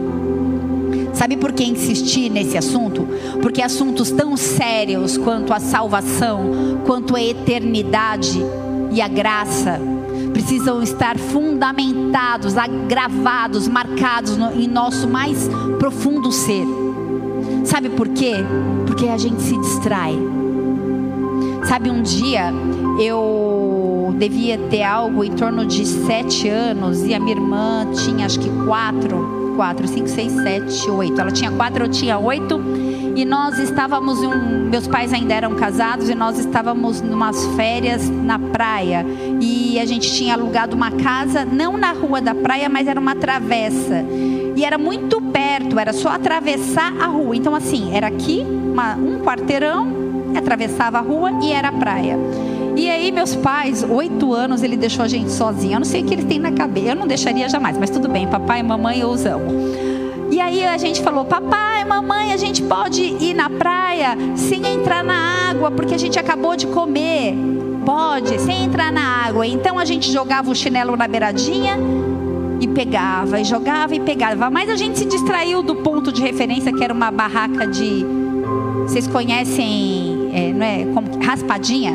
Sabe 1.14 1.38
por 1.38 1.54
que 1.54 1.64
insistir 1.64 2.30
nesse 2.30 2.58
assunto? 2.58 3.08
Porque 3.42 3.62
assuntos 3.62 4.12
tão 4.12 4.38
sérios 4.38 5.18
quanto 5.18 5.54
a 5.54 5.60
salvação, 5.60 6.52
quanto 6.86 7.16
a 7.16 7.22
eternidade 7.22 8.40
e 8.92 9.02
a 9.02 9.08
graça, 9.08 9.80
precisam 10.34 10.82
estar 10.82 11.18
fundamentados, 11.18 12.58
agravados, 12.58 13.68
marcados 13.68 14.38
no, 14.38 14.54
em 14.54 14.68
nosso 14.68 15.08
mais 15.08 15.50
profundo 15.78 16.32
ser. 16.32 16.89
Sabe 17.70 17.90
por 17.90 18.08
quê? 18.10 18.34
Porque 18.88 19.08
a 19.08 19.18
gente 19.18 19.42
se 19.44 19.56
distrai. 19.56 20.18
Sabe, 21.68 21.92
um 21.92 22.02
dia 22.02 22.52
eu 23.00 24.14
devia 24.18 24.58
ter 24.58 24.82
algo 24.82 25.24
em 25.24 25.32
torno 25.32 25.66
de 25.66 25.86
sete 25.86 26.50
anos 26.50 27.04
e 27.06 27.14
a 27.14 27.20
minha 27.20 27.36
irmã 27.36 27.86
tinha 27.94 28.26
acho 28.26 28.40
que 28.40 28.50
quatro 28.66 29.40
quatro, 29.60 29.86
cinco, 29.90 30.08
seis, 30.08 30.32
sete, 30.32 30.90
oito. 30.90 31.20
Ela 31.20 31.32
tinha 31.32 31.52
quatro, 31.52 31.84
eu 31.84 31.90
tinha 31.90 32.18
oito. 32.18 32.62
E 33.14 33.26
nós 33.26 33.60
estávamos, 33.60 34.18
um, 34.20 34.70
meus 34.70 34.88
pais 34.88 35.12
ainda 35.12 35.34
eram 35.34 35.54
casados 35.54 36.10
e 36.10 36.16
nós 36.16 36.40
estávamos 36.40 37.02
numas 37.02 37.46
férias 37.58 38.10
na 38.10 38.40
praia. 38.40 39.06
E 39.42 39.78
a 39.78 39.84
gente 39.84 40.14
tinha 40.14 40.36
alugado 40.36 40.78
uma 40.78 40.92
casa, 40.92 41.44
não 41.44 41.76
na 41.76 41.92
rua 41.92 42.22
da 42.22 42.34
praia, 42.34 42.70
mas 42.70 42.88
era 42.88 42.98
uma 42.98 43.16
travessa. 43.16 44.06
E 44.56 44.66
era 44.66 44.78
muito 44.78 45.22
perto, 45.22 45.80
era 45.80 45.94
só 45.94 46.10
atravessar 46.10 46.94
a 47.00 47.08
rua. 47.08 47.36
Então, 47.36 47.56
assim, 47.56 47.96
era 47.96 48.08
aqui, 48.08 48.46
uma, 48.46 48.96
um 48.96 49.20
quarteirão, 49.20 49.88
atravessava 50.36 50.98
a 50.98 51.02
rua 51.02 51.32
e 51.42 51.52
era 51.52 51.70
a 51.70 51.72
praia. 51.72 52.18
E 52.76 52.90
aí, 52.90 53.12
meus 53.12 53.36
pais, 53.36 53.84
oito 53.84 54.34
anos, 54.34 54.64
ele 54.64 54.78
deixou 54.78 55.04
a 55.04 55.08
gente 55.08 55.32
sozinha. 55.32 55.76
Eu 55.76 55.80
não 55.80 55.86
sei 55.86 56.02
o 56.02 56.06
que 56.06 56.14
ele 56.14 56.24
tem 56.24 56.40
na 56.40 56.52
cabeça. 56.52 56.90
Eu 56.90 56.96
não 56.96 57.08
deixaria 57.08 57.50
jamais, 57.50 57.78
mas 57.78 57.90
tudo 57.90 58.08
bem, 58.08 58.28
papai 58.28 58.64
mamãe 58.64 59.00
eu 59.00 59.10
os 59.10 59.26
amo. 59.26 59.52
E 60.32 60.40
aí 60.40 60.66
a 60.66 60.78
gente 60.78 61.02
falou: 61.02 61.26
Papai, 61.26 61.84
mamãe, 61.84 62.32
a 62.32 62.38
gente 62.38 62.62
pode 62.62 63.02
ir 63.02 63.34
na 63.34 63.50
praia 63.50 64.16
sem 64.36 64.66
entrar 64.66 65.04
na 65.04 65.50
água, 65.50 65.72
porque 65.72 65.96
a 65.96 65.98
gente 65.98 66.18
acabou 66.20 66.56
de 66.56 66.68
comer. 66.68 67.36
Pode, 67.86 68.40
sem 68.40 68.66
entrar 68.66 68.92
na 68.92 69.26
água. 69.26 69.46
Então 69.46 69.80
a 69.80 69.86
gente 69.86 70.12
jogava 70.12 70.50
o 70.52 70.56
chinelo 70.56 70.96
na 70.96 71.08
beiradinha 71.08 71.78
e 72.60 72.68
pegava, 72.68 73.40
e 73.40 73.44
jogava 73.44 73.96
e 73.96 74.00
pegava. 74.00 74.50
Mas 74.50 74.70
a 74.70 74.76
gente 74.76 75.00
se 75.00 75.06
distraiu 75.06 75.64
do 75.64 75.76
ponto 75.78 76.12
de 76.12 76.22
referência 76.22 76.74
que 76.74 76.84
era 76.84 76.94
uma 76.94 77.12
barraca 77.12 77.66
de. 77.66 78.06
Vocês 78.84 79.08
conhecem, 79.08 80.30
é, 80.34 80.52
não 80.52 80.66
é? 80.66 80.86
Como, 80.94 81.24
raspadinha? 81.24 81.94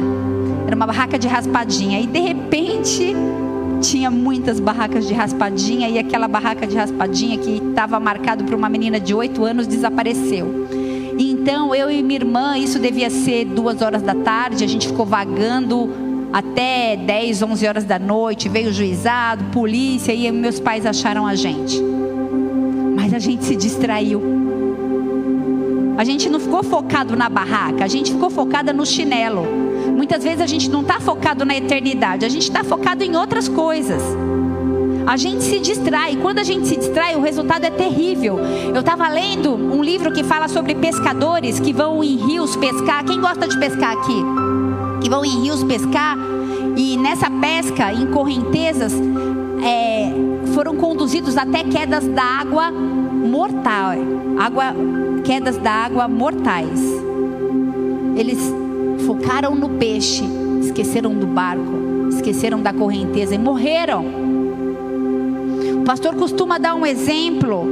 Era 0.67 0.77
uma 0.77 0.87
barraca 0.87 1.19
de 1.19 1.27
raspadinha. 1.27 2.01
E 2.01 2.07
de 2.07 2.21
repente 2.21 3.15
tinha 3.81 4.11
muitas 4.11 4.61
barracas 4.61 5.07
de 5.07 5.13
raspadinha 5.13 5.89
e 5.89 5.99
aquela 5.99 6.27
barraca 6.27 6.67
de 6.67 6.75
raspadinha 6.75 7.37
que 7.37 7.57
estava 7.57 8.01
marcado 8.01 8.45
para 8.45 8.57
uma 8.57 8.69
menina 8.69 8.99
de 8.99 9.15
8 9.15 9.45
anos 9.45 9.67
desapareceu. 9.67 10.67
Então 11.19 11.75
eu 11.75 11.91
e 11.91 12.03
minha 12.03 12.19
irmã, 12.19 12.57
isso 12.57 12.79
devia 12.79 13.11
ser 13.11 13.45
duas 13.45 13.83
horas 13.83 14.03
da 14.03 14.15
tarde, 14.15 14.65
a 14.65 14.67
gente 14.67 14.89
ficou 14.89 15.05
vagando 15.05 16.04
até 16.35 16.97
10, 16.97 17.43
11 17.45 17.65
horas 17.69 17.85
da 17.85 17.97
noite, 17.97 18.49
veio 18.49 18.73
juizado, 18.73 19.45
polícia 19.53 20.13
e 20.13 20.33
meus 20.33 20.59
pais 20.59 20.85
acharam 20.85 21.25
a 21.25 21.37
gente. 21.37 21.81
Mas 22.97 23.15
a 23.15 23.21
gente 23.21 23.45
se 23.45 23.55
distraiu. 23.55 24.21
A 25.97 26.03
gente 26.03 26.29
não 26.29 26.41
ficou 26.41 26.65
focado 26.65 27.15
na 27.15 27.29
barraca, 27.29 27.85
a 27.85 27.87
gente 27.87 28.11
ficou 28.11 28.31
focada 28.31 28.73
no 28.73 28.85
chinelo. 28.85 29.47
Muitas 29.97 30.25
vezes 30.25 30.41
a 30.41 30.47
gente 30.49 30.69
não 30.69 30.81
está 30.81 30.99
focado 30.99 31.45
na 31.45 31.57
eternidade, 31.57 32.25
a 32.25 32.29
gente 32.29 32.43
está 32.43 32.65
focado 32.65 33.05
em 33.05 33.15
outras 33.15 33.47
coisas. 33.47 34.03
A 35.07 35.17
gente 35.17 35.45
se 35.45 35.61
distrai. 35.61 36.17
Quando 36.17 36.41
a 36.41 36.43
gente 36.43 36.67
se 36.67 36.77
distrai, 36.77 37.15
o 37.15 37.21
resultado 37.21 37.65
é 37.65 37.71
terrível. 37.71 38.41
Eu 38.75 38.81
estava 38.81 39.09
lendo 39.09 39.55
um 39.55 39.85
livro 39.85 40.11
que 40.11 40.25
fala 40.25 40.49
sobre 40.49 40.75
pescadores 40.75 41.61
que 41.61 41.73
vão 41.73 42.03
em 42.03 42.17
rios 42.17 42.57
pescar. 42.57 43.05
Quem 43.05 43.21
gosta 43.21 43.47
de 43.47 43.57
pescar 43.57 43.93
aqui? 43.93 44.34
Que 45.05 45.11
vão 45.11 45.23
em 45.23 45.43
rios 45.43 45.63
pescar. 45.63 46.17
E 46.79 46.97
nessa 46.97 47.31
pesca, 47.31 47.93
em 47.93 48.07
correntezas, 48.07 48.95
é, 49.63 50.11
foram 50.55 50.77
conduzidos 50.77 51.37
até 51.37 51.63
quedas 51.63 52.09
da 52.09 52.25
água 52.25 52.71
mortal. 52.71 53.91
Água, 54.39 54.75
quedas 55.23 55.59
da 55.59 55.71
água 55.71 56.09
mortais. 56.09 56.81
Eles 58.17 58.39
focaram 59.07 59.55
no 59.55 59.69
peixe, 59.71 60.25
esqueceram 60.63 61.15
do 61.15 61.27
barco, 61.27 62.09
esqueceram 62.09 62.63
da 62.63 62.73
correnteza 62.73 63.35
e 63.35 63.39
morreram. 63.39 64.07
O 65.81 65.85
pastor 65.85 66.15
costuma 66.15 66.57
dar 66.57 66.75
um 66.75 66.87
exemplo 66.87 67.67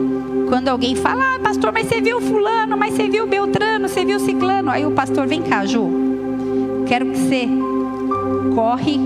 quando 0.51 0.69
alguém 0.69 0.95
fala: 0.95 1.37
ah, 1.37 1.39
pastor, 1.39 1.73
mas 1.73 1.87
você 1.87 2.03
viu 2.03 2.21
Fulano, 2.21 2.77
mas 2.77 2.93
você 2.93 3.09
viu 3.09 3.27
Beltrano, 3.27 3.89
você 3.89 4.05
viu 4.05 4.21
Ciclano. 4.21 4.71
Aí 4.71 4.85
o 4.85 4.91
pastor, 4.91 5.27
vem 5.27 5.41
cá, 5.41 5.65
Ju, 5.65 6.02
quero 6.87 7.07
que 7.07 7.17
você 7.17 7.49
corre, 8.55 8.99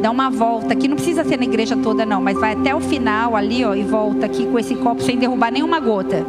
dá 0.00 0.10
uma 0.10 0.30
volta 0.30 0.72
aqui. 0.74 0.88
Não 0.88 0.96
precisa 0.96 1.24
ser 1.24 1.38
na 1.38 1.44
igreja 1.44 1.76
toda, 1.76 2.04
não, 2.04 2.20
mas 2.22 2.38
vai 2.38 2.52
até 2.52 2.74
o 2.74 2.80
final 2.80 3.36
ali, 3.36 3.64
ó, 3.64 3.74
e 3.74 3.82
volta 3.82 4.26
aqui 4.26 4.46
com 4.46 4.58
esse 4.58 4.74
copo 4.74 5.02
sem 5.02 5.16
derrubar 5.16 5.50
nenhuma 5.50 5.80
gota. 5.80 6.24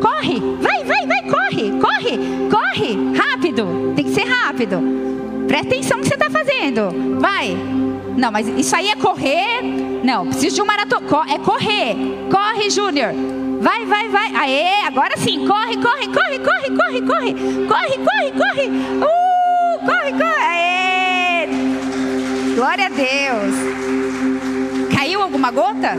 Corre, 0.00 0.40
vai, 0.60 0.84
vai, 0.84 1.06
vai, 1.06 1.22
corre, 1.22 1.70
corre, 1.80 2.18
corre, 2.50 3.16
rápido. 3.16 3.92
Tem 3.94 4.04
que 4.04 4.12
ser 4.12 4.24
rápido. 4.24 4.78
Presta 5.48 5.68
atenção 5.68 5.98
no 5.98 6.02
que 6.02 6.08
você 6.08 6.14
está 6.14 6.30
fazendo. 6.30 7.20
Vai. 7.20 7.56
Não, 8.16 8.32
mas 8.32 8.48
isso 8.48 8.74
aí 8.74 8.88
é 8.88 8.96
correr. 8.96 9.62
Não, 10.02 10.26
preciso 10.26 10.56
de 10.56 10.62
um 10.62 10.66
maratona. 10.66 11.06
É 11.32 11.38
correr. 11.38 11.96
Corre, 12.30 12.70
Júnior. 12.70 13.12
Vai, 13.60 13.84
vai, 13.84 14.08
vai. 14.08 14.34
Aê, 14.34 14.84
agora 14.86 15.16
sim. 15.16 15.46
Corre, 15.46 15.76
corre, 15.76 16.08
corre, 16.08 16.38
corre, 16.38 16.70
corre, 16.70 17.02
corre. 17.02 17.34
Corre, 17.66 17.98
corre, 17.98 18.32
corre. 18.32 18.68
Uh, 18.68 19.15
corre, 19.86 20.12
corre. 20.12 20.44
Aê. 20.44 21.48
Glória 22.54 22.86
a 22.86 22.88
Deus. 22.88 23.54
Caiu 24.94 25.22
alguma 25.22 25.50
gota? 25.50 25.92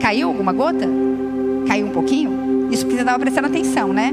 Caiu 0.00 0.28
alguma 0.28 0.52
gota? 0.52 0.86
Caiu 1.66 1.86
um 1.86 1.90
pouquinho? 1.90 2.68
Isso 2.70 2.84
porque 2.84 2.96
você 2.96 3.02
estava 3.02 3.18
prestando 3.18 3.46
atenção, 3.46 3.92
né? 3.92 4.12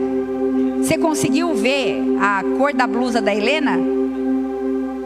Você 0.77 0.97
conseguiu 0.97 1.53
ver 1.53 2.01
a 2.19 2.43
cor 2.57 2.73
da 2.73 2.87
blusa 2.87 3.21
da 3.21 3.33
Helena? 3.33 3.77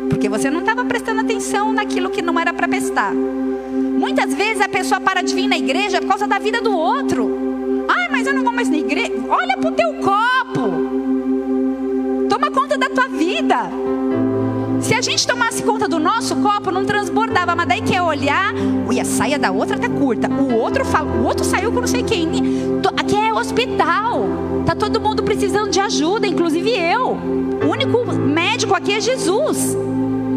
Porque 0.10 0.30
você 0.30 0.50
não 0.50 0.60
estava 0.60 0.86
prestando 0.86 1.22
atenção 1.22 1.74
naquilo 1.74 2.10
que 2.10 2.22
não 2.22 2.40
era 2.40 2.54
para 2.54 2.68
prestar. 2.68 3.14
Muitas 3.14 4.34
vezes 4.34 4.62
a 4.62 4.70
pessoa 4.70 5.02
para 5.02 5.22
de 5.22 5.34
vir 5.34 5.48
na 5.48 5.58
igreja 5.58 6.00
por 6.00 6.08
causa 6.08 6.28
da 6.28 6.40
vida 6.40 6.62
do 6.62 6.76
outro. 6.76 7.86
Ai, 7.88 8.08
mas 8.10 8.28
eu 8.28 8.34
não 8.34 8.44
vou 8.44 8.54
mais 8.54 8.70
na 8.70 8.78
igreja. 8.78 9.12
Olha 9.30 9.58
para 9.58 9.70
o 9.70 9.74
teu 9.74 9.94
copo. 9.96 10.95
Toma 12.36 12.52
conta 12.52 12.78
da 12.78 12.90
tua 12.90 13.08
vida. 13.08 13.56
Se 14.82 14.94
a 14.94 15.02
gente 15.02 15.26
tomasse 15.26 15.64
conta 15.64 15.88
do 15.88 15.98
nosso 15.98 16.36
copo, 16.36 16.70
não 16.70 16.84
transbordava. 16.84 17.56
Mas 17.56 17.66
daí 17.66 17.82
quer 17.82 18.02
olhar, 18.02 18.54
ui, 18.86 19.00
a 19.00 19.06
saia 19.06 19.40
da 19.40 19.52
outra 19.52 19.80
tá 19.80 19.88
curta. 19.88 20.28
O 20.30 20.54
outro 20.54 20.84
fala, 20.84 21.10
o 21.10 21.24
outro 21.24 21.46
saiu 21.46 21.72
com 21.72 21.80
não 21.80 21.88
sei 21.88 22.04
quem. 22.04 22.28
Aqui 22.98 23.16
é 23.16 23.34
hospital. 23.34 24.28
Tá 24.66 24.76
todo 24.76 25.00
mundo 25.00 25.24
precisando 25.24 25.70
de 25.70 25.80
ajuda, 25.80 26.28
inclusive 26.28 26.72
eu. 26.72 27.12
O 27.64 27.70
único 27.70 28.06
médico 28.14 28.76
aqui 28.76 28.92
é 28.92 29.00
Jesus. 29.00 29.78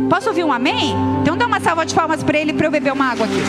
Posso 0.09 0.29
ouvir 0.29 0.45
um 0.45 0.53
amém? 0.53 0.95
Então 1.23 1.37
dá 1.37 1.49
uma 1.49 1.59
salva 1.59 1.85
de 1.85 1.97
palmas 1.97 2.23
para 2.23 2.39
ele 2.39 2.53
para 2.53 2.69
eu 2.69 2.71
beber 2.71 2.93
uma 2.93 3.07
água 3.07 3.27
aqui. 3.27 3.43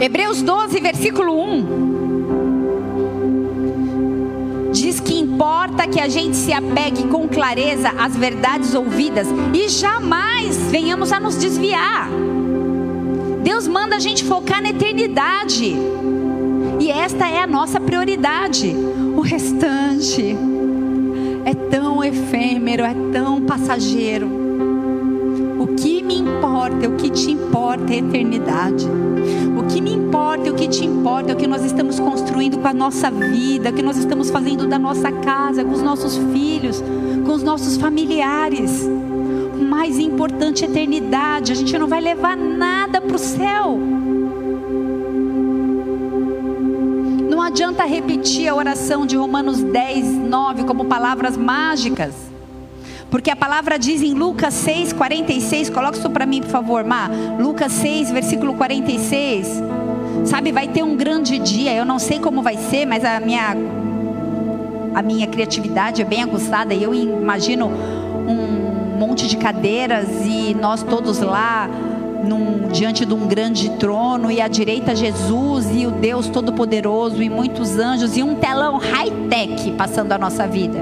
Hebreus 0.00 0.42
12, 0.42 0.80
versículo 0.80 1.36
1. 1.42 1.89
Importa 5.40 5.88
que 5.88 5.98
a 5.98 6.06
gente 6.06 6.36
se 6.36 6.52
apegue 6.52 7.04
com 7.04 7.26
clareza 7.26 7.88
às 7.98 8.14
verdades 8.14 8.74
ouvidas 8.74 9.26
e 9.54 9.70
jamais 9.70 10.54
venhamos 10.70 11.12
a 11.12 11.18
nos 11.18 11.38
desviar. 11.38 12.10
Deus 13.42 13.66
manda 13.66 13.96
a 13.96 13.98
gente 13.98 14.22
focar 14.22 14.62
na 14.62 14.68
eternidade. 14.68 15.74
E 16.78 16.90
esta 16.90 17.26
é 17.26 17.38
a 17.38 17.46
nossa 17.46 17.80
prioridade. 17.80 18.76
O 19.16 19.22
restante 19.22 20.36
é 21.46 21.54
tão 21.70 22.04
efêmero, 22.04 22.84
é 22.84 22.94
tão 23.10 23.40
passageiro. 23.40 24.28
O 25.58 25.68
que 25.68 26.02
me 26.02 26.18
importa, 26.18 26.86
o 26.86 26.96
que 26.96 27.08
te 27.08 27.30
importa 27.30 27.94
é 27.94 27.96
a 27.96 28.00
eternidade. 28.00 28.86
O 29.58 29.66
que 29.66 29.80
me 29.80 29.94
importa, 29.94 30.19
o 30.50 30.54
que 30.54 30.68
te 30.68 30.84
importa 30.84 31.32
é 31.32 31.34
o 31.34 31.36
que 31.36 31.46
nós 31.46 31.64
estamos 31.64 31.98
construindo 31.98 32.58
com 32.58 32.68
a 32.68 32.74
nossa 32.74 33.10
vida, 33.10 33.70
o 33.70 33.72
que 33.72 33.82
nós 33.82 33.96
estamos 33.96 34.30
fazendo 34.30 34.66
da 34.66 34.78
nossa 34.78 35.10
casa, 35.10 35.64
com 35.64 35.72
os 35.72 35.82
nossos 35.82 36.16
filhos, 36.32 36.82
com 37.24 37.32
os 37.32 37.42
nossos 37.42 37.76
familiares. 37.76 38.88
O 39.58 39.64
mais 39.64 39.98
importante 39.98 40.64
é 40.64 40.68
a 40.68 40.70
eternidade. 40.70 41.52
A 41.52 41.54
gente 41.54 41.76
não 41.78 41.86
vai 41.86 42.00
levar 42.00 42.36
nada 42.36 43.00
para 43.00 43.16
o 43.16 43.18
céu. 43.18 43.78
adianta 47.50 47.84
repetir 47.84 48.48
a 48.48 48.54
oração 48.54 49.04
de 49.04 49.16
Romanos 49.16 49.60
10, 49.60 50.06
9 50.06 50.64
como 50.64 50.84
palavras 50.84 51.36
mágicas. 51.36 52.14
Porque 53.10 53.28
a 53.28 53.34
palavra 53.34 53.76
diz 53.76 54.02
em 54.02 54.14
Lucas 54.14 54.54
6, 54.54 54.92
46, 54.92 55.68
coloca 55.68 55.98
isso 55.98 56.08
para 56.10 56.24
mim, 56.24 56.40
por 56.40 56.50
favor, 56.50 56.84
Má. 56.84 57.10
Lucas 57.40 57.72
6, 57.72 58.12
versículo 58.12 58.54
46. 58.54 59.60
Sabe, 60.24 60.52
vai 60.52 60.68
ter 60.68 60.82
um 60.82 60.96
grande 60.96 61.38
dia, 61.38 61.74
eu 61.74 61.84
não 61.84 61.98
sei 61.98 62.18
como 62.18 62.42
vai 62.42 62.56
ser, 62.56 62.86
mas 62.86 63.04
a 63.04 63.18
minha 63.20 63.56
a 64.94 65.02
minha 65.02 65.26
criatividade 65.26 66.02
é 66.02 66.04
bem 66.04 66.22
aguçada 66.22 66.74
e 66.74 66.82
eu 66.82 66.92
imagino 66.92 67.66
um 67.68 68.98
monte 68.98 69.28
de 69.28 69.36
cadeiras 69.36 70.08
e 70.26 70.52
nós 70.54 70.82
todos 70.82 71.20
lá 71.20 71.70
num, 72.24 72.68
diante 72.68 73.04
de 73.04 73.14
um 73.14 73.26
grande 73.26 73.70
trono, 73.70 74.30
e 74.30 74.40
à 74.40 74.48
direita 74.48 74.94
Jesus 74.94 75.70
e 75.74 75.86
o 75.86 75.90
Deus 75.90 76.28
Todo-Poderoso, 76.28 77.22
e 77.22 77.30
muitos 77.30 77.78
anjos, 77.78 78.16
e 78.16 78.22
um 78.22 78.34
telão 78.34 78.76
high-tech 78.76 79.72
passando 79.72 80.12
a 80.12 80.18
nossa 80.18 80.46
vida. 80.46 80.78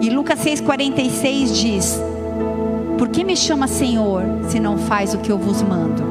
E 0.00 0.10
Lucas 0.10 0.38
6,46 0.40 1.52
diz: 1.52 2.00
Por 2.98 3.08
que 3.08 3.24
me 3.24 3.36
chama 3.36 3.66
Senhor, 3.66 4.22
se 4.48 4.58
não 4.58 4.78
faz 4.78 5.14
o 5.14 5.18
que 5.18 5.30
eu 5.30 5.38
vos 5.38 5.62
mando? 5.62 6.02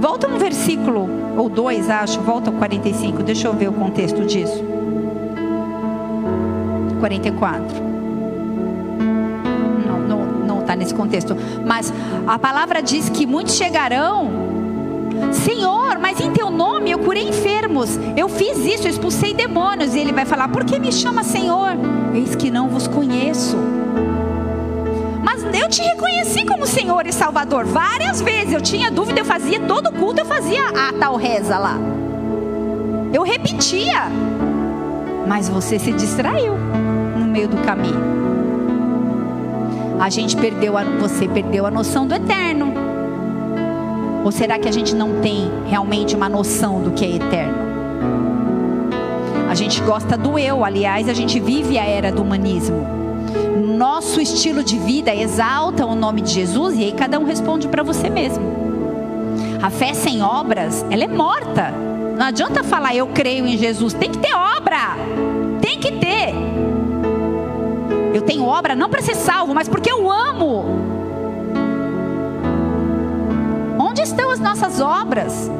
Volta 0.00 0.28
um 0.28 0.38
versículo, 0.38 1.08
ou 1.36 1.48
dois, 1.48 1.90
acho, 1.90 2.20
volta 2.20 2.50
ao 2.50 2.56
45, 2.56 3.22
deixa 3.22 3.48
eu 3.48 3.52
ver 3.52 3.68
o 3.68 3.72
contexto 3.72 4.24
disso. 4.24 4.62
44. 7.00 7.92
Tá 10.72 10.76
nesse 10.76 10.94
contexto. 10.94 11.36
Mas 11.66 11.92
a 12.26 12.38
palavra 12.38 12.80
diz 12.80 13.10
que 13.10 13.26
muitos 13.26 13.56
chegarão. 13.56 14.30
Senhor, 15.30 15.98
mas 15.98 16.18
em 16.18 16.30
teu 16.30 16.50
nome 16.50 16.90
eu 16.90 16.98
curei 16.98 17.28
enfermos, 17.28 17.98
eu 18.16 18.26
fiz 18.26 18.56
isso, 18.58 18.86
eu 18.86 18.90
expulsei 18.90 19.34
demônios. 19.34 19.94
E 19.94 19.98
ele 19.98 20.12
vai 20.12 20.24
falar: 20.24 20.48
Por 20.48 20.64
que 20.64 20.78
me 20.78 20.90
chama 20.90 21.22
Senhor? 21.22 21.72
Eis 22.14 22.34
que 22.34 22.50
não 22.50 22.68
vos 22.68 22.88
conheço. 22.88 23.81
Mas 25.32 25.42
eu 25.58 25.66
te 25.66 25.80
reconheci 25.80 26.44
como 26.44 26.66
Senhor 26.66 27.06
e 27.06 27.12
Salvador 27.12 27.64
várias 27.64 28.20
vezes. 28.20 28.52
Eu 28.52 28.60
tinha 28.60 28.90
dúvida, 28.90 29.20
eu 29.20 29.24
fazia 29.24 29.60
todo 29.60 29.90
culto, 29.90 30.20
eu 30.20 30.26
fazia 30.26 30.62
a 30.68 30.92
tal 30.92 31.16
reza 31.16 31.56
lá. 31.56 31.78
Eu 33.14 33.22
repetia, 33.22 34.08
mas 35.26 35.48
você 35.48 35.78
se 35.78 35.90
distraiu 35.92 36.54
no 37.16 37.24
meio 37.24 37.48
do 37.48 37.56
caminho 37.58 38.12
a 40.02 40.10
gente 40.10 40.36
perdeu, 40.36 40.76
a, 40.76 40.82
você 40.82 41.28
perdeu 41.28 41.64
a 41.64 41.70
noção 41.70 42.04
do 42.08 42.12
eterno? 42.12 42.74
Ou 44.24 44.32
será 44.32 44.58
que 44.58 44.68
a 44.68 44.72
gente 44.72 44.96
não 44.96 45.20
tem 45.20 45.48
realmente 45.68 46.16
uma 46.16 46.28
noção 46.28 46.82
do 46.82 46.90
que 46.90 47.04
é 47.04 47.16
eterno? 47.16 47.54
A 49.48 49.54
gente 49.54 49.80
gosta 49.82 50.16
do 50.16 50.36
eu, 50.36 50.64
aliás, 50.64 51.08
a 51.08 51.14
gente 51.14 51.38
vive 51.38 51.78
a 51.78 51.84
era 51.84 52.10
do 52.10 52.20
humanismo 52.20 53.01
nosso 53.72 54.20
estilo 54.20 54.62
de 54.62 54.78
vida 54.78 55.14
exalta 55.14 55.84
o 55.84 55.94
nome 55.94 56.20
de 56.20 56.32
Jesus? 56.32 56.76
E 56.76 56.84
aí 56.84 56.92
cada 56.92 57.18
um 57.18 57.24
responde 57.24 57.68
para 57.68 57.82
você 57.82 58.08
mesmo. 58.08 58.44
A 59.62 59.70
fé 59.70 59.94
sem 59.94 60.22
obras, 60.22 60.84
ela 60.90 61.04
é 61.04 61.08
morta. 61.08 61.72
Não 62.16 62.26
adianta 62.26 62.62
falar 62.62 62.94
eu 62.94 63.08
creio 63.08 63.46
em 63.46 63.56
Jesus, 63.56 63.94
tem 63.94 64.10
que 64.10 64.18
ter 64.18 64.34
obra. 64.34 64.96
Tem 65.60 65.78
que 65.78 65.92
ter. 65.92 66.34
Eu 68.14 68.22
tenho 68.22 68.44
obra 68.44 68.74
não 68.74 68.90
para 68.90 69.02
ser 69.02 69.14
salvo, 69.14 69.54
mas 69.54 69.68
porque 69.68 69.90
eu 69.90 70.10
amo. 70.10 70.64
Onde 73.78 74.02
estão 74.02 74.30
as 74.30 74.38
nossas 74.38 74.80
obras? 74.80 75.50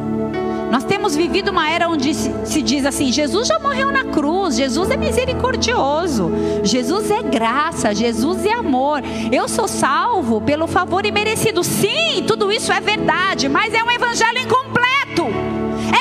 Nós 0.73 0.85
temos 0.85 1.14
vivido 1.14 1.51
uma 1.51 1.68
era 1.68 1.87
onde 1.87 2.14
se 2.14 2.62
diz 2.62 2.87
assim: 2.87 3.12
Jesus 3.12 3.47
já 3.47 3.59
morreu 3.59 3.93
na 3.93 4.05
cruz, 4.05 4.57
Jesus 4.57 4.91
é 4.91 4.97
misericordioso, 4.97 6.33
Jesus 6.64 7.11
é 7.11 7.23
graça, 7.23 7.95
Jesus 7.95 8.47
é 8.47 8.55
amor. 8.55 9.03
Eu 9.31 9.47
sou 9.51 9.68
salvo 9.68 10.41
pelo 10.41 10.66
favor 10.66 11.05
imerecido. 11.05 11.62
Sim, 11.62 12.25
tudo 12.27 12.51
isso 12.51 12.73
é 12.73 12.81
verdade, 12.81 13.51
mas 13.51 13.75
é 13.75 13.85
um 13.85 13.91
evangelho 13.91 14.39
incompleto. 14.39 15.27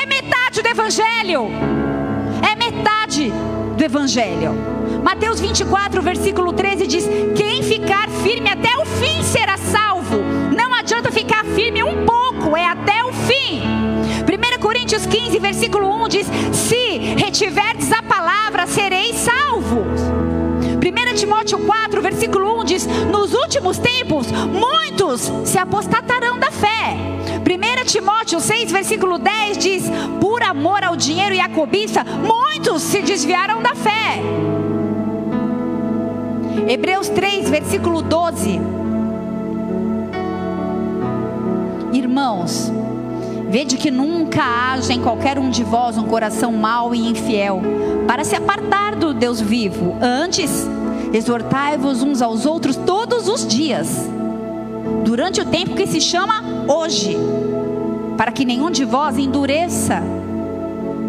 É 0.02 0.06
metade 0.06 0.62
do 0.62 0.68
evangelho. 0.68 1.50
É 2.50 2.56
metade 2.56 3.30
do 3.76 3.84
evangelho. 3.84 4.54
Mateus 5.04 5.38
24, 5.38 6.00
versículo 6.00 6.50
13 6.50 6.86
diz: 6.86 7.06
Quem 7.36 7.62
ficar 7.62 8.08
firme 8.08 8.48
até 8.48 8.74
o 8.78 8.86
fim 8.86 9.22
será 9.22 9.58
salvo. 9.58 10.22
Não 10.56 10.72
adianta 10.72 11.12
ficar 11.12 11.44
firme 11.44 11.84
um 11.84 12.06
pouco, 12.06 12.56
é 12.56 12.64
até 12.64 13.04
o 13.04 13.12
fim. 13.12 13.82
Coríntios 14.92 15.06
15, 15.06 15.38
versículo 15.38 15.88
1 16.04 16.08
diz: 16.08 16.26
Se 16.52 16.98
retiverdes 17.16 17.90
a 17.92 18.02
palavra, 18.02 18.66
sereis 18.66 19.16
salvos. 19.16 20.02
1 20.82 21.14
Timóteo 21.14 21.60
4, 21.60 22.02
versículo 22.02 22.60
1 22.60 22.64
diz: 22.64 22.86
Nos 23.10 23.32
últimos 23.32 23.78
tempos, 23.78 24.26
muitos 24.30 25.32
se 25.48 25.56
apostatarão 25.56 26.38
da 26.38 26.50
fé. 26.50 26.98
1 27.40 27.86
Timóteo 27.86 28.38
6, 28.38 28.70
versículo 28.70 29.16
10 29.16 29.56
diz: 29.56 29.84
Por 30.20 30.42
amor 30.42 30.84
ao 30.84 30.94
dinheiro 30.94 31.34
e 31.34 31.40
à 31.40 31.48
cobiça, 31.48 32.04
muitos 32.04 32.82
se 32.82 33.00
desviaram 33.00 33.62
da 33.62 33.74
fé. 33.74 34.20
Hebreus 36.68 37.08
3, 37.08 37.48
versículo 37.48 38.02
12. 38.02 38.60
Irmãos, 41.94 42.70
Vede 43.52 43.76
que 43.76 43.90
nunca 43.90 44.42
haja 44.42 44.94
em 44.94 45.02
qualquer 45.02 45.38
um 45.38 45.50
de 45.50 45.62
vós 45.62 45.98
um 45.98 46.04
coração 46.04 46.52
mau 46.52 46.94
e 46.94 47.06
infiel, 47.06 47.60
para 48.06 48.24
se 48.24 48.34
apartar 48.34 48.96
do 48.96 49.12
Deus 49.12 49.42
vivo. 49.42 49.94
Antes, 50.00 50.66
exortai-vos 51.12 52.02
uns 52.02 52.22
aos 52.22 52.46
outros 52.46 52.76
todos 52.76 53.28
os 53.28 53.46
dias, 53.46 54.08
durante 55.04 55.42
o 55.42 55.44
tempo 55.44 55.74
que 55.74 55.86
se 55.86 56.00
chama 56.00 56.42
hoje, 56.66 57.14
para 58.16 58.32
que 58.32 58.46
nenhum 58.46 58.70
de 58.70 58.86
vós 58.86 59.18
endureça 59.18 60.02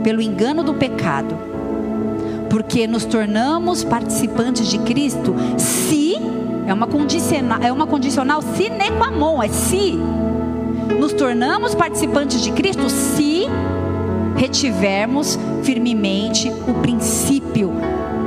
pelo 0.04 0.22
engano 0.22 0.64
do 0.64 0.74
pecado, 0.74 1.38
porque 2.50 2.86
nos 2.86 3.06
tornamos 3.06 3.86
participantes 3.86 4.68
de 4.68 4.80
Cristo 4.80 5.34
se 5.58 6.18
é 6.68 6.74
uma 6.74 6.88
condicional, 6.88 7.60
é 7.62 7.72
uma 7.72 7.88
condicional 7.88 8.42
sine 8.42 8.92
qua 8.98 9.10
non, 9.10 9.42
é 9.42 9.48
se 9.48 9.98
nos 11.00 11.14
tornamos 11.14 11.76
participantes 11.76 12.42
de 12.42 12.52
Cristo 12.52 12.90
se 12.90 13.44
retivermos 14.36 15.38
firmemente 15.64 16.50
o 16.68 16.74
princípio 16.82 17.72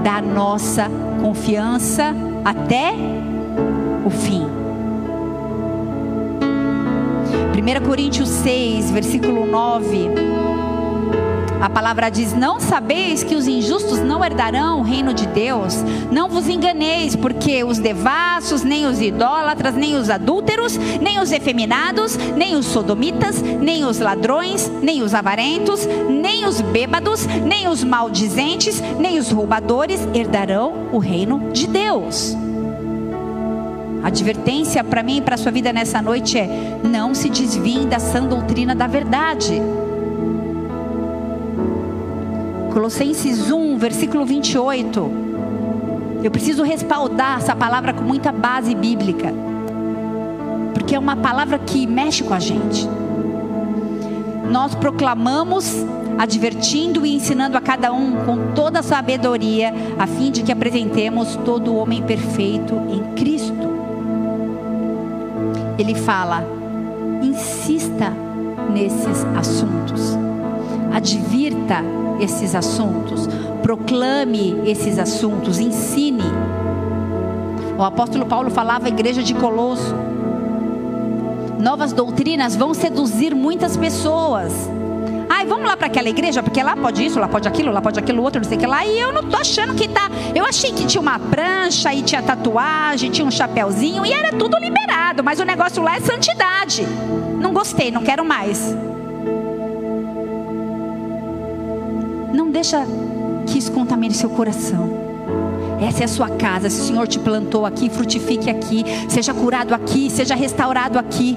da 0.03 0.21
nossa 0.21 0.91
confiança 1.21 2.15
até 2.45 2.95
o 4.05 4.11
fim. 4.11 4.47
1 7.53 7.87
Coríntios 7.87 8.29
6, 8.29 8.91
versículo 8.93 9.47
9 9.47 10.36
a 11.61 11.71
palavra 11.71 12.11
diz: 12.11 12.35
Não 12.35 12.61
sabeis 12.61 13.23
que 13.23 13.35
os 13.35 13.47
injustos 13.47 13.99
não 13.99 14.25
herdarão 14.25 14.81
o 14.81 14.83
reino 14.83 15.15
de 15.15 15.27
Deus? 15.27 15.77
Não 16.11 16.29
vos 16.29 16.49
enganeis, 16.49 17.17
porque 17.17 17.65
os 17.65 17.79
devassos, 17.79 18.63
nem 18.63 18.87
os 18.87 19.01
idólatras, 19.01 19.75
nem 19.75 19.97
os 19.97 20.11
adúlteros, 20.11 20.77
nem 21.01 21.19
os 21.19 21.33
efeminados, 21.33 22.17
nem 22.37 22.57
os 22.57 22.67
sodomitas, 22.67 23.41
nem 23.41 23.85
os 23.85 23.99
ladrões, 23.99 24.71
nem 24.83 25.03
os 25.03 25.15
avarentos, 25.15 25.87
nem 26.09 26.47
os 26.47 26.61
bêbados, 26.61 27.27
nem 27.27 27.69
os 27.69 27.83
maldizentes, 27.83 28.81
nem 28.99 29.19
os 29.19 29.31
roubadores 29.31 30.07
herdarão 30.15 30.89
o 30.93 30.99
reino 30.99 31.51
de 31.53 31.67
Deus. 31.67 32.37
A 34.03 34.09
advertência 34.09 34.85
para 34.85 35.03
mim 35.03 35.17
e 35.17 35.21
para 35.21 35.35
a 35.35 35.39
sua 35.39 35.51
vida 35.51 35.73
nessa 35.73 36.01
noite 36.01 36.39
é: 36.39 36.79
não 36.85 37.15
se 37.15 37.29
desviem 37.29 37.89
da 37.89 37.99
sã 37.99 38.23
doutrina 38.23 38.75
da 38.75 38.87
verdade. 38.87 39.61
Colossenses 42.77 43.51
1, 43.51 43.79
versículo 43.79 44.27
28. 44.27 45.11
Eu 46.23 46.31
preciso 46.31 46.63
respaldar 46.63 47.39
essa 47.39 47.57
palavra 47.57 47.95
com 47.95 48.05
muita 48.05 48.31
base 48.31 48.75
bíblica, 48.75 49.33
porque 50.75 50.95
é 50.95 50.99
uma 50.99 51.17
palavra 51.17 51.59
que 51.59 51.87
mexe 51.87 52.23
com 52.23 52.35
a 52.35 52.39
gente. 52.39 52.87
Nós 54.51 54.75
proclamamos, 54.75 55.73
advertindo 56.19 57.07
e 57.07 57.15
ensinando 57.15 57.57
a 57.57 57.63
cada 57.63 57.91
um 57.95 58.15
com 58.27 58.53
toda 58.55 58.81
a 58.81 58.83
sabedoria, 58.83 59.73
a 59.99 60.07
fim 60.07 60.31
de 60.31 60.43
que 60.43 60.53
apresentemos 60.53 61.35
todo 61.47 61.73
o 61.73 61.77
homem 61.77 62.03
perfeito 62.03 62.75
em 62.91 63.03
Cristo. 63.15 63.71
Ele 65.79 65.95
fala: 65.95 66.45
insista 67.23 68.13
nesses 68.71 69.25
assuntos, 69.35 70.15
advirta 70.93 71.83
esses 72.21 72.55
assuntos, 72.55 73.29
proclame 73.63 74.63
esses 74.65 74.99
assuntos, 74.99 75.59
ensine. 75.59 76.25
O 77.79 77.83
apóstolo 77.83 78.25
Paulo 78.25 78.51
falava 78.51 78.87
à 78.87 78.89
igreja 78.89 79.23
de 79.23 79.35
Colosso: 79.35 79.95
novas 81.59 81.93
doutrinas 81.93 82.57
vão 82.57 82.73
seduzir 82.73 83.35
muitas 83.35 83.77
pessoas. 83.77 84.53
Ai, 85.29 85.45
vamos 85.45 85.67
lá 85.67 85.77
para 85.77 85.89
aquela 85.89 86.09
igreja, 86.09 86.43
porque 86.43 86.63
lá 86.63 86.77
pode 86.77 87.05
isso, 87.05 87.19
lá 87.19 87.29
pode 87.29 87.47
aquilo, 87.47 87.71
lá 87.71 87.83
pode 87.83 87.99
aquilo 87.99 88.23
outro, 88.23 88.41
não 88.41 88.49
sei 88.49 88.57
o 88.57 88.61
que 88.61 88.67
lá. 88.67 88.87
E 88.87 88.99
eu 88.99 89.13
não 89.13 89.25
tô 89.25 89.37
achando 89.37 89.75
que 89.75 89.89
tá. 89.89 90.09
Eu 90.35 90.45
achei 90.45 90.73
que 90.73 90.87
tinha 90.87 91.01
uma 91.01 91.19
prancha, 91.19 91.93
e 91.93 92.01
tinha 92.03 92.23
tatuagem, 92.23 93.11
tinha 93.11 93.27
um 93.27 93.31
chapéuzinho, 93.31 94.07
e 94.07 94.13
era 94.13 94.33
tudo 94.33 94.57
liberado, 94.59 95.23
mas 95.23 95.39
o 95.41 95.45
negócio 95.45 95.83
lá 95.83 95.97
é 95.97 96.01
santidade. 96.01 96.87
Não 97.39 97.53
gostei, 97.53 97.91
não 97.91 98.03
quero 98.03 98.25
mais. 98.25 98.75
Deixa 102.57 102.87
que 103.47 103.59
isso 103.59 103.71
contamine 103.71 104.15
seu 104.15 104.31
coração. 104.31 104.89
Essa 105.79 106.01
é 106.01 106.05
a 106.05 106.09
sua 106.09 106.31
casa. 106.31 106.71
Se 106.71 106.81
o 106.81 106.85
Senhor 106.85 107.07
te 107.07 107.19
plantou 107.19 107.67
aqui, 107.67 107.91
frutifique 107.91 108.49
aqui. 108.49 108.83
Seja 109.11 109.35
curado 109.35 109.75
aqui, 109.75 110.09
seja 110.09 110.35
restaurado 110.35 110.99
aqui. 110.99 111.37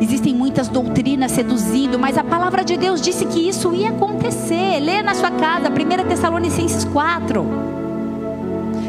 Existem 0.00 0.32
muitas 0.32 0.68
doutrinas 0.68 1.32
seduzindo, 1.32 1.98
mas 1.98 2.16
a 2.16 2.22
palavra 2.22 2.62
de 2.62 2.76
Deus 2.76 3.00
disse 3.00 3.24
que 3.26 3.48
isso 3.48 3.74
ia 3.74 3.88
acontecer. 3.88 4.78
Lê 4.78 5.02
na 5.02 5.14
sua 5.14 5.32
casa, 5.32 5.68
1 5.68 6.08
Tessalonicenses 6.08 6.84
4. 6.84 7.44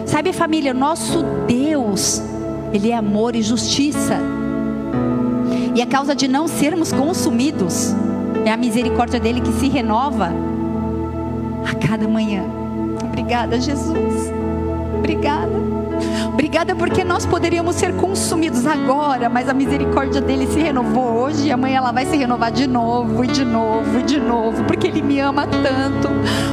Sabe, 0.06 0.34
família, 0.34 0.72
nosso 0.72 1.24
Deus, 1.48 2.22
Ele 2.72 2.92
é 2.92 2.96
amor 2.96 3.36
e 3.36 3.42
justiça. 3.42 4.20
E 5.74 5.82
a 5.82 5.88
causa 5.88 6.14
de 6.14 6.28
não 6.28 6.48
sermos 6.48 6.94
consumidos, 6.94 7.96
é 8.46 8.52
a 8.52 8.58
misericórdia 8.58 9.20
dele 9.20 9.42
que 9.42 9.52
se 9.54 9.68
renova 9.68 10.32
a 11.66 11.76
cada 11.88 12.08
manhã. 12.08 12.44
Obrigada, 13.04 13.60
Jesus. 13.60 14.32
Obrigada. 15.00 15.66
Obrigada 16.28 16.76
porque 16.76 17.04
nós 17.04 17.26
poderíamos 17.26 17.76
ser 17.76 17.96
consumidos 17.96 18.66
agora, 18.68 19.30
mas 19.30 19.48
a 19.48 19.54
misericórdia 19.54 20.22
dele 20.22 20.46
se 20.48 20.60
renovou 20.60 21.24
hoje 21.24 21.48
e 21.48 21.52
amanhã 21.52 21.78
ela 21.78 21.92
vai 21.92 22.06
se 22.06 22.18
renovar 22.18 22.52
de 22.52 22.68
novo 22.68 23.24
e 23.24 23.28
de 23.28 23.46
novo 23.46 24.00
e 24.00 24.04
de 24.04 24.20
novo, 24.20 24.64
porque 24.66 24.88
ele 24.88 25.02
me 25.02 25.20
ama 25.20 25.48
tanto, 25.48 26.10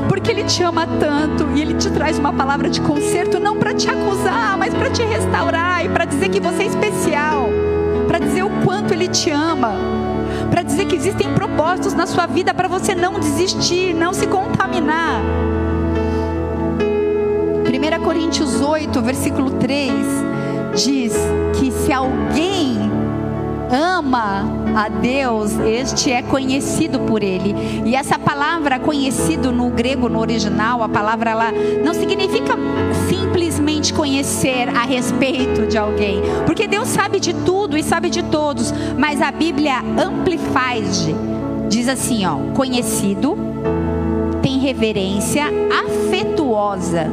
porque 0.09 0.31
ele 0.31 0.45
te 0.45 0.63
ama 0.63 0.87
tanto 0.87 1.49
e 1.55 1.61
ele 1.61 1.75
te 1.75 1.91
traz 1.91 2.19
uma 2.19 2.33
palavra 2.33 2.71
de 2.71 2.81
conserto 2.81 3.41
não 3.41 3.57
para 3.57 3.75
te 3.75 3.91
acusar, 3.91 4.57
mas 4.57 4.73
para 4.73 4.91
te 4.91 5.03
restaurar 5.03 5.85
e 5.85 5.89
para 5.89 6.05
dizer 6.05 6.29
que 6.29 6.41
você 6.41 6.63
é 6.63 6.67
especial, 6.67 7.49
para 8.07 8.19
dizer 8.19 8.45
o 8.45 8.51
quanto 8.65 8.95
ele 8.95 9.09
te 9.09 9.31
ama 9.31 9.75
para 10.53 10.63
dizer 10.63 10.85
que 10.85 10.95
existem 10.95 11.33
propósitos 11.33 11.95
na 11.95 12.07
sua 12.07 12.27
vida 12.27 12.53
para 12.53 12.69
você 12.69 12.95
não 12.95 13.19
desistir, 13.19 13.95
não 13.95 14.13
se 14.13 14.27
contaminar. 14.27 15.23
1 17.67 18.05
Coríntios 18.05 18.61
8, 18.61 19.01
versículo 19.01 19.53
3 19.53 19.91
diz 20.75 21.15
que 21.59 21.71
se 21.71 21.91
alguém 21.91 22.92
ama 23.73 24.45
a 24.77 24.89
Deus, 24.89 25.59
este 25.59 26.13
é 26.13 26.23
conhecido 26.23 27.01
por 27.01 27.23
ele. 27.23 27.55
E 27.87 27.97
essa 27.97 28.19
palavra 28.19 28.79
conhecido 28.79 29.51
no 29.51 29.71
grego, 29.71 30.09
no 30.09 30.21
original, 30.21 30.83
a 30.83 30.89
palavra 30.89 31.31
ela 31.31 31.53
não 31.83 31.95
significa 31.95 32.55
simplesmente 33.09 33.95
conhecer 33.95 34.69
a 34.69 34.85
respeito 34.85 35.67
de 35.67 35.79
alguém, 35.79 36.21
porque 36.47 36.69
Deus 36.69 36.89
sabe 36.89 37.19
de 37.19 37.33
tudo 37.33 37.77
e 37.77 37.83
sabe 37.83 38.11
de 38.11 38.23
todos, 38.23 38.73
mas 38.99 39.23
a 39.23 39.31
Bíblia 39.31 39.79
amplifies, 39.81 41.09
diz 41.69 41.89
assim, 41.89 42.27
ó, 42.27 42.37
conhecido, 42.55 43.37
tem 44.43 44.59
reverência 44.59 45.45
afetuosa, 45.87 47.07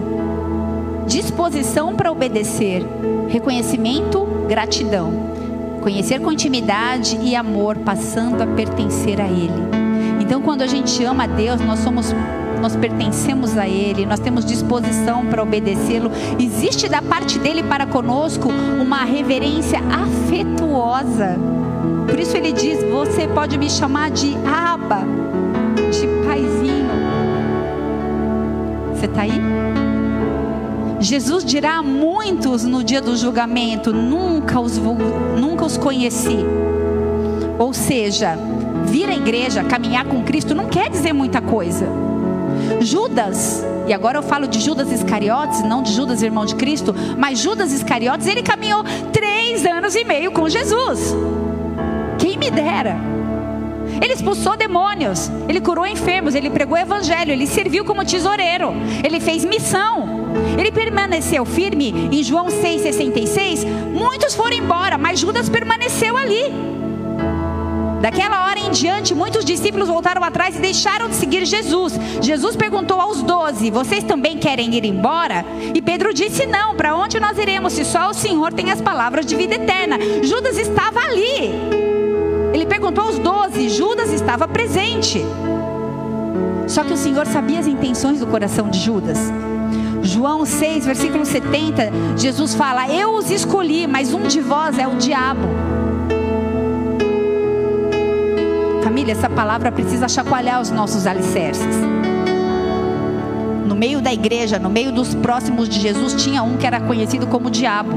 disposição 1.08 1.96
para 1.96 2.12
obedecer, 2.12 2.86
reconhecimento, 3.30 4.28
gratidão. 4.48 5.29
Conhecer 5.82 6.20
com 6.20 6.32
intimidade 6.32 7.18
e 7.22 7.36
amor, 7.36 7.78
passando 7.78 8.42
a 8.42 8.48
pertencer 8.48 9.20
a 9.20 9.28
Ele. 9.28 9.70
Então, 10.20 10.42
quando 10.42 10.62
a 10.62 10.68
gente 10.68 11.04
ama 11.04 11.24
a 11.24 11.28
Deus, 11.28 11.60
nós 11.62 11.80
somos 11.80 12.14
nós 12.60 12.76
pertencemos 12.76 13.58
a 13.58 13.68
Ele, 13.68 14.06
nós 14.06 14.20
temos 14.20 14.46
disposição 14.46 15.26
para 15.26 15.42
obedecê-lo. 15.42 16.12
Existe 16.38 16.90
da 16.90 17.02
parte 17.02 17.40
dele 17.40 17.64
para 17.64 17.86
conosco 17.86 18.50
uma 18.50 19.06
reverência 19.06 19.80
afetuosa. 19.80 21.38
Por 22.08 22.20
isso 22.20 22.36
ele 22.36 22.52
diz: 22.52 22.84
Você 22.84 23.28
pode 23.28 23.58
me 23.58 23.70
chamar 23.70 24.12
de 24.12 24.36
Aba, 24.46 25.04
de 25.90 26.08
paizinho. 26.26 26.90
Você 28.94 29.06
está 29.06 29.22
aí? 29.22 29.89
Jesus 31.00 31.46
dirá 31.46 31.78
a 31.78 31.84
muitos 31.84 32.66
no 32.66 32.84
dia 32.84 33.02
do 33.02 33.16
julgamento: 33.16 33.94
Nunca 33.94 34.60
os, 34.60 34.78
nunca 34.78 35.66
os 35.66 35.78
conheci. 35.78 36.38
Ou 37.58 37.74
seja, 37.74 38.38
vir 38.86 39.10
à 39.10 39.16
igreja, 39.16 39.64
caminhar 39.64 40.06
com 40.06 40.24
Cristo, 40.24 40.54
não 40.54 40.68
quer 40.68 40.90
dizer 40.90 41.14
muita 41.14 41.42
coisa. 41.42 41.88
Judas, 42.82 43.64
e 43.88 43.94
agora 43.94 44.18
eu 44.18 44.24
falo 44.24 44.48
de 44.48 44.60
Judas 44.60 44.92
Iscariotes, 44.92 45.64
não 45.64 45.82
de 45.82 45.92
Judas, 45.92 46.22
irmão 46.22 46.46
de 46.46 46.56
Cristo, 46.56 46.94
mas 47.18 47.40
Judas 47.40 47.72
Iscariotes, 47.72 48.28
ele 48.28 48.44
caminhou 48.44 48.84
três 49.12 49.66
anos 49.66 49.96
e 49.96 50.04
meio 50.04 50.32
com 50.32 50.48
Jesus. 50.48 51.16
Quem 52.18 52.38
me 52.38 52.52
dera. 52.52 53.09
Ele 54.02 54.14
expulsou 54.14 54.56
demônios, 54.56 55.30
ele 55.48 55.60
curou 55.62 55.86
enfermos, 55.86 56.36
ele 56.36 56.50
pregou 56.50 56.78
o 56.78 56.82
evangelho, 56.82 57.32
ele 57.32 57.46
serviu 57.46 57.84
como 57.84 58.06
tesoureiro, 58.06 58.74
ele 59.04 59.20
fez 59.20 59.44
missão. 59.44 60.20
Ele 60.58 60.72
permaneceu 60.72 61.44
firme 61.46 62.10
em 62.12 62.24
João 62.24 62.48
6,66. 62.48 63.66
Muitos 63.92 64.36
foram 64.36 64.56
embora, 64.56 64.98
mas 64.98 65.20
Judas 65.20 65.50
permaneceu 65.50 66.16
ali. 66.16 66.70
Daquela 68.02 68.46
hora 68.46 68.60
em 68.60 68.72
diante, 68.72 69.14
muitos 69.14 69.44
discípulos 69.44 69.90
voltaram 69.90 70.24
atrás 70.24 70.56
e 70.56 70.60
deixaram 70.60 71.10
de 71.10 71.16
seguir 71.16 71.46
Jesus. 71.46 72.00
Jesus 72.22 72.56
perguntou 72.56 73.02
aos 73.02 73.22
doze: 73.22 73.70
Vocês 73.70 74.04
também 74.04 74.38
querem 74.38 74.74
ir 74.74 74.86
embora? 74.86 75.46
E 75.74 75.82
Pedro 75.82 76.14
disse: 76.14 76.46
Não, 76.46 76.76
para 76.76 76.96
onde 76.96 77.20
nós 77.20 77.38
iremos 77.38 77.74
se 77.74 77.84
só 77.84 78.10
o 78.10 78.14
Senhor 78.14 78.54
tem 78.54 78.72
as 78.72 78.82
palavras 78.82 79.26
de 79.26 79.36
vida 79.36 79.56
eterna? 79.56 79.98
Judas 80.24 80.58
estava 80.58 81.02
ali. 81.02 81.79
Ele 82.60 82.66
perguntou 82.66 83.06
aos 83.06 83.18
doze, 83.18 83.70
Judas 83.70 84.12
estava 84.12 84.46
presente. 84.46 85.24
Só 86.68 86.84
que 86.84 86.92
o 86.92 86.98
Senhor 86.98 87.26
sabia 87.26 87.58
as 87.58 87.68
intenções 87.68 88.20
do 88.20 88.28
coração 88.28 88.68
de 88.68 88.78
Judas. 88.78 89.18
João 90.04 90.46
6, 90.46 90.86
versículo 90.86 91.26
70, 91.26 91.90
Jesus 92.18 92.54
fala: 92.56 92.90
Eu 92.90 93.12
os 93.14 93.32
escolhi, 93.32 93.88
mas 93.88 94.14
um 94.14 94.24
de 94.24 94.42
vós 94.42 94.78
é 94.78 94.86
o 94.86 94.96
diabo. 94.96 95.48
Família, 98.84 99.14
essa 99.14 99.30
palavra 99.30 99.72
precisa 99.72 100.10
chacoalhar 100.10 100.60
os 100.60 100.70
nossos 100.70 101.08
alicerces. 101.08 101.78
No 103.66 103.74
meio 103.74 104.02
da 104.02 104.12
igreja, 104.12 104.60
no 104.60 104.70
meio 104.70 104.92
dos 104.92 105.16
próximos 105.16 105.70
de 105.70 105.80
Jesus, 105.80 106.14
tinha 106.22 106.44
um 106.44 106.58
que 106.58 106.68
era 106.68 106.82
conhecido 106.82 107.26
como 107.26 107.50
diabo. 107.50 107.96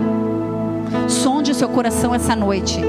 Sonde 1.09 1.51
o 1.51 1.55
seu 1.55 1.69
coração 1.69 2.15
essa 2.15 2.37
noite. 2.37 2.81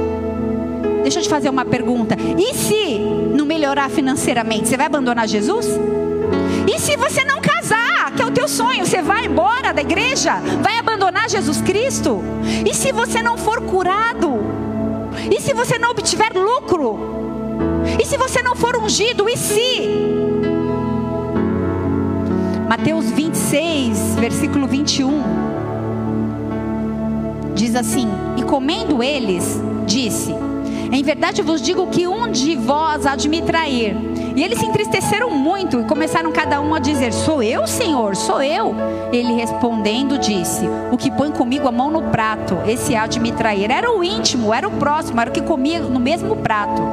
Deixa 1.04 1.20
eu 1.20 1.24
te 1.24 1.30
fazer 1.30 1.50
uma 1.50 1.66
pergunta. 1.66 2.16
E 2.38 2.54
se 2.56 2.98
não 2.98 3.46
melhorar 3.46 3.90
financeiramente, 3.90 4.68
você 4.70 4.78
vai 4.78 4.88
abandonar 4.88 5.28
Jesus? 5.28 5.68
E 6.66 6.80
se 6.80 6.96
você 6.96 7.26
não 7.26 7.42
casar, 7.42 8.12
que 8.16 8.22
é 8.22 8.26
o 8.26 8.32
teu 8.32 8.48
sonho, 8.48 8.86
você 8.86 9.02
vai 9.02 9.26
embora 9.26 9.74
da 9.74 9.82
igreja? 9.82 10.36
Vai 10.62 10.78
abandonar 10.78 11.30
Jesus 11.30 11.62
Cristo? 11.62 12.24
E 12.66 12.74
se 12.74 12.92
você 12.92 13.22
não 13.22 13.38
for 13.38 13.62
curado? 13.62 14.40
E 15.30 15.42
se 15.42 15.54
você 15.54 15.78
não 15.78 15.92
obtiver 15.92 16.32
lucro? 16.34 16.98
E 18.02 18.06
se 18.06 18.18
você 18.18 18.42
não 18.42 18.56
for 18.56 18.78
ungido, 18.78 19.30
e 19.30 19.38
se? 19.38 19.90
Mateus 22.68 23.10
26, 23.12 24.16
versículo 24.16 24.68
21. 24.68 25.22
Diz 27.54 27.76
assim: 27.76 28.08
E 28.38 28.44
comendo 28.44 29.04
eles, 29.04 29.62
disse: 29.86 30.34
Em 30.94 31.02
verdade 31.02 31.42
vos 31.42 31.60
digo 31.60 31.88
que 31.88 32.08
um 32.08 32.30
de 32.30 32.56
vós 32.56 33.08
há 33.08 33.16
de 33.16 33.28
me 33.28 33.42
trair. 33.42 33.98
E 34.36 34.44
eles 34.44 34.60
se 34.60 34.66
entristeceram 34.68 35.32
muito 35.32 35.80
e 35.80 35.86
começaram 35.86 36.32
cada 36.32 36.62
um 36.62 36.76
a 36.76 36.78
dizer: 36.78 37.12
Sou 37.12 37.42
eu, 37.42 37.66
Senhor, 37.66 38.16
sou 38.16 38.44
eu. 38.44 38.76
Ele 39.12 39.34
respondendo 39.34 40.20
disse: 40.20 40.70
O 40.92 40.98
que 40.98 41.10
põe 41.10 41.32
comigo 41.32 41.68
a 41.68 41.72
mão 41.72 41.90
no 41.90 42.04
prato, 42.12 42.60
esse 42.68 42.96
há 42.96 43.08
de 43.08 43.20
me 43.20 43.32
trair. 43.32 43.72
Era 43.72 43.92
o 43.92 44.04
íntimo, 44.04 44.54
era 44.54 44.68
o 44.68 44.72
próximo, 44.72 45.20
era 45.20 45.32
o 45.32 45.34
que 45.34 45.42
comia 45.42 45.80
no 45.80 46.00
mesmo 46.00 46.36
prato. 46.36 46.84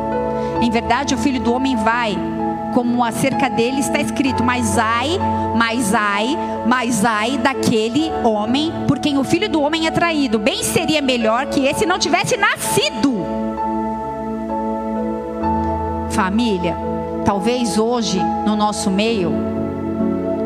Em 0.62 0.70
verdade, 0.70 1.14
o 1.14 1.18
filho 1.18 1.40
do 1.40 1.52
homem 1.52 1.76
vai, 1.76 2.16
como 2.72 3.04
acerca 3.04 3.50
dele 3.50 3.80
está 3.80 4.00
escrito: 4.00 4.42
Mas 4.42 4.78
ai, 4.78 5.18
mas 5.54 5.94
ai, 5.94 6.38
mas 6.66 7.04
ai 7.04 7.36
daquele 7.36 8.10
homem 8.24 8.72
por 8.88 8.98
quem 8.98 9.18
o 9.18 9.24
filho 9.24 9.50
do 9.50 9.60
homem 9.60 9.86
é 9.86 9.90
traído. 9.90 10.38
Bem 10.38 10.62
seria 10.64 11.02
melhor 11.02 11.46
que 11.46 11.66
esse 11.66 11.84
não 11.84 11.98
tivesse 11.98 12.38
nascido. 12.38 13.19
Família, 16.10 16.76
talvez 17.24 17.78
hoje 17.78 18.20
no 18.44 18.56
nosso 18.56 18.90
meio 18.90 19.32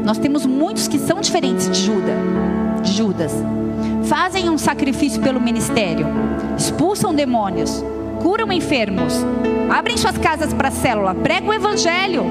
nós 0.05 0.19
temos 0.19 0.45
muitos 0.45 0.87
que 0.87 0.99
são 0.99 1.21
diferentes 1.21 1.71
de 1.71 1.81
Judas, 1.81 2.19
de 2.83 2.93
Judas. 2.93 3.33
Fazem 4.05 4.51
um 4.51 4.59
sacrifício 4.59 5.23
pelo 5.23 5.41
ministério, 5.41 6.07
expulsam 6.59 7.15
demônios, 7.15 7.83
curam 8.21 8.53
enfermos, 8.53 9.25
abrem 9.75 9.97
suas 9.97 10.19
casas 10.19 10.53
para 10.53 10.71
célula, 10.71 11.15
pregam 11.15 11.49
o 11.49 11.55
evangelho, 11.55 12.25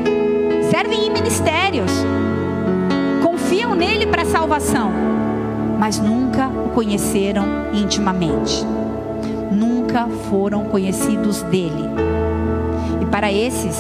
servem 0.70 1.08
em 1.08 1.10
ministérios, 1.12 1.92
confiam 3.24 3.74
nele 3.74 4.06
para 4.06 4.24
salvação, 4.24 4.92
mas 5.80 6.00
nunca 6.00 6.48
o 6.48 6.70
conheceram 6.70 7.44
intimamente, 7.74 8.64
nunca 9.52 10.08
foram 10.30 10.66
conhecidos 10.66 11.42
dele. 11.42 12.13
Para 13.14 13.32
esses 13.32 13.78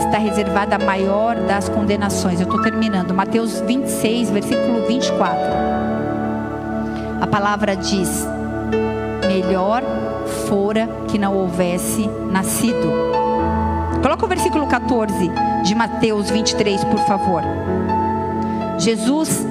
está 0.00 0.18
reservada 0.18 0.76
a 0.76 0.78
maior 0.78 1.34
das 1.34 1.66
condenações. 1.66 2.38
Eu 2.38 2.44
estou 2.44 2.60
terminando. 2.60 3.14
Mateus 3.14 3.58
26, 3.60 4.28
versículo 4.28 4.86
24. 4.86 5.40
A 7.22 7.26
palavra 7.26 7.74
diz: 7.74 8.28
Melhor 9.26 9.82
fora 10.46 10.86
que 11.08 11.16
não 11.16 11.34
houvesse 11.34 12.06
nascido. 12.30 12.92
Coloca 14.02 14.26
o 14.26 14.28
versículo 14.28 14.66
14 14.66 15.30
de 15.64 15.74
Mateus 15.74 16.28
23, 16.28 16.84
por 16.84 16.98
favor. 17.06 17.40
Jesus, 18.78 19.46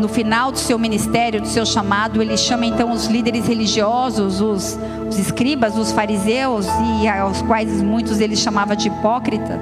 no 0.00 0.08
final 0.08 0.50
do 0.50 0.58
seu 0.58 0.78
ministério, 0.78 1.40
do 1.40 1.46
seu 1.46 1.64
chamado, 1.64 2.22
ele 2.22 2.36
chama 2.36 2.66
então 2.66 2.90
os 2.90 3.06
líderes 3.06 3.46
religiosos, 3.46 4.40
os, 4.40 4.78
os 5.08 5.18
escribas, 5.18 5.76
os 5.76 5.92
fariseus, 5.92 6.66
e 7.02 7.08
aos 7.08 7.42
quais 7.42 7.82
muitos 7.82 8.20
ele 8.20 8.34
chamava 8.34 8.74
de 8.74 8.88
hipócrita. 8.88 9.60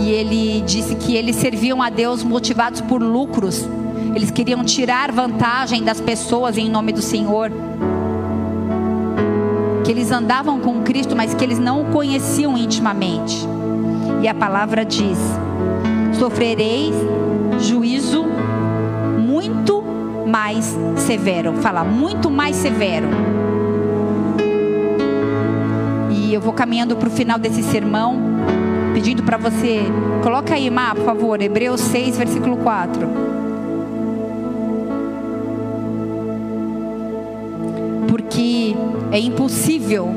E 0.00 0.10
ele 0.10 0.60
disse 0.62 0.94
que 0.94 1.14
eles 1.14 1.36
serviam 1.36 1.80
a 1.80 1.88
Deus 1.88 2.22
motivados 2.22 2.80
por 2.80 3.02
lucros 3.02 3.66
eles 4.14 4.30
queriam 4.30 4.64
tirar 4.64 5.12
vantagem 5.12 5.84
das 5.84 6.00
pessoas 6.00 6.58
em 6.58 6.68
nome 6.68 6.92
do 6.92 7.00
Senhor. 7.00 7.50
Que 9.84 9.92
eles 9.92 10.10
andavam 10.10 10.60
com 10.60 10.82
Cristo, 10.82 11.14
mas 11.14 11.32
que 11.32 11.44
eles 11.44 11.58
não 11.58 11.82
o 11.82 11.84
conheciam 11.86 12.58
intimamente. 12.58 13.38
E 14.20 14.28
a 14.28 14.34
palavra 14.34 14.84
diz: 14.84 15.18
sofrereis 16.18 16.94
juízo 17.60 18.24
mais 20.30 20.76
severo. 20.96 21.54
Fala, 21.54 21.82
muito 21.82 22.30
mais 22.30 22.56
severo. 22.56 23.08
E 26.10 26.32
eu 26.32 26.40
vou 26.40 26.52
caminhando 26.52 26.96
para 26.96 27.08
o 27.08 27.10
final 27.10 27.38
desse 27.38 27.62
sermão, 27.62 28.16
pedindo 28.94 29.22
para 29.22 29.36
você, 29.36 29.80
coloca 30.22 30.54
aí, 30.54 30.70
Má, 30.70 30.94
por 30.94 31.04
favor, 31.04 31.42
Hebreus 31.42 31.80
6, 31.80 32.16
versículo 32.16 32.56
4. 32.58 33.40
porque 38.30 38.76
é 39.12 39.18
impossível 39.18 40.08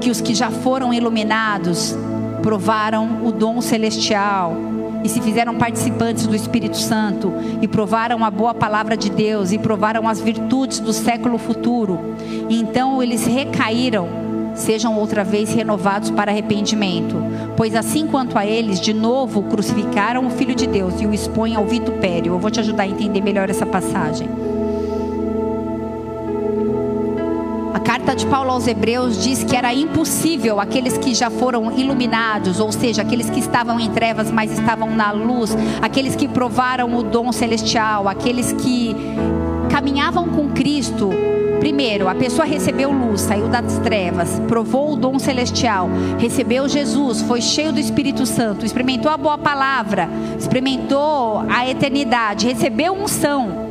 que 0.00 0.08
os 0.08 0.20
que 0.20 0.34
já 0.34 0.50
foram 0.50 0.94
iluminados 0.94 1.96
provaram 2.42 3.26
o 3.26 3.32
dom 3.32 3.60
celestial 3.60 4.56
e 5.02 5.08
se 5.08 5.20
fizeram 5.20 5.54
participantes 5.56 6.26
do 6.26 6.34
Espírito 6.34 6.76
Santo 6.76 7.32
e 7.60 7.68
provaram 7.68 8.24
a 8.24 8.30
boa 8.30 8.54
palavra 8.54 8.96
de 8.96 9.10
Deus 9.10 9.52
e 9.52 9.58
provaram 9.58 10.08
as 10.08 10.20
virtudes 10.20 10.80
do 10.80 10.92
século 10.92 11.38
futuro. 11.38 12.16
E 12.48 12.60
então 12.60 13.02
eles 13.02 13.24
recaíram, 13.24 14.08
sejam 14.54 14.98
outra 14.98 15.22
vez 15.22 15.52
renovados 15.52 16.10
para 16.10 16.30
arrependimento, 16.30 17.16
pois 17.56 17.74
assim 17.74 18.06
quanto 18.06 18.38
a 18.38 18.46
eles, 18.46 18.80
de 18.80 18.92
novo 18.92 19.42
crucificaram 19.44 20.26
o 20.26 20.30
Filho 20.30 20.54
de 20.54 20.66
Deus 20.66 21.00
e 21.00 21.06
o 21.06 21.14
expõem 21.14 21.54
ao 21.54 21.66
vitupério. 21.66 22.34
Eu 22.34 22.38
vou 22.38 22.50
te 22.50 22.60
ajudar 22.60 22.84
a 22.84 22.88
entender 22.88 23.20
melhor 23.20 23.50
essa 23.50 23.66
passagem. 23.66 24.28
A 27.76 27.78
carta 27.78 28.16
de 28.16 28.24
Paulo 28.24 28.52
aos 28.52 28.66
Hebreus 28.66 29.22
diz 29.22 29.44
que 29.44 29.54
era 29.54 29.74
impossível 29.74 30.58
aqueles 30.58 30.96
que 30.96 31.14
já 31.14 31.28
foram 31.28 31.70
iluminados, 31.78 32.58
ou 32.58 32.72
seja, 32.72 33.02
aqueles 33.02 33.28
que 33.28 33.38
estavam 33.38 33.78
em 33.78 33.90
trevas, 33.90 34.30
mas 34.30 34.50
estavam 34.50 34.96
na 34.96 35.12
luz, 35.12 35.54
aqueles 35.82 36.16
que 36.16 36.26
provaram 36.26 36.96
o 36.96 37.02
dom 37.02 37.30
celestial, 37.32 38.08
aqueles 38.08 38.50
que 38.50 38.96
caminhavam 39.70 40.26
com 40.30 40.48
Cristo. 40.52 41.10
Primeiro, 41.60 42.08
a 42.08 42.14
pessoa 42.14 42.46
recebeu 42.46 42.90
luz, 42.90 43.20
saiu 43.20 43.46
das 43.48 43.76
trevas, 43.80 44.40
provou 44.48 44.94
o 44.94 44.96
dom 44.96 45.18
celestial, 45.18 45.90
recebeu 46.18 46.66
Jesus, 46.66 47.20
foi 47.20 47.42
cheio 47.42 47.74
do 47.74 47.78
Espírito 47.78 48.24
Santo, 48.24 48.64
experimentou 48.64 49.12
a 49.12 49.18
boa 49.18 49.36
palavra, 49.36 50.08
experimentou 50.38 51.44
a 51.46 51.68
eternidade, 51.68 52.46
recebeu 52.46 52.94
unção 52.94 53.65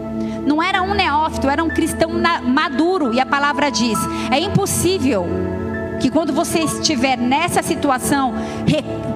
não 0.46 0.62
era 0.62 0.82
um 0.82 0.93
neófito, 0.93 1.50
era 1.50 1.64
um 1.64 1.70
cristão 1.70 2.12
maduro. 2.43 3.14
E 3.14 3.20
a 3.20 3.26
palavra 3.26 3.70
diz: 3.70 3.98
é 4.32 4.39
impossível 4.39 5.26
que 6.00 6.10
quando 6.10 6.32
você 6.34 6.60
estiver 6.60 7.18
nessa 7.18 7.64
situação, 7.64 8.34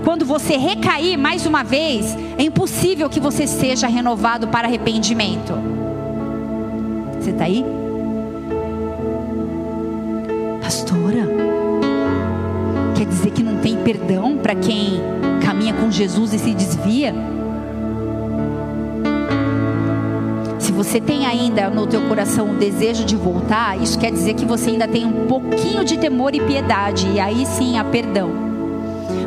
quando 0.03 0.25
você 0.25 0.57
recair 0.57 1.17
mais 1.17 1.45
uma 1.45 1.63
vez, 1.63 2.17
é 2.37 2.43
impossível 2.43 3.09
que 3.09 3.19
você 3.19 3.45
seja 3.45 3.87
renovado 3.87 4.47
para 4.47 4.67
arrependimento. 4.67 5.53
Você 7.19 7.31
está 7.31 7.43
aí? 7.43 7.65
Pastora, 10.61 11.27
quer 12.95 13.05
dizer 13.05 13.31
que 13.31 13.43
não 13.43 13.57
tem 13.57 13.75
perdão 13.77 14.37
para 14.37 14.55
quem 14.55 15.01
caminha 15.43 15.73
com 15.73 15.91
Jesus 15.91 16.33
e 16.33 16.39
se 16.39 16.53
desvia? 16.53 17.13
Você 20.79 21.01
tem 21.01 21.25
ainda 21.25 21.69
no 21.69 21.85
teu 21.85 21.99
coração 22.07 22.51
o 22.51 22.55
desejo 22.55 23.03
de 23.03 23.13
voltar, 23.13 23.77
isso 23.77 23.99
quer 23.99 24.13
dizer 24.13 24.33
que 24.33 24.45
você 24.45 24.69
ainda 24.69 24.87
tem 24.87 25.05
um 25.05 25.27
pouquinho 25.27 25.83
de 25.83 25.97
temor 25.97 26.33
e 26.33 26.39
piedade, 26.39 27.05
e 27.09 27.19
aí 27.19 27.45
sim 27.45 27.77
há 27.77 27.83
perdão. 27.83 28.31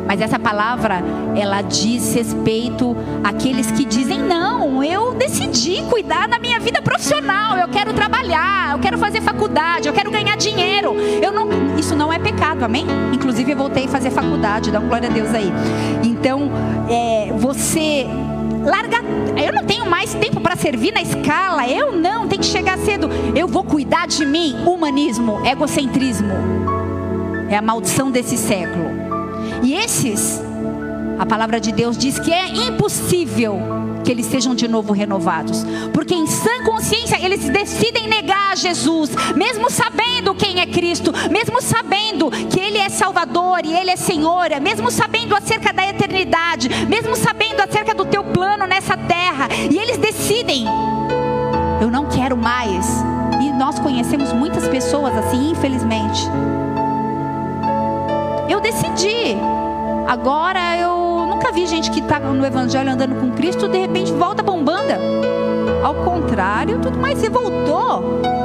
Mas 0.07 0.19
essa 0.19 0.39
palavra, 0.39 1.03
ela 1.35 1.61
diz 1.61 2.15
respeito 2.15 2.97
àqueles 3.23 3.69
que 3.69 3.85
dizem: 3.85 4.19
não, 4.19 4.83
eu 4.83 5.13
decidi 5.13 5.83
cuidar 5.83 6.27
da 6.27 6.39
minha 6.39 6.59
vida 6.59 6.81
profissional, 6.81 7.55
eu 7.55 7.67
quero 7.67 7.93
trabalhar, 7.93 8.71
eu 8.71 8.79
quero 8.79 8.97
fazer 8.97 9.21
faculdade, 9.21 9.87
eu 9.87 9.93
quero 9.93 10.09
ganhar 10.09 10.35
dinheiro. 10.35 10.95
Eu 11.21 11.31
não, 11.31 11.77
isso 11.77 11.95
não 11.95 12.11
é 12.11 12.17
pecado, 12.17 12.63
amém? 12.63 12.87
Inclusive, 13.13 13.51
eu 13.51 13.57
voltei 13.57 13.85
a 13.85 13.89
fazer 13.89 14.09
faculdade, 14.09 14.71
dá 14.71 14.79
um 14.79 14.87
glória 14.87 15.07
a 15.07 15.13
Deus 15.13 15.31
aí. 15.35 15.53
Então, 16.03 16.49
é, 16.89 17.31
você 17.37 18.07
larga. 18.63 18.97
Eu 19.41 19.53
não 19.53 19.63
tenho 19.65 19.85
mais 19.89 20.13
tempo 20.13 20.39
para 20.39 20.55
servir 20.55 20.93
na 20.93 21.01
escala. 21.01 21.67
Eu 21.67 21.91
não, 21.91 22.27
tem 22.27 22.39
que 22.39 22.45
chegar 22.45 22.77
cedo. 22.77 23.09
Eu 23.35 23.47
vou 23.47 23.63
cuidar 23.63 24.07
de 24.07 24.25
mim. 24.25 24.55
Humanismo, 24.65 25.45
egocentrismo. 25.45 26.33
É 27.49 27.57
a 27.57 27.61
maldição 27.61 28.09
desse 28.09 28.37
século. 28.37 28.85
E 29.61 29.75
esses, 29.75 30.41
a 31.19 31.25
palavra 31.25 31.59
de 31.59 31.71
Deus 31.71 31.97
diz 31.97 32.19
que 32.19 32.31
é 32.31 32.47
impossível 32.47 33.59
que 34.03 34.11
eles 34.11 34.25
sejam 34.25 34.53
de 34.53 34.67
novo 34.67 34.91
renovados. 34.91 35.65
Porque 35.93 36.13
em 36.13 36.27
sã 36.27 36.63
consciência 36.65 37.17
eles 37.23 37.47
decidem 37.49 38.07
negar 38.07 38.57
Jesus, 38.57 39.11
mesmo 39.35 39.69
sabendo 39.69 40.12
é 40.63 40.65
Cristo, 40.65 41.11
mesmo 41.29 41.61
sabendo 41.61 42.31
que 42.31 42.59
Ele 42.59 42.77
é 42.77 42.89
Salvador 42.89 43.61
e 43.65 43.73
Ele 43.73 43.91
é 43.91 43.95
Senhor, 43.95 44.49
mesmo 44.61 44.89
sabendo 44.89 45.35
acerca 45.35 45.73
da 45.73 45.87
eternidade, 45.87 46.69
mesmo 46.87 47.15
sabendo 47.15 47.61
acerca 47.61 47.93
do 47.93 48.05
teu 48.05 48.23
plano 48.23 48.65
nessa 48.65 48.95
terra, 48.97 49.47
e 49.69 49.77
eles 49.77 49.97
decidem: 49.97 50.65
eu 51.81 51.91
não 51.91 52.05
quero 52.05 52.37
mais. 52.37 53.03
E 53.41 53.51
nós 53.51 53.77
conhecemos 53.77 54.31
muitas 54.31 54.67
pessoas 54.67 55.13
assim, 55.17 55.51
infelizmente. 55.51 56.21
Eu 58.49 58.61
decidi. 58.61 59.35
Agora 60.07 60.77
eu 60.77 61.25
nunca 61.27 61.51
vi 61.51 61.65
gente 61.65 61.91
que 61.91 61.99
está 61.99 62.19
no 62.19 62.45
Evangelho 62.45 62.91
andando 62.91 63.19
com 63.19 63.31
Cristo, 63.31 63.67
de 63.67 63.79
repente 63.79 64.13
volta 64.13 64.41
bombanda. 64.41 64.97
Ao 65.83 65.95
contrário, 65.95 66.79
tudo 66.79 66.97
mais, 66.97 67.17
você 67.17 67.29
voltou. 67.29 68.42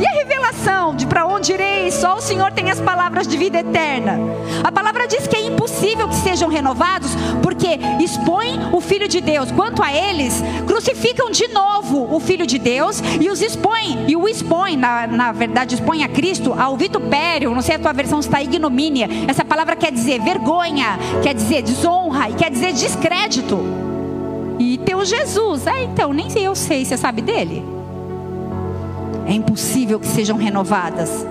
E 0.00 0.06
a 0.06 0.10
revelação 0.10 0.94
de 0.94 1.06
para 1.06 1.24
onde 1.24 1.52
irei? 1.52 1.90
Só 1.92 2.16
o 2.16 2.20
Senhor 2.20 2.50
tem 2.50 2.68
as 2.68 2.80
palavras 2.80 3.28
de 3.28 3.36
vida 3.36 3.60
eterna. 3.60 4.18
A 4.64 4.72
palavra 4.72 5.06
diz 5.06 5.28
que 5.28 5.36
é 5.36 5.46
impossível 5.46 6.08
que 6.08 6.16
sejam 6.16 6.48
renovados, 6.48 7.12
porque 7.42 7.78
expõem 8.02 8.58
o 8.72 8.80
Filho 8.80 9.06
de 9.06 9.20
Deus. 9.20 9.52
Quanto 9.52 9.82
a 9.84 9.92
eles, 9.92 10.42
crucificam 10.66 11.30
de 11.30 11.46
novo 11.48 12.12
o 12.12 12.18
Filho 12.18 12.44
de 12.44 12.58
Deus 12.58 13.00
e 13.20 13.30
os 13.30 13.40
expõem, 13.40 14.04
e 14.08 14.16
o 14.16 14.28
expõem, 14.28 14.76
na, 14.76 15.06
na 15.06 15.30
verdade, 15.30 15.76
expõem 15.76 16.02
a 16.02 16.08
Cristo 16.08 16.52
ao 16.52 16.76
vitupério. 16.76 17.54
Não 17.54 17.62
sei 17.62 17.76
a 17.76 17.78
tua 17.78 17.92
versão 17.92 18.18
está 18.18 18.42
ignomínia. 18.42 19.08
Essa 19.28 19.44
palavra 19.44 19.76
quer 19.76 19.92
dizer 19.92 20.20
vergonha, 20.20 20.98
quer 21.22 21.34
dizer 21.34 21.62
desonra 21.62 22.30
e 22.30 22.34
quer 22.34 22.50
dizer 22.50 22.72
descrédito. 22.72 23.60
E 24.58 24.78
teu 24.78 25.04
Jesus, 25.04 25.66
é 25.66 25.84
então, 25.84 26.12
nem 26.12 26.26
eu 26.36 26.54
sei, 26.56 26.84
você 26.84 26.96
sabe 26.96 27.22
dele? 27.22 27.75
É 29.26 29.32
impossível 29.32 29.98
que 29.98 30.06
sejam 30.06 30.36
renovadas. 30.36 31.26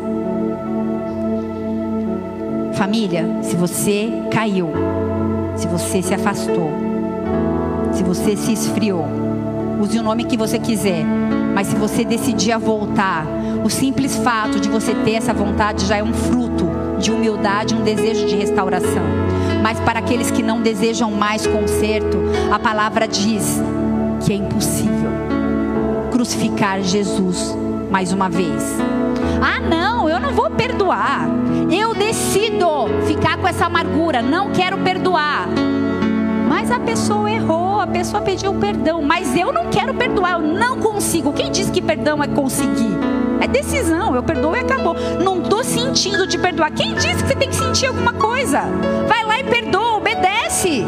Família, 2.74 3.26
se 3.42 3.56
você 3.56 4.12
caiu, 4.30 4.70
se 5.56 5.66
você 5.66 6.02
se 6.02 6.14
afastou, 6.14 6.70
se 7.94 8.04
você 8.04 8.36
se 8.36 8.52
esfriou, 8.52 9.06
use 9.80 9.98
o 9.98 10.04
nome 10.04 10.26
que 10.26 10.36
você 10.36 10.60
quiser, 10.60 11.06
mas 11.54 11.68
se 11.68 11.76
você 11.76 12.04
decidir 12.04 12.52
a 12.52 12.58
voltar, 12.58 13.26
o 13.64 13.70
simples 13.70 14.18
fato 14.18 14.60
de 14.60 14.68
você 14.68 14.94
ter 14.94 15.14
essa 15.14 15.34
vontade 15.34 15.86
já 15.86 15.96
é 15.96 16.04
um 16.04 16.14
fruto 16.14 16.68
de 17.00 17.12
humildade, 17.12 17.74
um 17.74 17.82
desejo 17.82 18.26
de 18.26 18.36
restauração. 18.36 19.04
Mas 19.64 19.80
para 19.80 20.00
aqueles 20.00 20.30
que 20.30 20.44
não 20.44 20.62
desejam 20.62 21.12
mais 21.12 21.48
conserto, 21.48 22.18
a 22.52 22.60
palavra 22.60 23.08
diz 23.08 23.62
que 24.26 24.34
é 24.34 24.36
impossível 24.36 24.96
crucificar 26.12 26.82
Jesus 26.82 27.56
mais 27.96 28.12
uma 28.12 28.28
vez. 28.28 28.78
Ah, 29.42 29.62
não, 29.62 30.10
eu 30.10 30.20
não 30.20 30.34
vou 30.34 30.50
perdoar. 30.50 31.30
Eu 31.72 31.96
decido 31.96 32.68
ficar 33.08 33.38
com 33.38 33.48
essa 33.48 33.68
amargura, 33.68 34.22
não 34.22 34.52
quero 34.52 34.78
perdoar. 34.80 35.48
Mas 36.50 36.72
a 36.72 36.78
pessoa 36.78 37.32
errou, 37.32 37.80
a 37.80 37.88
pessoa 37.88 38.22
pediu 38.22 38.54
perdão, 38.56 39.02
mas 39.02 39.34
eu 39.38 39.54
não 39.54 39.70
quero 39.70 39.94
perdoar, 39.94 40.34
eu 40.34 40.40
não 40.40 40.78
consigo. 40.78 41.32
Quem 41.32 41.50
diz 41.50 41.70
que 41.70 41.82
perdão 41.82 42.22
é 42.22 42.28
conseguir? 42.28 42.98
É 43.40 43.48
decisão, 43.48 44.14
eu 44.14 44.22
perdoo 44.22 44.58
e 44.58 44.60
acabou. 44.60 44.94
Não 45.24 45.42
estou 45.42 45.64
sentindo 45.64 46.28
de 46.28 46.38
perdoar. 46.38 46.72
Quem 46.72 46.96
disse 46.96 47.24
que 47.24 47.30
você 47.30 47.36
tem 47.36 47.48
que 47.48 47.56
sentir 47.56 47.86
alguma 47.86 48.12
coisa? 48.12 48.64
Vai 49.08 49.24
lá 49.24 49.40
e 49.40 49.46
perdoa, 49.46 50.00
obedece. 50.00 50.84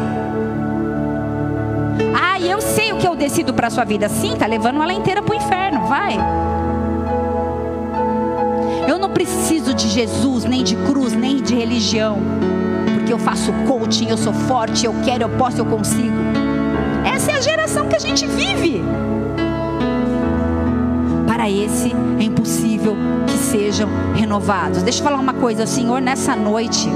Ah, 2.14 2.38
eu 2.38 2.60
sei 2.60 2.92
o 2.92 2.98
que 2.98 3.08
eu 3.08 3.16
decido 3.16 3.54
para 3.54 3.70
sua 3.70 3.84
vida. 3.84 4.10
Sim, 4.10 4.36
tá 4.36 4.44
levando 4.44 4.82
ela 4.82 4.92
inteira 4.92 5.22
para 5.22 5.32
o 5.32 5.36
inferno. 5.38 5.86
Vai. 5.86 6.18
Preciso 9.18 9.74
de 9.74 9.88
Jesus, 9.88 10.44
nem 10.44 10.62
de 10.62 10.76
cruz, 10.76 11.12
nem 11.12 11.42
de 11.42 11.52
religião. 11.52 12.18
Porque 12.94 13.12
eu 13.12 13.18
faço 13.18 13.52
coaching, 13.66 14.08
eu 14.08 14.16
sou 14.16 14.32
forte, 14.32 14.86
eu 14.86 14.94
quero, 15.04 15.24
eu 15.24 15.28
posso, 15.30 15.58
eu 15.58 15.66
consigo. 15.66 16.14
Essa 17.04 17.32
é 17.32 17.34
a 17.34 17.40
geração 17.40 17.88
que 17.88 17.96
a 17.96 17.98
gente 17.98 18.24
vive. 18.28 18.80
Para 21.26 21.50
esse 21.50 21.92
é 22.20 22.22
impossível 22.22 22.96
que 23.26 23.32
sejam 23.32 23.88
renovados. 24.14 24.84
Deixa 24.84 25.00
eu 25.00 25.04
falar 25.04 25.18
uma 25.18 25.34
coisa, 25.34 25.64
o 25.64 25.66
Senhor, 25.66 26.00
nessa 26.00 26.36
noite, 26.36 26.88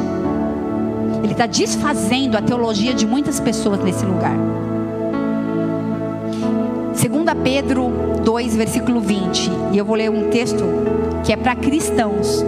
Ele 1.24 1.32
está 1.32 1.46
desfazendo 1.46 2.38
a 2.38 2.40
teologia 2.40 2.94
de 2.94 3.04
muitas 3.04 3.40
pessoas 3.40 3.82
nesse 3.82 4.06
lugar. 4.06 4.36
2 6.94 7.42
Pedro 7.42 7.90
2, 8.24 8.54
versículo 8.54 9.00
20. 9.00 9.50
E 9.72 9.78
eu 9.78 9.84
vou 9.84 9.96
ler 9.96 10.08
um 10.08 10.30
texto 10.30 10.62
que 11.22 11.32
é 11.32 11.36
para 11.36 11.54
cristãos. 11.54 12.44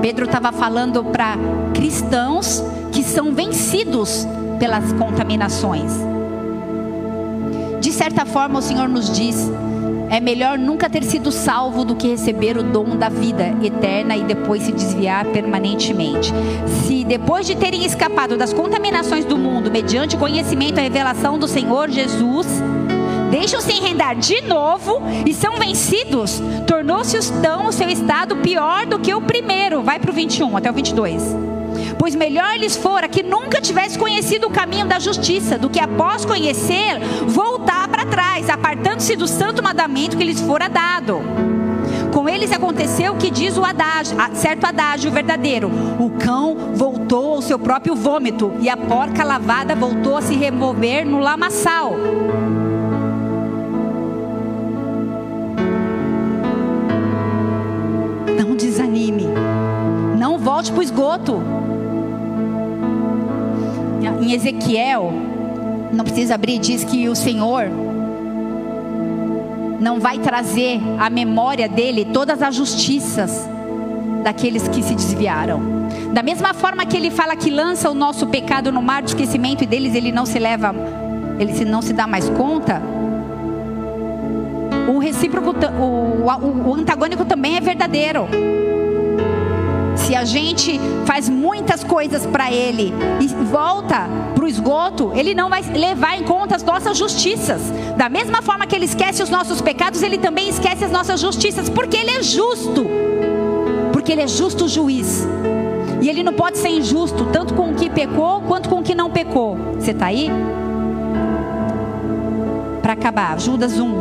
Pedro 0.00 0.24
estava 0.24 0.50
falando 0.50 1.04
para 1.04 1.36
cristãos 1.74 2.62
que 2.90 3.02
são 3.02 3.32
vencidos 3.32 4.26
pelas 4.58 4.92
contaminações. 4.92 5.92
De 7.80 7.92
certa 7.92 8.24
forma, 8.24 8.58
o 8.58 8.62
Senhor 8.62 8.88
nos 8.88 9.10
diz: 9.10 9.50
é 10.12 10.20
melhor 10.20 10.58
nunca 10.58 10.90
ter 10.90 11.02
sido 11.04 11.32
salvo 11.32 11.84
do 11.84 11.96
que 11.96 12.08
receber 12.08 12.58
o 12.58 12.62
dom 12.62 12.96
da 12.96 13.08
vida 13.08 13.54
eterna 13.62 14.14
e 14.16 14.22
depois 14.22 14.62
se 14.62 14.70
desviar 14.70 15.24
permanentemente. 15.26 16.32
Se 16.86 17.02
depois 17.02 17.46
de 17.46 17.56
terem 17.56 17.84
escapado 17.84 18.36
das 18.36 18.52
contaminações 18.52 19.24
do 19.24 19.38
mundo, 19.38 19.70
mediante 19.70 20.16
conhecimento 20.16 20.78
e 20.78 20.82
revelação 20.82 21.38
do 21.38 21.48
Senhor 21.48 21.88
Jesus, 21.88 22.46
deixam-se 23.32 23.72
enredar 23.72 24.14
de 24.14 24.42
novo 24.42 25.00
e 25.26 25.32
são 25.32 25.56
vencidos, 25.56 26.42
tornou-se 26.66 27.16
então 27.16 27.66
o 27.66 27.72
seu 27.72 27.88
estado 27.88 28.36
pior 28.36 28.84
do 28.84 28.98
que 28.98 29.14
o 29.14 29.22
primeiro. 29.22 29.82
Vai 29.82 29.98
para 29.98 30.10
o 30.10 30.14
21, 30.14 30.54
até 30.54 30.70
o 30.70 30.74
22. 30.74 31.34
Pois 31.98 32.14
melhor 32.14 32.58
lhes 32.58 32.76
fora 32.76 33.08
que 33.08 33.22
nunca 33.22 33.58
tivesse 33.58 33.98
conhecido 33.98 34.48
o 34.48 34.50
caminho 34.50 34.86
da 34.86 34.98
justiça, 34.98 35.56
do 35.56 35.70
que 35.70 35.80
após 35.80 36.26
conhecer, 36.26 37.00
voltar 37.26 37.88
para 37.88 38.04
trás, 38.04 38.50
apartando-se 38.50 39.16
do 39.16 39.26
santo 39.26 39.62
mandamento 39.62 40.18
que 40.18 40.24
lhes 40.24 40.40
fora 40.40 40.68
dado. 40.68 41.22
Com 42.12 42.28
eles 42.28 42.52
aconteceu 42.52 43.14
o 43.14 43.16
que 43.16 43.30
diz 43.30 43.56
o 43.56 43.64
adágio, 43.64 44.14
certo 44.34 44.66
adágio 44.66 45.10
verdadeiro: 45.10 45.70
o 45.98 46.10
cão 46.10 46.54
voltou 46.74 47.36
ao 47.36 47.42
seu 47.42 47.58
próprio 47.58 47.94
vômito, 47.94 48.52
e 48.60 48.68
a 48.68 48.76
porca 48.76 49.24
lavada 49.24 49.74
voltou 49.74 50.18
a 50.18 50.22
se 50.22 50.34
remover 50.34 51.06
no 51.06 51.18
lamaçal. 51.18 51.96
Volte 60.42 60.72
para 60.72 60.80
o 60.80 60.82
esgoto. 60.82 61.42
Em 64.20 64.32
Ezequiel, 64.32 65.12
não 65.92 66.04
precisa 66.04 66.34
abrir, 66.34 66.58
diz 66.58 66.84
que 66.84 67.08
o 67.08 67.14
Senhor 67.14 67.66
não 69.80 69.98
vai 69.98 70.18
trazer 70.18 70.80
à 70.98 71.08
memória 71.10 71.68
dele 71.68 72.04
todas 72.06 72.42
as 72.42 72.54
justiças 72.54 73.48
daqueles 74.22 74.68
que 74.68 74.82
se 74.82 74.94
desviaram. 74.94 75.60
Da 76.12 76.22
mesma 76.22 76.54
forma 76.54 76.86
que 76.86 76.96
ele 76.96 77.10
fala 77.10 77.34
que 77.34 77.50
lança 77.50 77.90
o 77.90 77.94
nosso 77.94 78.26
pecado 78.26 78.70
no 78.70 78.82
mar 78.82 79.02
de 79.02 79.10
esquecimento 79.10 79.64
e 79.64 79.66
deles 79.66 79.94
ele 79.94 80.12
não 80.12 80.24
se 80.24 80.38
leva, 80.38 80.74
ele 81.38 81.64
não 81.64 81.82
se 81.82 81.92
dá 81.92 82.06
mais 82.06 82.28
conta. 82.30 82.80
O 84.94 84.98
recíproco, 84.98 85.50
o, 85.50 86.24
o, 86.24 86.70
o 86.70 86.74
antagônico 86.74 87.24
também 87.24 87.56
é 87.56 87.60
verdadeiro. 87.60 88.28
Se 90.12 90.16
a 90.16 90.26
gente 90.26 90.78
faz 91.06 91.26
muitas 91.26 91.82
coisas 91.82 92.26
para 92.26 92.52
Ele 92.52 92.92
e 93.18 93.28
volta 93.28 94.06
para 94.34 94.44
o 94.44 94.46
esgoto, 94.46 95.10
Ele 95.14 95.34
não 95.34 95.48
vai 95.48 95.62
levar 95.62 96.18
em 96.18 96.22
conta 96.22 96.54
as 96.54 96.62
nossas 96.62 96.98
justiças. 96.98 97.62
Da 97.96 98.10
mesma 98.10 98.42
forma 98.42 98.66
que 98.66 98.76
Ele 98.76 98.84
esquece 98.84 99.22
os 99.22 99.30
nossos 99.30 99.62
pecados, 99.62 100.02
Ele 100.02 100.18
também 100.18 100.50
esquece 100.50 100.84
as 100.84 100.92
nossas 100.92 101.18
justiças, 101.18 101.70
porque 101.70 101.96
Ele 101.96 102.10
é 102.10 102.22
justo. 102.22 102.84
Porque 103.90 104.12
Ele 104.12 104.20
é 104.20 104.28
justo 104.28 104.68
juiz. 104.68 105.26
E 106.02 106.10
Ele 106.10 106.22
não 106.22 106.34
pode 106.34 106.58
ser 106.58 106.68
injusto, 106.68 107.24
tanto 107.32 107.54
com 107.54 107.70
o 107.70 107.74
que 107.74 107.88
pecou 107.88 108.42
quanto 108.42 108.68
com 108.68 108.80
o 108.80 108.82
que 108.82 108.94
não 108.94 109.08
pecou. 109.08 109.56
Você 109.78 109.92
está 109.92 110.08
aí? 110.08 110.30
Para 112.82 112.92
acabar, 112.92 113.40
Judas 113.40 113.80
1, 113.80 113.94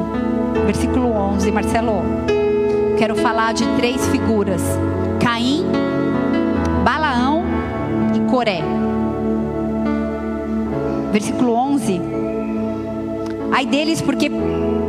versículo 0.66 1.10
11, 1.10 1.50
Marcelo. 1.54 2.04
Quero 2.98 3.16
falar 3.16 3.54
de 3.54 3.66
três 3.78 4.06
figuras: 4.08 4.62
Caim, 5.22 5.66
Balaão 6.84 7.44
e 8.16 8.20
Coré. 8.30 8.62
Versículo 11.12 11.54
11. 11.54 12.02
Ai 13.52 13.66
deles, 13.66 14.02
porque 14.02 14.32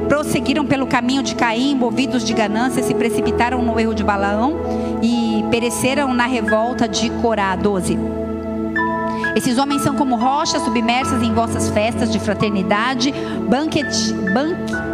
prosseguiram 0.09 0.64
pelo 0.64 0.86
caminho 0.86 1.22
de 1.22 1.34
Caim, 1.34 1.74
movidos 1.74 2.24
de 2.24 2.32
ganância, 2.32 2.82
se 2.82 2.95
precipitaram 2.95 3.62
no 3.62 3.78
erro 3.78 3.95
de 3.95 4.05
Balaão 4.05 4.57
e 5.03 5.45
pereceram 5.51 6.14
na 6.14 6.26
revolta 6.26 6.88
de 6.88 7.11
Corá. 7.20 7.55
12. 7.57 7.99
Esses 9.36 9.59
homens 9.59 9.82
são 9.82 9.95
como 9.95 10.16
rochas 10.16 10.62
submersas 10.62 11.22
em 11.22 11.32
vossas 11.32 11.68
festas 11.70 12.12
de 12.12 12.18
fraternidade, 12.18 13.12
banquete, 13.49 14.12
banque, 14.32 14.91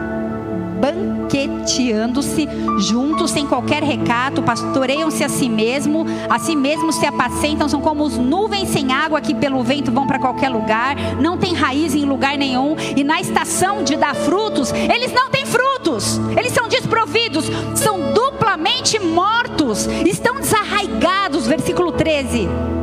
banqueteando-se 0.79 2.49
juntos 2.79 3.31
sem 3.31 3.47
qualquer 3.47 3.83
recato, 3.83 4.43
pastoreiam-se 4.43 5.25
a 5.25 5.29
si 5.29 5.49
mesmo, 5.49 6.07
a 6.29 6.39
si 6.39 6.55
mesmos 6.55 6.97
se 6.97 7.07
apacentam, 7.07 7.69
são 7.69 7.81
como 7.81 8.07
as 8.07 8.17
nuvens 8.17 8.69
sem 8.69 8.93
água 8.93 9.21
que 9.21 9.35
pelo 9.35 9.63
vento 9.63 9.91
vão 9.91 10.07
para 10.07 10.19
qualquer 10.19 10.49
lugar, 10.49 10.97
não 11.21 11.37
tem 11.37 11.55
raiz 11.55 11.95
em 11.95 12.05
lugar 12.05 12.37
nenhum, 12.37 12.77
e 12.97 13.03
na 13.03 13.21
estação 13.21 13.83
de 13.83 13.97
dar 13.97 14.15
frutos, 14.15 14.73
eles 14.73 15.13
não 15.13 15.31
têm 15.31 15.45
frutos, 15.45 16.21
eles 16.37 16.53
são 16.53 16.69
desprovidos, 16.69 17.47
são 17.75 18.13
duplamente 18.13 18.99
mortos, 18.99 19.87
estão 20.07 20.37
desarraigados, 20.37 21.47
versículo 21.47 21.93
13 21.93 22.78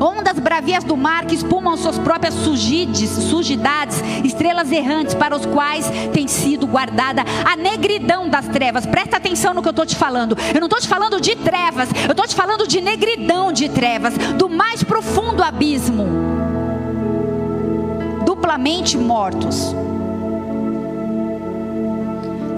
ondas 0.00 0.38
bravias 0.38 0.82
do 0.82 0.96
mar 0.96 1.26
que 1.26 1.34
espumam 1.34 1.76
suas 1.76 1.98
próprias 1.98 2.34
sujides, 2.34 3.10
sujidades, 3.10 4.02
estrelas 4.24 4.72
errantes 4.72 5.14
para 5.14 5.36
os 5.36 5.44
quais 5.46 5.90
tem 6.12 6.26
sido 6.26 6.66
guardada 6.66 7.22
a 7.44 7.56
negridão 7.56 8.28
das 8.28 8.48
trevas. 8.48 8.86
Presta 8.86 9.18
atenção 9.18 9.52
no 9.52 9.62
que 9.62 9.68
eu 9.68 9.72
estou 9.72 9.86
te 9.86 9.96
falando. 9.96 10.36
Eu 10.54 10.60
não 10.60 10.66
estou 10.66 10.80
te 10.80 10.88
falando 10.88 11.20
de 11.20 11.36
trevas, 11.36 11.88
eu 12.04 12.12
estou 12.12 12.26
te 12.26 12.34
falando 12.34 12.66
de 12.66 12.80
negridão 12.80 13.52
de 13.52 13.68
trevas, 13.68 14.16
do 14.36 14.48
mais 14.48 14.82
profundo 14.82 15.42
abismo. 15.42 16.06
Duplamente 18.24 18.96
mortos. 18.96 19.74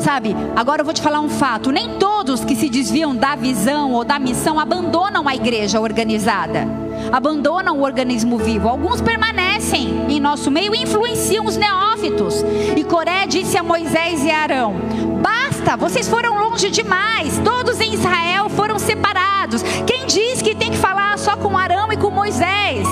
Sabe, 0.03 0.35
agora 0.57 0.81
eu 0.81 0.85
vou 0.85 0.93
te 0.93 1.01
falar 1.01 1.21
um 1.21 1.29
fato: 1.29 1.71
nem 1.71 1.97
todos 1.97 2.45
que 2.45 2.57
se 2.57 2.69
desviam 2.69 3.15
da 3.15 3.37
visão 3.37 3.93
ou 3.93 4.03
da 4.03 4.19
missão 4.19 4.59
abandonam 4.59 5.29
a 5.29 5.35
igreja 5.35 5.81
organizada, 5.81 6.67
abandonam 7.13 7.79
o 7.79 7.83
organismo 7.83 8.37
vivo. 8.37 8.69
Alguns 8.69 9.01
permanecem 9.01 10.07
em 10.09 10.19
nosso 10.19 10.51
meio 10.51 10.75
e 10.75 10.83
influenciam 10.83 11.47
os 11.47 11.57
neófitos. 11.57 12.45
E 12.77 12.83
Coré 12.83 13.27
disse 13.29 13.57
a 13.57 13.63
Moisés 13.63 14.25
e 14.25 14.31
Arão: 14.33 14.75
Basta, 15.23 15.77
vocês 15.77 16.09
foram 16.09 16.37
longe 16.37 16.69
demais. 16.69 17.39
Todos 17.45 17.81
em 17.81 17.95
Israel 17.95 18.49
foram 18.49 18.81
separados. 18.81 19.63
Quem 19.87 20.07
diz 20.07 20.43
que 20.43 20.57
tem 20.57 20.73
que 20.73 20.79
falar 20.79 21.17
só 21.17 21.37
com 21.37 21.57
Arão 21.57 21.93
e 21.93 21.97
com 21.97 22.11
Moisés? 22.11 22.89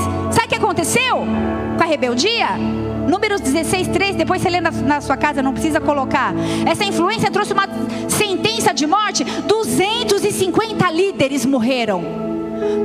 Aconteceu 0.61 1.27
com 1.79 1.83
a 1.83 1.87
rebeldia? 1.87 2.49
Números 3.09 3.41
16, 3.41 3.89
3, 3.89 4.15
depois 4.15 4.43
você 4.43 4.51
lê 4.51 4.61
na, 4.61 4.71
na 4.71 5.01
sua 5.01 5.17
casa, 5.17 5.43
não 5.43 5.55
precisa 5.55 5.81
colocar. 5.81 6.35
Essa 6.71 6.85
influência 6.85 7.31
trouxe 7.31 7.55
uma 7.55 7.67
sentença 8.09 8.75
de 8.75 8.87
morte. 8.87 9.25
250 9.25 10.91
líderes 10.91 11.47
morreram. 11.47 12.05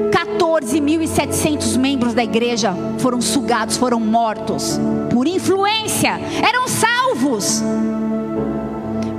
14.700 0.10 1.78
membros 1.78 2.14
da 2.14 2.24
igreja 2.24 2.74
foram 3.00 3.20
sugados, 3.20 3.76
foram 3.76 4.00
mortos 4.00 4.80
por 5.12 5.28
influência, 5.28 6.18
eram 6.42 6.70
salvos. 6.70 7.62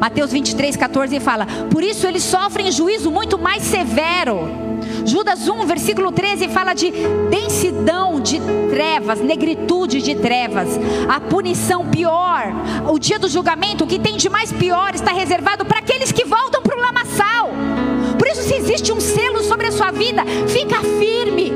Mateus 0.01 0.33
23, 0.33 0.77
14 0.77 1.21
fala: 1.21 1.47
Por 1.71 1.83
isso 1.83 2.07
eles 2.07 2.23
sofrem 2.23 2.73
juízo 2.73 3.11
muito 3.11 3.39
mais 3.39 3.63
severo. 3.65 4.66
Judas 5.07 5.49
1, 5.49 5.67
versículo 5.67 6.11
13 6.11 6.49
fala 6.49 6.75
de 6.75 6.91
densidão 7.31 8.21
de 8.21 8.41
trevas, 8.69 9.21
negritude 9.21 10.03
de 10.03 10.17
trevas, 10.17 10.69
a 11.09 11.21
punição 11.21 11.87
pior, 11.87 12.53
o 12.91 12.99
dia 12.99 13.17
do 13.17 13.29
julgamento, 13.29 13.85
o 13.85 13.87
que 13.87 14.01
tem 14.01 14.17
de 14.17 14.29
mais 14.29 14.53
pior 14.53 14.95
está 14.97 15.13
reservado 15.13 15.65
para 15.65 15.79
aqueles 15.79 16.11
que 16.11 16.25
voltam 16.25 16.61
para 16.61 16.77
o 16.77 16.81
lamaçal. 16.81 17.51
Por 18.19 18.27
isso, 18.27 18.43
se 18.43 18.55
existe 18.55 18.93
um 18.93 19.01
selo 19.01 19.45
sobre 19.45 19.69
a 19.69 19.73
sua 19.73 19.93
vida, 19.93 20.25
fica 20.49 20.83
firme. 20.83 21.53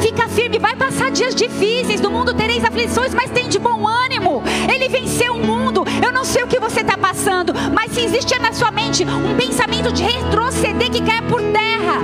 Fica 0.00 0.28
firme, 0.28 0.58
vai 0.58 0.74
passar 0.76 1.10
dias 1.10 1.34
difíceis. 1.34 2.00
No 2.00 2.10
mundo 2.10 2.34
tereis 2.34 2.64
aflições, 2.64 3.14
mas 3.14 3.30
tem 3.30 3.48
de 3.48 3.58
bom 3.58 3.86
ânimo. 3.86 4.42
Ele 4.72 4.88
venceu 4.88 5.34
o 5.34 5.38
mundo. 5.38 5.84
Eu 6.04 6.12
não 6.12 6.24
sei 6.24 6.42
o 6.42 6.46
que 6.46 6.58
você 6.58 6.80
está 6.80 6.96
passando, 6.96 7.52
mas 7.74 7.92
se 7.92 8.00
existe 8.00 8.38
na 8.38 8.52
sua 8.52 8.70
mente 8.70 9.04
um 9.04 9.36
pensamento 9.36 9.92
de 9.92 10.02
retroceder 10.02 10.90
que 10.90 11.02
cai 11.02 11.22
por 11.22 11.42
terra, 11.42 12.00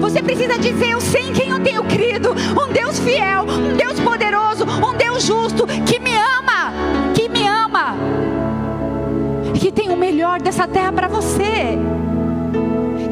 você 0.00 0.22
precisa 0.22 0.58
dizer: 0.58 0.90
Eu 0.90 1.00
sei 1.00 1.28
em 1.28 1.32
quem 1.32 1.48
eu 1.50 1.60
tenho 1.60 1.82
crido. 1.84 2.30
Um 2.30 2.72
Deus 2.72 2.98
fiel, 3.00 3.44
um 3.44 3.76
Deus 3.76 3.98
poderoso, 4.00 4.64
um 4.64 4.96
Deus 4.96 5.22
justo, 5.22 5.66
que 5.66 5.98
me 5.98 6.16
ama, 6.16 6.72
que 7.14 7.28
me 7.28 7.46
ama, 7.46 7.96
que 9.54 9.70
tem 9.70 9.90
o 9.90 9.96
melhor 9.96 10.40
dessa 10.40 10.66
terra 10.66 10.92
para 10.92 11.08
você. 11.08 11.78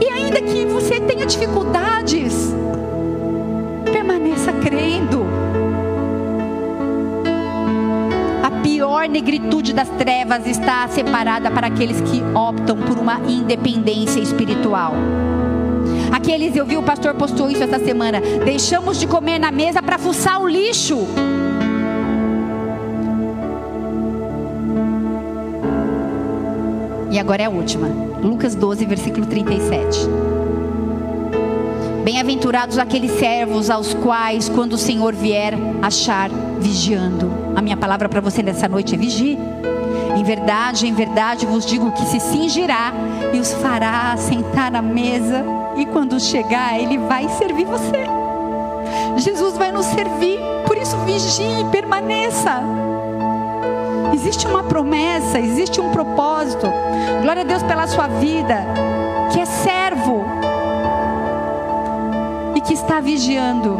E 0.00 0.08
ainda 0.10 0.40
que 0.40 0.64
você 0.66 1.00
tenha 1.00 1.26
dificuldades, 1.26 2.54
permaneça 4.18 4.52
crendo. 4.52 5.26
A 8.42 8.50
pior 8.62 9.08
negritude 9.08 9.72
das 9.72 9.88
trevas 9.90 10.46
está 10.46 10.86
separada 10.88 11.50
para 11.50 11.68
aqueles 11.68 12.00
que 12.00 12.22
optam 12.34 12.76
por 12.76 12.98
uma 12.98 13.20
independência 13.28 14.20
espiritual. 14.20 14.94
Aqueles, 16.12 16.56
eu 16.56 16.66
vi 16.66 16.76
o 16.76 16.82
pastor 16.82 17.14
postou 17.14 17.50
isso 17.50 17.62
essa 17.62 17.78
semana. 17.78 18.20
Deixamos 18.44 18.98
de 18.98 19.06
comer 19.06 19.38
na 19.38 19.52
mesa 19.52 19.82
para 19.82 19.98
fuçar 19.98 20.40
o 20.40 20.48
lixo. 20.48 21.06
E 27.10 27.18
agora 27.18 27.42
é 27.42 27.46
a 27.46 27.50
última. 27.50 27.88
Lucas 28.22 28.54
12, 28.54 28.84
versículo 28.84 29.26
37. 29.26 30.37
Bem-aventurados 32.08 32.78
aqueles 32.78 33.10
servos 33.18 33.68
aos 33.68 33.92
quais, 33.92 34.48
quando 34.48 34.72
o 34.72 34.78
Senhor 34.78 35.14
vier, 35.14 35.52
achar 35.82 36.30
vigiando. 36.58 37.30
A 37.54 37.60
minha 37.60 37.76
palavra 37.76 38.08
para 38.08 38.22
você 38.22 38.42
nessa 38.42 38.66
noite 38.66 38.94
é 38.94 38.96
vigie. 38.96 39.38
Em 40.16 40.24
verdade, 40.24 40.86
em 40.86 40.94
verdade 40.94 41.44
vos 41.44 41.66
digo 41.66 41.92
que 41.92 42.06
se 42.06 42.18
cingirá 42.18 42.94
e 43.34 43.38
os 43.38 43.52
fará 43.52 44.16
sentar 44.16 44.74
à 44.74 44.80
mesa, 44.80 45.44
e 45.76 45.84
quando 45.84 46.18
chegar, 46.18 46.80
ele 46.80 46.96
vai 46.96 47.28
servir 47.28 47.66
você. 47.66 48.02
Jesus 49.18 49.58
vai 49.58 49.70
nos 49.70 49.84
servir. 49.84 50.38
Por 50.66 50.78
isso, 50.78 50.96
vigie, 51.04 51.62
permaneça. 51.70 52.62
Existe 54.14 54.46
uma 54.46 54.62
promessa, 54.62 55.38
existe 55.38 55.78
um 55.78 55.90
propósito. 55.90 56.72
Glória 57.20 57.42
a 57.42 57.44
Deus 57.44 57.62
pela 57.64 57.86
sua 57.86 58.06
vida, 58.06 58.64
vigiando. 63.08 63.74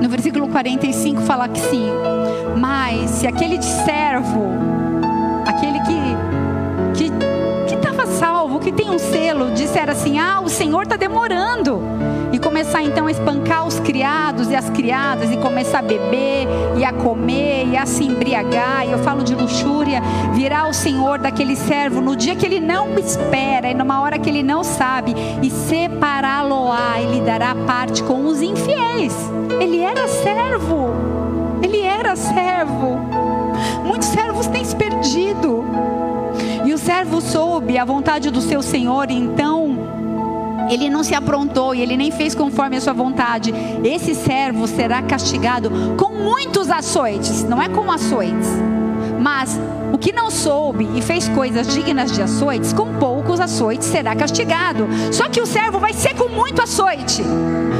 No 0.00 0.08
versículo 0.08 0.46
45 0.46 1.22
fala 1.22 1.48
que 1.48 1.58
sim. 1.58 1.88
Mas 2.56 3.10
se 3.10 3.26
aquele 3.26 3.60
servo, 3.60 4.46
aquele 5.44 5.80
que 5.80 6.00
que 7.66 7.74
estava 7.74 8.06
salvo, 8.06 8.60
que 8.60 8.70
tem 8.70 8.90
um 8.90 8.98
selo, 8.98 9.50
disser 9.50 9.90
assim: 9.90 10.20
"Ah, 10.20 10.40
o 10.40 10.48
Senhor 10.48 10.82
está 10.82 10.96
demorando" 10.96 11.82
começar 12.50 12.82
então 12.82 13.06
a 13.06 13.12
espancar 13.12 13.64
os 13.64 13.78
criados 13.78 14.50
e 14.50 14.56
as 14.56 14.68
criadas 14.70 15.30
e 15.30 15.36
começar 15.36 15.78
a 15.78 15.82
beber 15.82 16.48
e 16.76 16.84
a 16.84 16.92
comer 16.92 17.68
e 17.68 17.76
a 17.76 17.86
se 17.86 18.02
embriagar, 18.02 18.84
e 18.84 18.90
eu 18.90 18.98
falo 18.98 19.22
de 19.22 19.36
luxúria, 19.36 20.02
virá 20.34 20.66
o 20.66 20.74
Senhor 20.74 21.20
daquele 21.20 21.54
servo 21.54 22.00
no 22.00 22.16
dia 22.16 22.34
que 22.34 22.44
ele 22.44 22.58
não 22.58 22.98
espera 22.98 23.70
e 23.70 23.74
numa 23.74 24.00
hora 24.00 24.18
que 24.18 24.28
ele 24.28 24.42
não 24.42 24.64
sabe 24.64 25.14
e 25.40 25.48
separá-lo-á 25.48 27.00
e 27.00 27.14
lhe 27.14 27.20
dará 27.20 27.54
parte 27.54 28.02
com 28.02 28.26
os 28.26 28.42
infiéis. 28.42 29.14
Ele 29.60 29.78
era 29.78 30.08
servo. 30.08 30.88
Ele 31.62 31.82
era 31.82 32.16
servo. 32.16 32.98
Muitos 33.84 34.08
servos 34.08 34.48
têm 34.48 34.64
se 34.64 34.74
perdido. 34.74 35.64
E 36.64 36.74
o 36.74 36.78
servo 36.78 37.20
soube 37.20 37.78
a 37.78 37.84
vontade 37.84 38.30
do 38.30 38.40
seu 38.40 38.60
Senhor, 38.60 39.10
e 39.10 39.14
então 39.14 39.59
ele 40.70 40.88
não 40.88 41.02
se 41.02 41.14
aprontou 41.14 41.74
e 41.74 41.82
ele 41.82 41.96
nem 41.96 42.10
fez 42.10 42.34
conforme 42.34 42.76
a 42.76 42.80
sua 42.80 42.92
vontade, 42.92 43.52
esse 43.84 44.14
servo 44.14 44.66
será 44.66 45.02
castigado 45.02 45.70
com 45.96 46.10
muitos 46.10 46.70
açoites, 46.70 47.44
não 47.44 47.60
é 47.60 47.68
com 47.68 47.90
açoites. 47.90 48.48
Mas 49.20 49.60
o 49.92 49.98
que 49.98 50.12
não 50.12 50.30
soube 50.30 50.88
e 50.94 51.02
fez 51.02 51.28
coisas 51.28 51.66
dignas 51.74 52.12
de 52.12 52.22
açoites, 52.22 52.72
com 52.72 52.94
poucos 52.94 53.40
açoites 53.40 53.86
será 53.88 54.14
castigado. 54.14 54.88
Só 55.12 55.28
que 55.28 55.40
o 55.40 55.46
servo 55.46 55.78
vai 55.78 55.92
ser 55.92 56.14
com 56.14 56.28
muito 56.28 56.62
açoite, 56.62 57.22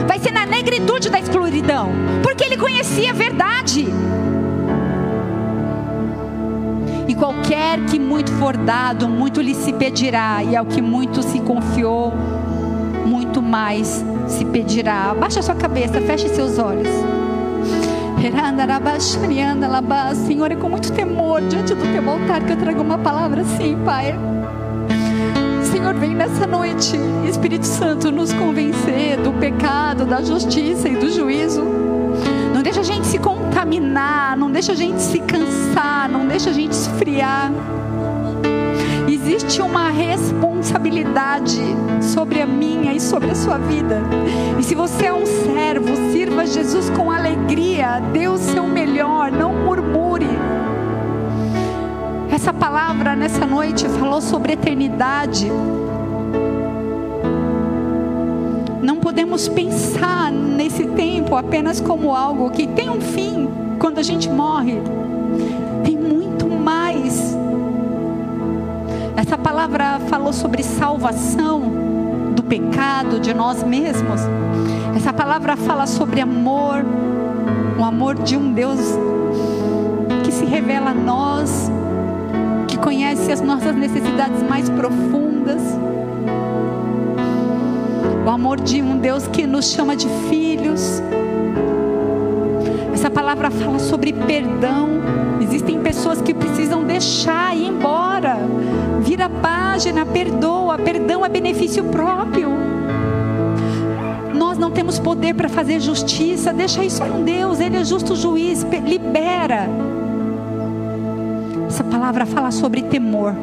vai 0.06 0.18
ser 0.18 0.32
na 0.32 0.44
negritude 0.44 1.08
da 1.08 1.20
escuridão, 1.20 1.90
porque 2.22 2.44
ele 2.44 2.56
conhecia 2.56 3.10
a 3.10 3.14
verdade. 3.14 3.86
E 7.08 7.14
qualquer 7.14 7.84
que 7.86 7.98
muito 7.98 8.30
for 8.32 8.56
dado, 8.56 9.08
muito 9.08 9.40
lhe 9.40 9.54
se 9.54 9.72
pedirá, 9.72 10.42
e 10.44 10.54
ao 10.54 10.66
que 10.66 10.82
muito 10.82 11.22
se 11.22 11.40
confiou, 11.40 12.12
muito 13.04 13.42
mais 13.42 14.04
se 14.26 14.44
pedirá. 14.44 15.10
Abaixa 15.10 15.42
sua 15.42 15.54
cabeça, 15.54 16.00
feche 16.00 16.28
seus 16.28 16.58
olhos. 16.58 16.88
Senhor, 20.14 20.52
é 20.52 20.56
com 20.56 20.68
muito 20.68 20.92
temor 20.92 21.40
diante 21.40 21.74
do 21.74 21.82
teu 21.82 22.10
altar 22.10 22.44
que 22.44 22.52
eu 22.52 22.56
trago 22.56 22.82
uma 22.82 22.98
palavra 22.98 23.40
assim, 23.40 23.78
Pai. 23.84 24.14
Senhor, 25.72 25.94
vem 25.94 26.14
nessa 26.14 26.46
noite, 26.46 26.98
Espírito 27.26 27.64
Santo, 27.66 28.10
nos 28.10 28.32
convencer 28.32 29.16
do 29.18 29.32
pecado, 29.32 30.04
da 30.04 30.20
justiça 30.22 30.88
e 30.88 30.96
do 30.96 31.10
juízo. 31.10 31.64
Não 32.54 32.62
deixa 32.62 32.80
a 32.80 32.84
gente 32.84 33.06
se 33.06 33.18
contaminar, 33.18 34.36
não 34.36 34.50
deixa 34.50 34.72
a 34.72 34.74
gente 34.74 35.00
se 35.00 35.20
cansar, 35.20 36.08
não 36.10 36.26
deixa 36.26 36.50
a 36.50 36.52
gente 36.52 36.72
esfriar 36.72 37.50
existe 39.20 39.60
uma 39.60 39.90
responsabilidade 39.90 41.60
sobre 42.00 42.40
a 42.40 42.46
minha 42.46 42.94
e 42.94 43.00
sobre 43.00 43.30
a 43.30 43.34
sua 43.34 43.58
vida. 43.58 44.00
E 44.58 44.62
se 44.62 44.74
você 44.74 45.06
é 45.06 45.12
um 45.12 45.26
servo, 45.26 45.94
sirva 46.10 46.46
Jesus 46.46 46.88
com 46.88 47.10
alegria, 47.10 48.00
dê 48.14 48.28
o 48.28 48.38
seu 48.38 48.66
melhor, 48.66 49.30
não 49.30 49.52
murmure. 49.52 50.26
Essa 52.32 52.52
palavra 52.52 53.14
nessa 53.14 53.44
noite 53.44 53.86
falou 53.90 54.22
sobre 54.22 54.54
eternidade. 54.54 55.52
Não 58.82 58.96
podemos 58.96 59.48
pensar 59.48 60.32
nesse 60.32 60.86
tempo 60.86 61.36
apenas 61.36 61.78
como 61.78 62.16
algo 62.16 62.50
que 62.50 62.66
tem 62.66 62.88
um 62.88 63.02
fim 63.02 63.50
quando 63.78 63.98
a 63.98 64.02
gente 64.02 64.30
morre. 64.30 64.80
Essa 69.30 69.38
palavra 69.38 70.00
falou 70.08 70.32
sobre 70.32 70.60
salvação 70.64 71.62
do 72.34 72.42
pecado, 72.42 73.20
de 73.20 73.32
nós 73.32 73.62
mesmos. 73.62 74.22
Essa 74.96 75.12
palavra 75.12 75.56
fala 75.56 75.86
sobre 75.86 76.20
amor, 76.20 76.84
o 77.78 77.84
amor 77.84 78.16
de 78.16 78.36
um 78.36 78.52
Deus 78.52 78.80
que 80.24 80.32
se 80.32 80.44
revela 80.44 80.90
a 80.90 80.94
nós, 80.94 81.70
que 82.66 82.76
conhece 82.76 83.30
as 83.30 83.40
nossas 83.40 83.72
necessidades 83.76 84.42
mais 84.42 84.68
profundas. 84.68 85.62
O 88.26 88.30
amor 88.30 88.60
de 88.60 88.82
um 88.82 88.98
Deus 88.98 89.28
que 89.28 89.46
nos 89.46 89.66
chama 89.66 89.94
de 89.94 90.08
filhos. 90.28 91.00
Essa 92.92 93.08
palavra 93.08 93.48
fala 93.48 93.78
sobre 93.78 94.12
perdão. 94.12 94.88
Existem 95.40 95.80
pessoas 95.80 96.20
que 96.20 96.34
precisam 96.34 96.82
deixar 96.82 97.56
ir 97.56 97.68
embora 97.68 98.36
Vira 99.10 99.24
a 99.24 99.28
página, 99.28 100.06
perdoa. 100.06 100.78
Perdão 100.78 101.26
é 101.26 101.28
benefício 101.28 101.82
próprio. 101.82 102.48
Nós 104.32 104.56
não 104.56 104.70
temos 104.70 105.00
poder 105.00 105.34
para 105.34 105.48
fazer 105.48 105.80
justiça. 105.80 106.52
Deixa 106.52 106.84
isso 106.84 107.02
com 107.02 107.24
Deus. 107.24 107.58
Ele 107.58 107.76
é 107.76 107.84
justo 107.84 108.14
juiz. 108.14 108.62
Libera. 108.62 109.68
Essa 111.66 111.82
palavra 111.82 112.24
fala 112.24 112.52
sobre 112.52 112.82
temor. 112.82 113.34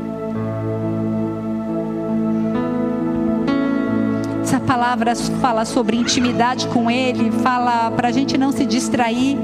Essa 4.41 4.61
palavra 4.61 5.13
fala 5.17 5.65
sobre 5.65 5.97
intimidade 5.97 6.65
com 6.69 6.89
Ele. 6.89 7.29
Fala 7.29 7.91
para 7.91 8.07
a 8.07 8.11
gente 8.13 8.37
não 8.37 8.53
se 8.53 8.65
distrair. 8.65 9.37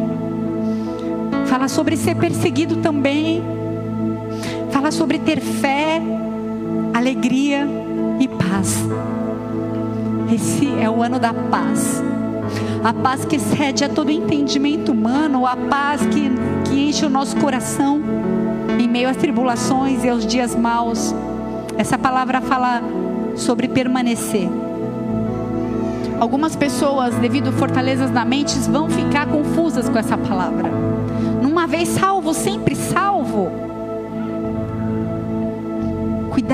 Fala 1.48 1.68
sobre 1.68 1.98
ser 1.98 2.16
perseguido 2.16 2.78
também 2.78 3.53
fala 4.84 4.92
sobre 4.92 5.18
ter 5.18 5.40
fé, 5.40 6.02
alegria 6.94 7.66
e 8.20 8.28
paz. 8.28 8.86
Esse 10.30 10.78
é 10.78 10.90
o 10.90 11.02
ano 11.02 11.18
da 11.18 11.34
paz. 11.34 12.04
A 12.84 12.94
paz 12.94 13.24
que 13.24 13.38
excede 13.38 13.86
a 13.86 13.88
todo 13.88 14.12
entendimento 14.12 14.92
humano, 14.92 15.48
a 15.48 15.56
paz 15.56 16.02
que, 16.08 16.30
que 16.66 16.90
enche 16.90 17.06
o 17.06 17.10
nosso 17.10 17.38
coração 17.38 18.02
em 18.78 18.90
meio 18.90 19.08
às 19.08 19.16
tribulações 19.16 20.04
e 20.04 20.10
aos 20.10 20.28
dias 20.28 20.54
maus. 20.54 21.16
Essa 21.78 21.98
palavra 21.98 22.42
fala 22.42 22.82
sobre 23.38 23.70
permanecer. 23.70 24.50
Algumas 26.20 26.58
pessoas, 26.58 27.16
devido 27.16 27.48
a 27.48 27.54
fortalezas 27.54 28.12
na 28.12 28.26
mente, 28.26 28.60
vão 28.70 28.90
ficar 28.90 29.28
confusas 29.28 29.88
com 29.88 29.98
essa 29.98 30.18
palavra. 30.18 30.70
Numa 31.42 31.66
vez 31.68 31.88
salvo, 31.88 32.34
sempre 32.34 32.76
salvo 32.76 33.72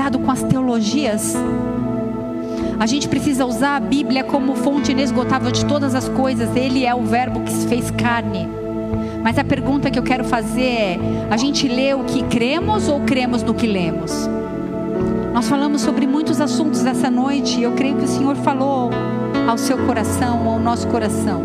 cuidado 0.00 0.18
com 0.18 0.30
as 0.30 0.42
teologias. 0.42 1.34
A 2.78 2.86
gente 2.86 3.06
precisa 3.06 3.44
usar 3.44 3.76
a 3.76 3.80
Bíblia 3.80 4.24
como 4.24 4.56
fonte 4.56 4.92
inesgotável 4.92 5.50
de 5.50 5.66
todas 5.66 5.94
as 5.94 6.08
coisas. 6.08 6.56
Ele 6.56 6.86
é 6.86 6.94
o 6.94 7.02
Verbo 7.02 7.40
que 7.40 7.52
se 7.52 7.68
fez 7.68 7.90
carne. 7.90 8.48
Mas 9.22 9.36
a 9.36 9.44
pergunta 9.44 9.90
que 9.90 9.98
eu 9.98 10.02
quero 10.02 10.24
fazer 10.24 10.62
é: 10.62 10.98
a 11.30 11.36
gente 11.36 11.68
lê 11.68 11.92
o 11.92 12.04
que 12.04 12.22
cremos 12.22 12.88
ou 12.88 13.00
cremos 13.00 13.42
no 13.42 13.52
que 13.52 13.66
lemos? 13.66 14.26
Nós 15.34 15.46
falamos 15.46 15.82
sobre 15.82 16.06
muitos 16.06 16.40
assuntos 16.40 16.86
essa 16.86 17.10
noite 17.10 17.62
eu 17.62 17.72
creio 17.72 17.96
que 17.96 18.04
o 18.04 18.08
Senhor 18.08 18.36
falou 18.36 18.90
ao 19.46 19.58
seu 19.58 19.76
coração, 19.86 20.48
ao 20.48 20.58
nosso 20.58 20.88
coração. 20.88 21.42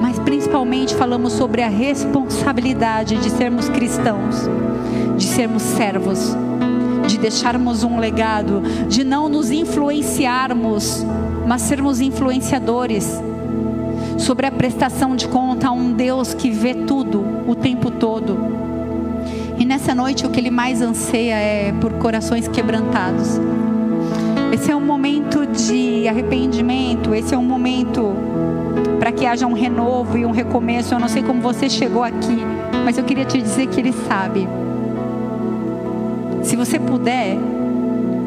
Mas 0.00 0.20
principalmente 0.20 0.94
falamos 0.94 1.32
sobre 1.32 1.62
a 1.62 1.68
responsabilidade 1.68 3.16
de 3.16 3.28
sermos 3.28 3.68
cristãos, 3.68 4.48
de 5.16 5.24
sermos 5.24 5.62
servos 5.62 6.36
de 7.06 7.18
deixarmos 7.18 7.84
um 7.84 7.98
legado, 7.98 8.62
de 8.88 9.04
não 9.04 9.28
nos 9.28 9.50
influenciarmos, 9.50 11.04
mas 11.46 11.62
sermos 11.62 12.00
influenciadores 12.00 13.20
sobre 14.18 14.46
a 14.46 14.52
prestação 14.52 15.16
de 15.16 15.28
conta 15.28 15.68
a 15.68 15.72
um 15.72 15.92
Deus 15.92 16.34
que 16.34 16.50
vê 16.50 16.74
tudo 16.74 17.24
o 17.46 17.54
tempo 17.54 17.90
todo. 17.90 18.38
E 19.58 19.64
nessa 19.64 19.94
noite 19.94 20.26
o 20.26 20.30
que 20.30 20.40
ele 20.40 20.50
mais 20.50 20.80
anseia 20.80 21.34
é 21.34 21.72
por 21.80 21.92
corações 21.94 22.48
quebrantados. 22.48 23.40
Esse 24.52 24.70
é 24.70 24.76
um 24.76 24.80
momento 24.80 25.46
de 25.46 26.06
arrependimento, 26.08 27.14
esse 27.14 27.34
é 27.34 27.38
um 27.38 27.44
momento 27.44 28.14
para 28.98 29.12
que 29.12 29.26
haja 29.26 29.46
um 29.46 29.52
renovo 29.52 30.16
e 30.16 30.24
um 30.24 30.30
recomeço. 30.30 30.94
Eu 30.94 30.98
não 30.98 31.08
sei 31.08 31.22
como 31.22 31.40
você 31.40 31.68
chegou 31.68 32.02
aqui, 32.02 32.38
mas 32.84 32.96
eu 32.96 33.04
queria 33.04 33.24
te 33.24 33.40
dizer 33.40 33.66
que 33.66 33.80
ele 33.80 33.92
sabe. 33.92 34.48
Se 36.44 36.56
você 36.56 36.78
puder, 36.78 37.36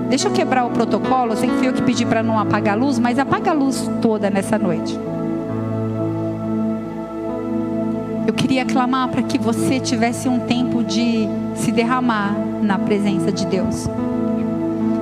deixa 0.10 0.28
eu 0.28 0.34
quebrar 0.34 0.66
o 0.66 0.72
protocolo. 0.72 1.38
Sei 1.38 1.48
que 1.48 1.56
fui 1.56 1.68
eu 1.68 1.74
que 1.74 1.84
pedi 1.84 2.06
para 2.06 2.24
não 2.24 2.38
apagar 2.38 2.76
a 2.76 2.78
luz, 2.78 2.98
mas 2.98 3.20
apaga 3.20 3.52
a 3.52 3.54
luz 3.54 3.90
toda 4.02 4.30
nessa 4.30 4.58
noite. 4.58 5.00
Eu 8.26 8.34
queria 8.34 8.66
clamar 8.66 9.08
para 9.08 9.22
que 9.22 9.38
você 9.38 9.80
tivesse 9.80 10.28
um 10.28 10.40
tempo 10.40 10.84
de 10.84 11.30
se 11.56 11.72
derramar 11.72 12.36
na 12.62 12.78
presença 12.78 13.32
de 13.32 13.46
Deus. 13.46 13.88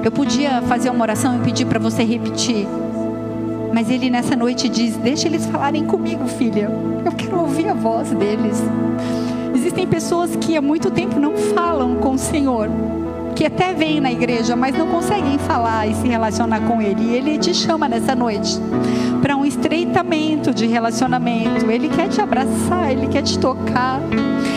Eu 0.03 0.11
podia 0.11 0.61
fazer 0.63 0.91
uma 0.91 1.01
oração 1.01 1.38
e 1.38 1.39
pedir 1.39 1.66
para 1.66 1.80
você 1.80 2.03
repetir. 2.03 2.68
Mas 3.74 3.89
ele 3.89 4.09
nessa 4.09 4.36
noite 4.36 4.70
diz: 4.70 4.95
Deixa 4.97 5.28
eles 5.28 5.45
falarem 5.47 5.86
comigo, 5.86 6.28
filha. 6.28 6.70
Eu 7.03 7.11
quero 7.13 7.39
ouvir 7.39 7.70
a 7.70 7.74
voz 7.74 8.11
deles. 8.11 8.61
Existem 9.55 9.88
pessoas 9.88 10.36
que 10.36 10.55
há 10.55 10.61
muito 10.61 10.91
tempo 10.91 11.20
não 11.20 11.36
falam 11.36 11.95
com 11.95 12.11
o 12.11 12.18
Senhor, 12.20 12.70
que 13.36 13.46
até 13.46 13.74
vêm 13.74 14.00
na 14.00 14.12
igreja, 14.12 14.56
mas 14.56 14.74
não 14.74 14.88
conseguem 14.88 15.38
falar 15.38 15.86
e 15.86 15.94
se 15.94 16.08
relacionar 16.08 16.62
com 16.62 16.82
Ele. 16.82 17.04
E 17.04 17.16
Ele 17.16 17.38
te 17.38 17.54
chama 17.54 17.88
nessa 17.90 18.16
noite 18.16 18.58
para 19.22 19.36
um 19.36 19.46
estreitamento 19.46 20.54
de 20.54 20.66
relacionamento. 20.66 21.70
Ele 21.70 21.90
quer 21.90 22.08
te 22.08 22.22
abraçar, 22.22 22.92
Ele 22.92 23.08
quer 23.08 23.22
te 23.22 23.38
tocar, 23.38 24.00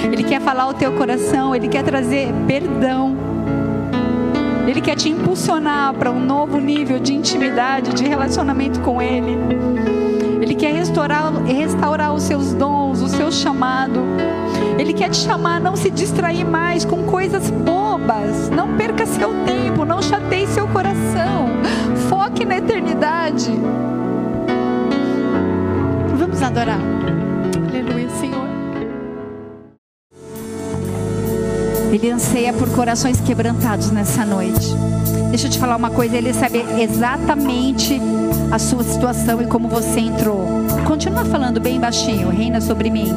Ele 0.05 0.23
quer 0.23 0.41
falar 0.41 0.69
o 0.69 0.75
teu 0.75 0.93
coração, 0.93 1.55
Ele 1.55 1.67
quer 1.67 1.83
trazer 1.83 2.33
perdão. 2.47 3.17
Ele 4.67 4.81
quer 4.81 4.95
te 4.95 5.09
impulsionar 5.09 5.95
para 5.95 6.11
um 6.11 6.21
novo 6.21 6.59
nível 6.59 7.01
de 7.01 7.15
intimidade, 7.15 7.95
de 7.95 8.07
relacionamento 8.07 8.81
com 8.81 9.03
Ele. 9.03 9.37
Ele 10.41 10.55
quer 10.55 10.73
restaurar, 10.73 11.33
restaurar 11.45 12.15
os 12.15 12.23
seus 12.23 12.53
dons, 12.55 13.01
o 13.01 13.09
seu 13.09 13.33
chamado. 13.33 14.01
Ele 14.79 14.93
quer 14.93 15.11
te 15.11 15.17
chamar 15.17 15.57
a 15.57 15.61
não 15.61 15.75
se 15.75 15.91
distrair 15.91 16.45
mais 16.45 16.85
com 16.85 17.03
coisas 17.05 17.51
Não 18.51 18.75
perca 18.77 19.05
seu 19.05 19.29
tempo, 19.45 19.85
não 19.85 20.01
chateie 20.01 20.47
seu 20.47 20.67
coração. 20.69 21.49
Foque 22.09 22.45
na 22.45 22.57
eternidade. 22.57 23.51
Vamos 26.17 26.43
adorar. 26.43 26.81
Aleluia, 27.69 28.09
Senhor. 28.19 28.49
Ele 31.93 32.11
anseia 32.11 32.53
por 32.53 32.69
corações 32.71 33.21
quebrantados 33.21 33.91
nessa 33.91 34.25
noite. 34.25 34.75
Deixa 35.29 35.47
eu 35.47 35.51
te 35.51 35.59
falar 35.59 35.77
uma 35.77 35.91
coisa, 35.91 36.17
ele 36.17 36.33
sabe 36.33 36.65
exatamente 36.81 38.01
a 38.51 38.59
sua 38.59 38.83
situação 38.83 39.43
e 39.43 39.47
como 39.47 39.69
você 39.69 40.01
entrou. 40.01 40.47
Continua 40.87 41.25
falando 41.27 41.61
bem 41.61 41.79
baixinho, 41.79 42.31
reina 42.31 42.61
sobre 42.61 42.89
mim. 42.91 43.15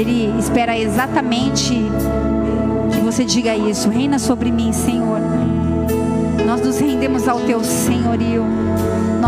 Ele 0.00 0.38
espera 0.38 0.78
exatamente 0.78 1.74
que 2.92 3.00
você 3.00 3.24
diga 3.24 3.54
isso. 3.54 3.88
Reina 3.88 4.18
sobre 4.18 4.50
mim, 4.50 4.72
Senhor. 4.72 5.20
Nós 6.46 6.60
nos 6.60 6.78
rendemos 6.78 7.28
ao 7.28 7.40
teu 7.40 7.62
senhorio 7.62 8.44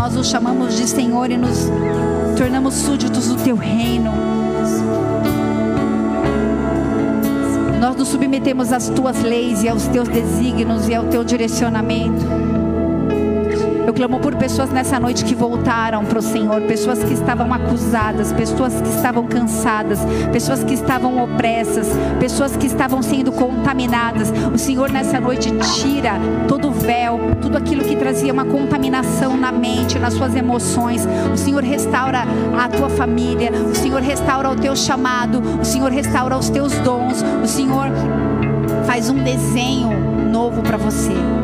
nós 0.03 0.17
o 0.17 0.23
chamamos 0.23 0.75
de 0.75 0.85
Senhor 0.85 1.31
e 1.31 1.37
nos 1.37 1.69
tornamos 2.35 2.73
súditos 2.73 3.29
do 3.29 3.35
teu 3.35 3.55
reino. 3.55 4.11
Nós 7.79 7.95
nos 7.95 8.09
submetemos 8.09 8.73
às 8.73 8.89
tuas 8.89 9.21
leis 9.21 9.63
e 9.63 9.69
aos 9.69 9.87
teus 9.87 10.09
desígnios 10.09 10.89
e 10.89 10.95
ao 10.95 11.05
teu 11.05 11.23
direcionamento. 11.23 12.42
Eu 13.93 13.97
clamo 13.97 14.19
por 14.19 14.35
pessoas 14.35 14.71
nessa 14.71 14.99
noite 14.99 15.23
que 15.23 15.35
voltaram 15.35 16.03
para 16.03 16.17
o 16.17 16.21
Senhor, 16.21 16.63
pessoas 16.63 17.03
que 17.03 17.13
estavam 17.13 17.53
acusadas, 17.53 18.33
pessoas 18.33 18.81
que 18.81 18.89
estavam 18.89 19.27
cansadas, 19.27 19.99
pessoas 20.31 20.63
que 20.63 20.73
estavam 20.73 21.23
opressas, 21.23 21.89
pessoas 22.19 22.57
que 22.57 22.65
estavam 22.65 23.03
sendo 23.03 23.31
contaminadas. 23.31 24.33
O 24.51 24.57
Senhor 24.57 24.89
nessa 24.89 25.19
noite 25.19 25.51
tira 25.75 26.13
todo 26.47 26.69
o 26.69 26.71
véu, 26.71 27.19
tudo 27.39 27.55
aquilo 27.55 27.83
que 27.83 27.95
trazia 27.95 28.33
uma 28.33 28.45
contaminação 28.45 29.37
na 29.37 29.51
mente, 29.51 29.99
nas 29.99 30.15
suas 30.15 30.35
emoções. 30.35 31.07
O 31.31 31.37
Senhor 31.37 31.61
restaura 31.61 32.23
a 32.57 32.67
tua 32.69 32.89
família, 32.89 33.51
o 33.51 33.75
Senhor 33.75 34.01
restaura 34.01 34.49
o 34.49 34.55
teu 34.55 34.75
chamado, 34.75 35.39
o 35.61 35.63
Senhor 35.63 35.91
restaura 35.91 36.35
os 36.35 36.49
teus 36.49 36.73
dons, 36.79 37.23
o 37.43 37.47
Senhor 37.47 37.89
faz 38.87 39.11
um 39.11 39.23
desenho 39.23 39.91
novo 40.31 40.63
para 40.63 40.77
você. 40.77 41.42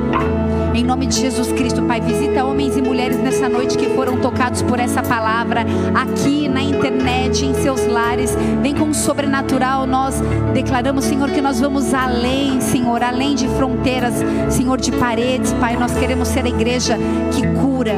Em 0.73 0.83
nome 0.83 1.07
de 1.07 1.19
Jesus 1.19 1.51
Cristo, 1.51 1.81
Pai, 1.83 1.99
visita 1.99 2.45
homens 2.45 2.77
e 2.77 2.81
mulheres 2.81 3.17
nessa 3.17 3.49
noite 3.49 3.77
que 3.77 3.89
foram 3.89 4.17
tocados 4.19 4.61
por 4.61 4.79
essa 4.79 5.01
palavra 5.01 5.65
aqui 5.95 6.47
na 6.47 6.61
internet, 6.61 7.45
em 7.45 7.53
seus 7.55 7.85
lares. 7.87 8.35
Vem 8.61 8.75
com 8.75 8.89
o 8.89 8.93
sobrenatural. 8.93 9.87
Nós 9.87 10.21
declaramos, 10.53 11.05
Senhor, 11.05 11.31
que 11.31 11.41
nós 11.41 11.59
vamos 11.59 11.93
além, 11.93 12.61
Senhor, 12.61 13.01
além 13.01 13.35
de 13.35 13.47
fronteiras, 13.49 14.13
Senhor, 14.49 14.79
de 14.79 14.91
paredes, 14.91 15.51
Pai. 15.53 15.75
Nós 15.75 15.93
queremos 15.97 16.27
ser 16.27 16.45
a 16.45 16.49
igreja 16.49 16.97
que 17.33 17.45
cura. 17.61 17.93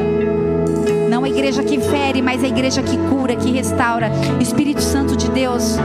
Não 1.10 1.24
a 1.24 1.28
igreja 1.28 1.62
que 1.62 1.78
fere, 1.78 2.22
mas 2.22 2.42
a 2.42 2.48
igreja 2.48 2.82
que 2.82 2.96
cura, 2.96 3.36
que 3.36 3.50
restaura. 3.52 4.10
Espírito 4.40 4.80
Santo 4.80 5.14
de 5.14 5.30
Deus, 5.30 5.76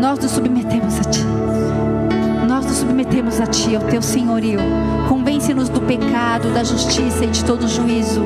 nós 0.00 0.18
nos 0.18 0.30
submetemos 0.32 0.98
a 1.00 1.04
Ti 1.04 1.37
submetemos 3.08 3.40
a 3.40 3.46
Ti, 3.46 3.74
ao 3.74 3.82
Teu 3.82 4.02
senhorio. 4.02 4.60
Convence-nos 5.08 5.68
do 5.68 5.80
pecado, 5.80 6.52
da 6.52 6.62
justiça 6.62 7.24
e 7.24 7.28
de 7.28 7.44
todo 7.44 7.66
juízo. 7.66 8.22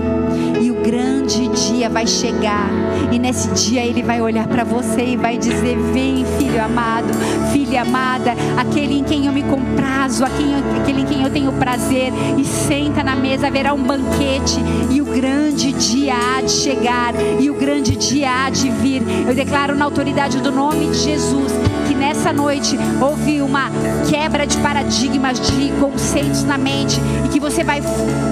E 0.60 0.70
o 0.70 0.74
grande 0.82 1.48
dia 1.48 1.88
vai 1.88 2.06
chegar. 2.06 2.68
E 3.10 3.18
nesse 3.18 3.48
dia 3.50 3.84
Ele 3.84 4.02
vai 4.02 4.20
olhar 4.20 4.46
para 4.48 4.64
você 4.64 5.04
e 5.04 5.16
vai 5.16 5.38
dizer: 5.38 5.78
Vem, 5.92 6.24
filho 6.38 6.62
amado, 6.62 7.08
filha 7.52 7.82
amada, 7.82 8.34
aquele 8.56 8.98
em 8.98 9.04
quem 9.04 9.26
eu 9.26 9.32
me 9.32 9.42
comprazo, 9.44 10.24
aquele 10.24 11.02
em 11.02 11.06
quem 11.06 11.22
eu 11.22 11.30
tenho 11.30 11.52
prazer. 11.52 12.12
E 12.36 12.44
senta 12.44 13.02
na 13.02 13.14
mesa, 13.14 13.46
haverá 13.46 13.72
um 13.72 13.82
banquete. 13.82 14.60
E 14.90 15.00
o 15.00 15.04
grande 15.04 15.72
dia 15.72 16.14
há 16.14 16.40
de 16.40 16.50
chegar. 16.50 17.14
E 17.40 17.48
o 17.48 17.54
grande 17.54 17.96
dia 17.96 18.44
há 18.44 18.50
de 18.50 18.68
vir. 18.68 19.02
Eu 19.26 19.34
declaro 19.34 19.76
na 19.76 19.84
autoridade 19.84 20.38
do 20.38 20.50
nome 20.50 20.86
de 20.88 20.98
Jesus 20.98 21.61
nessa 22.02 22.32
noite 22.32 22.76
houve 23.00 23.40
uma 23.40 23.70
quebra 24.10 24.44
de 24.44 24.58
paradigmas, 24.58 25.38
de 25.38 25.70
conceitos 25.80 26.42
na 26.42 26.58
mente 26.58 27.00
e 27.24 27.28
que 27.28 27.38
você 27.38 27.62
vai 27.62 27.80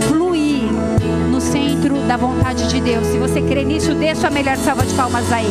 fluir 0.08 0.64
no 1.30 1.40
centro 1.40 1.94
da 2.00 2.16
vontade 2.16 2.68
de 2.68 2.80
Deus. 2.80 3.06
Se 3.06 3.16
você 3.16 3.40
crê 3.40 3.62
nisso, 3.62 3.94
dê 3.94 4.12
sua 4.16 4.28
melhor 4.28 4.56
salva 4.56 4.84
de 4.84 4.92
palmas 4.94 5.32
aí. 5.32 5.46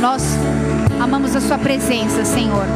Nós 0.00 0.22
amamos 1.00 1.34
a 1.34 1.40
sua 1.40 1.58
presença, 1.58 2.24
Senhor. 2.24 2.66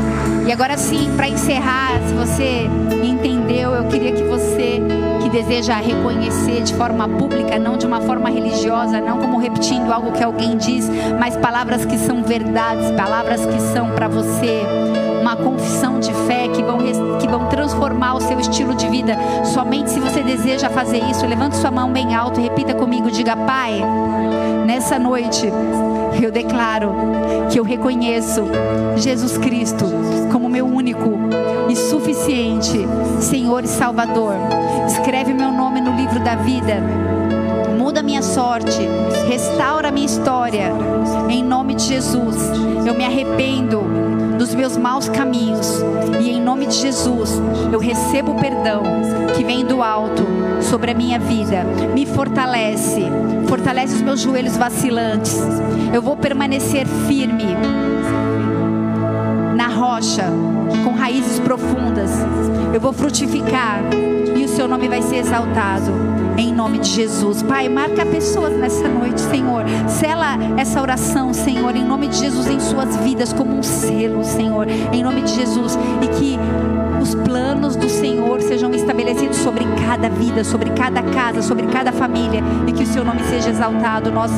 E 0.44 0.50
agora 0.50 0.76
sim, 0.76 1.08
para 1.16 1.28
encerrar, 1.28 1.92
se 2.08 2.14
você 2.14 2.68
entendeu, 3.00 3.70
eu 3.74 3.84
queria 3.84 4.10
que 4.10 4.24
você 4.24 4.82
que 5.26 5.30
deseja 5.30 5.74
reconhecer 5.74 6.62
de 6.62 6.72
forma 6.74 7.08
pública, 7.08 7.58
não 7.58 7.76
de 7.76 7.84
uma 7.84 8.00
forma 8.00 8.30
religiosa, 8.30 9.00
não 9.00 9.18
como 9.18 9.38
repetindo 9.38 9.92
algo 9.92 10.12
que 10.12 10.22
alguém 10.22 10.56
diz, 10.56 10.88
mas 11.18 11.36
palavras 11.36 11.84
que 11.84 11.98
são 11.98 12.22
verdades, 12.22 12.92
palavras 12.92 13.44
que 13.44 13.60
são 13.60 13.90
para 13.90 14.06
você 14.06 14.62
uma 15.20 15.34
confissão 15.34 15.98
de 15.98 16.12
fé 16.28 16.46
que 16.46 16.62
vão, 16.62 16.78
que 17.18 17.26
vão 17.26 17.48
transformar 17.48 18.14
o 18.14 18.20
seu 18.20 18.38
estilo 18.38 18.72
de 18.76 18.88
vida. 18.88 19.16
Somente 19.52 19.90
se 19.90 19.98
você 19.98 20.22
deseja 20.22 20.70
fazer 20.70 21.02
isso, 21.10 21.26
levante 21.26 21.56
sua 21.56 21.72
mão 21.72 21.90
bem 21.90 22.14
alto 22.14 22.38
e 22.38 22.44
repita 22.44 22.72
comigo: 22.72 23.10
diga, 23.10 23.36
Pai, 23.36 23.82
nessa 24.64 24.96
noite 24.96 25.52
eu 26.22 26.30
declaro 26.30 26.94
que 27.50 27.58
eu 27.58 27.64
reconheço 27.64 28.44
Jesus 28.94 29.36
Cristo 29.38 29.86
como 30.30 30.48
meu 30.48 30.66
único 30.66 31.18
e 31.68 31.76
suficiente 31.76 32.86
Senhor 33.20 33.64
e 33.64 33.68
Salvador. 33.68 34.34
Escreve 34.86 35.32
meu 35.32 35.50
nome 35.50 35.80
no 35.80 35.94
livro 35.96 36.20
da 36.20 36.36
vida. 36.36 36.80
Muda 37.78 38.02
minha 38.02 38.22
sorte, 38.22 38.88
restaura 39.28 39.90
minha 39.90 40.06
história. 40.06 40.72
Em 41.28 41.42
nome 41.42 41.74
de 41.74 41.84
Jesus, 41.84 42.36
eu 42.86 42.94
me 42.94 43.04
arrependo 43.04 43.82
dos 44.38 44.54
meus 44.54 44.76
maus 44.76 45.08
caminhos 45.08 45.82
e 46.20 46.30
em 46.30 46.40
nome 46.40 46.66
de 46.66 46.74
Jesus, 46.74 47.40
eu 47.72 47.78
recebo 47.78 48.32
o 48.32 48.40
perdão 48.40 48.82
que 49.34 49.44
vem 49.44 49.64
do 49.64 49.82
alto 49.82 50.24
sobre 50.62 50.90
a 50.90 50.94
minha 50.94 51.18
vida. 51.18 51.64
Me 51.94 52.06
fortalece, 52.06 53.02
fortalece 53.48 53.94
os 53.94 54.02
meus 54.02 54.20
joelhos 54.20 54.56
vacilantes. 54.56 55.36
Eu 55.92 56.02
vou 56.02 56.16
permanecer 56.16 56.86
firme 57.06 57.56
na 59.56 59.68
rocha, 59.68 60.24
com 60.84 60.92
raízes 60.92 61.38
profundas. 61.40 62.10
Eu 62.72 62.80
vou 62.80 62.92
frutificar 62.92 63.80
e 64.36 64.44
o 64.44 64.48
seu 64.48 64.68
nome 64.68 64.88
vai 64.88 65.02
ser 65.02 65.16
exaltado. 65.16 66.15
Em 66.36 66.52
nome 66.52 66.78
de 66.78 66.90
Jesus. 66.90 67.42
Pai, 67.42 67.68
marca 67.68 68.04
pessoas 68.04 68.56
nessa 68.56 68.88
noite, 68.88 69.20
Senhor. 69.20 69.64
Sela 69.88 70.36
essa 70.56 70.80
oração, 70.80 71.32
Senhor, 71.32 71.74
em 71.74 71.84
nome 71.84 72.08
de 72.08 72.16
Jesus, 72.16 72.46
em 72.46 72.60
suas 72.60 72.96
vidas, 72.96 73.32
como 73.32 73.56
um 73.56 73.62
selo, 73.62 74.24
Senhor, 74.24 74.66
em 74.68 75.02
nome 75.02 75.22
de 75.22 75.34
Jesus. 75.34 75.78
E 76.02 76.08
que 76.08 76.38
os 77.00 77.14
planos 77.14 77.76
do 77.76 77.88
Senhor 77.88 78.40
sejam 78.40 78.72
estabelecidos 78.72 79.36
sobre 79.38 79.64
cada 79.86 80.08
vida, 80.08 80.44
sobre 80.44 80.70
cada 80.70 81.02
casa, 81.02 81.42
sobre 81.42 81.66
cada 81.68 81.92
família. 81.92 82.42
E 82.66 82.72
que 82.72 82.82
o 82.82 82.86
seu 82.86 83.04
nome 83.04 83.22
seja 83.24 83.50
exaltado. 83.50 84.10
Nós 84.10 84.30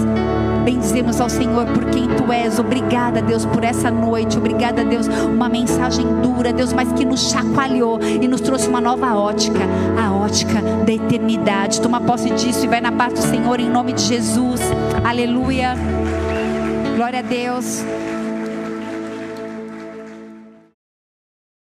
bendizemos 0.64 1.18
ao 1.20 1.30
Senhor 1.30 1.66
por 1.66 1.86
quem 1.86 2.06
tu 2.08 2.30
és. 2.30 2.58
Obrigada, 2.58 3.22
Deus, 3.22 3.46
por 3.46 3.64
essa 3.64 3.90
noite. 3.90 4.36
Obrigada, 4.36 4.84
Deus, 4.84 5.08
uma 5.08 5.48
mensagem 5.48 6.06
dura, 6.20 6.52
Deus, 6.52 6.72
mas 6.72 6.92
que 6.92 7.04
nos 7.04 7.30
chacoalhou 7.30 7.98
e 8.02 8.28
nos 8.28 8.40
trouxe 8.40 8.68
uma 8.68 8.80
nova 8.80 9.14
ótica, 9.14 9.60
a 9.98 10.12
ótica 10.28 10.60
da 10.84 10.92
eternidade. 10.92 11.80
Toma 11.80 12.00
posse 12.02 12.28
disso 12.30 12.64
e 12.64 12.68
vai 12.68 12.82
na 12.82 12.92
paz 12.92 13.14
do 13.14 13.22
Senhor 13.22 13.58
em 13.58 13.70
nome 13.70 13.94
de 13.94 14.02
Jesus. 14.02 14.60
Aleluia. 15.02 15.74
Glória 16.96 17.20
a 17.20 17.22
Deus. 17.22 17.82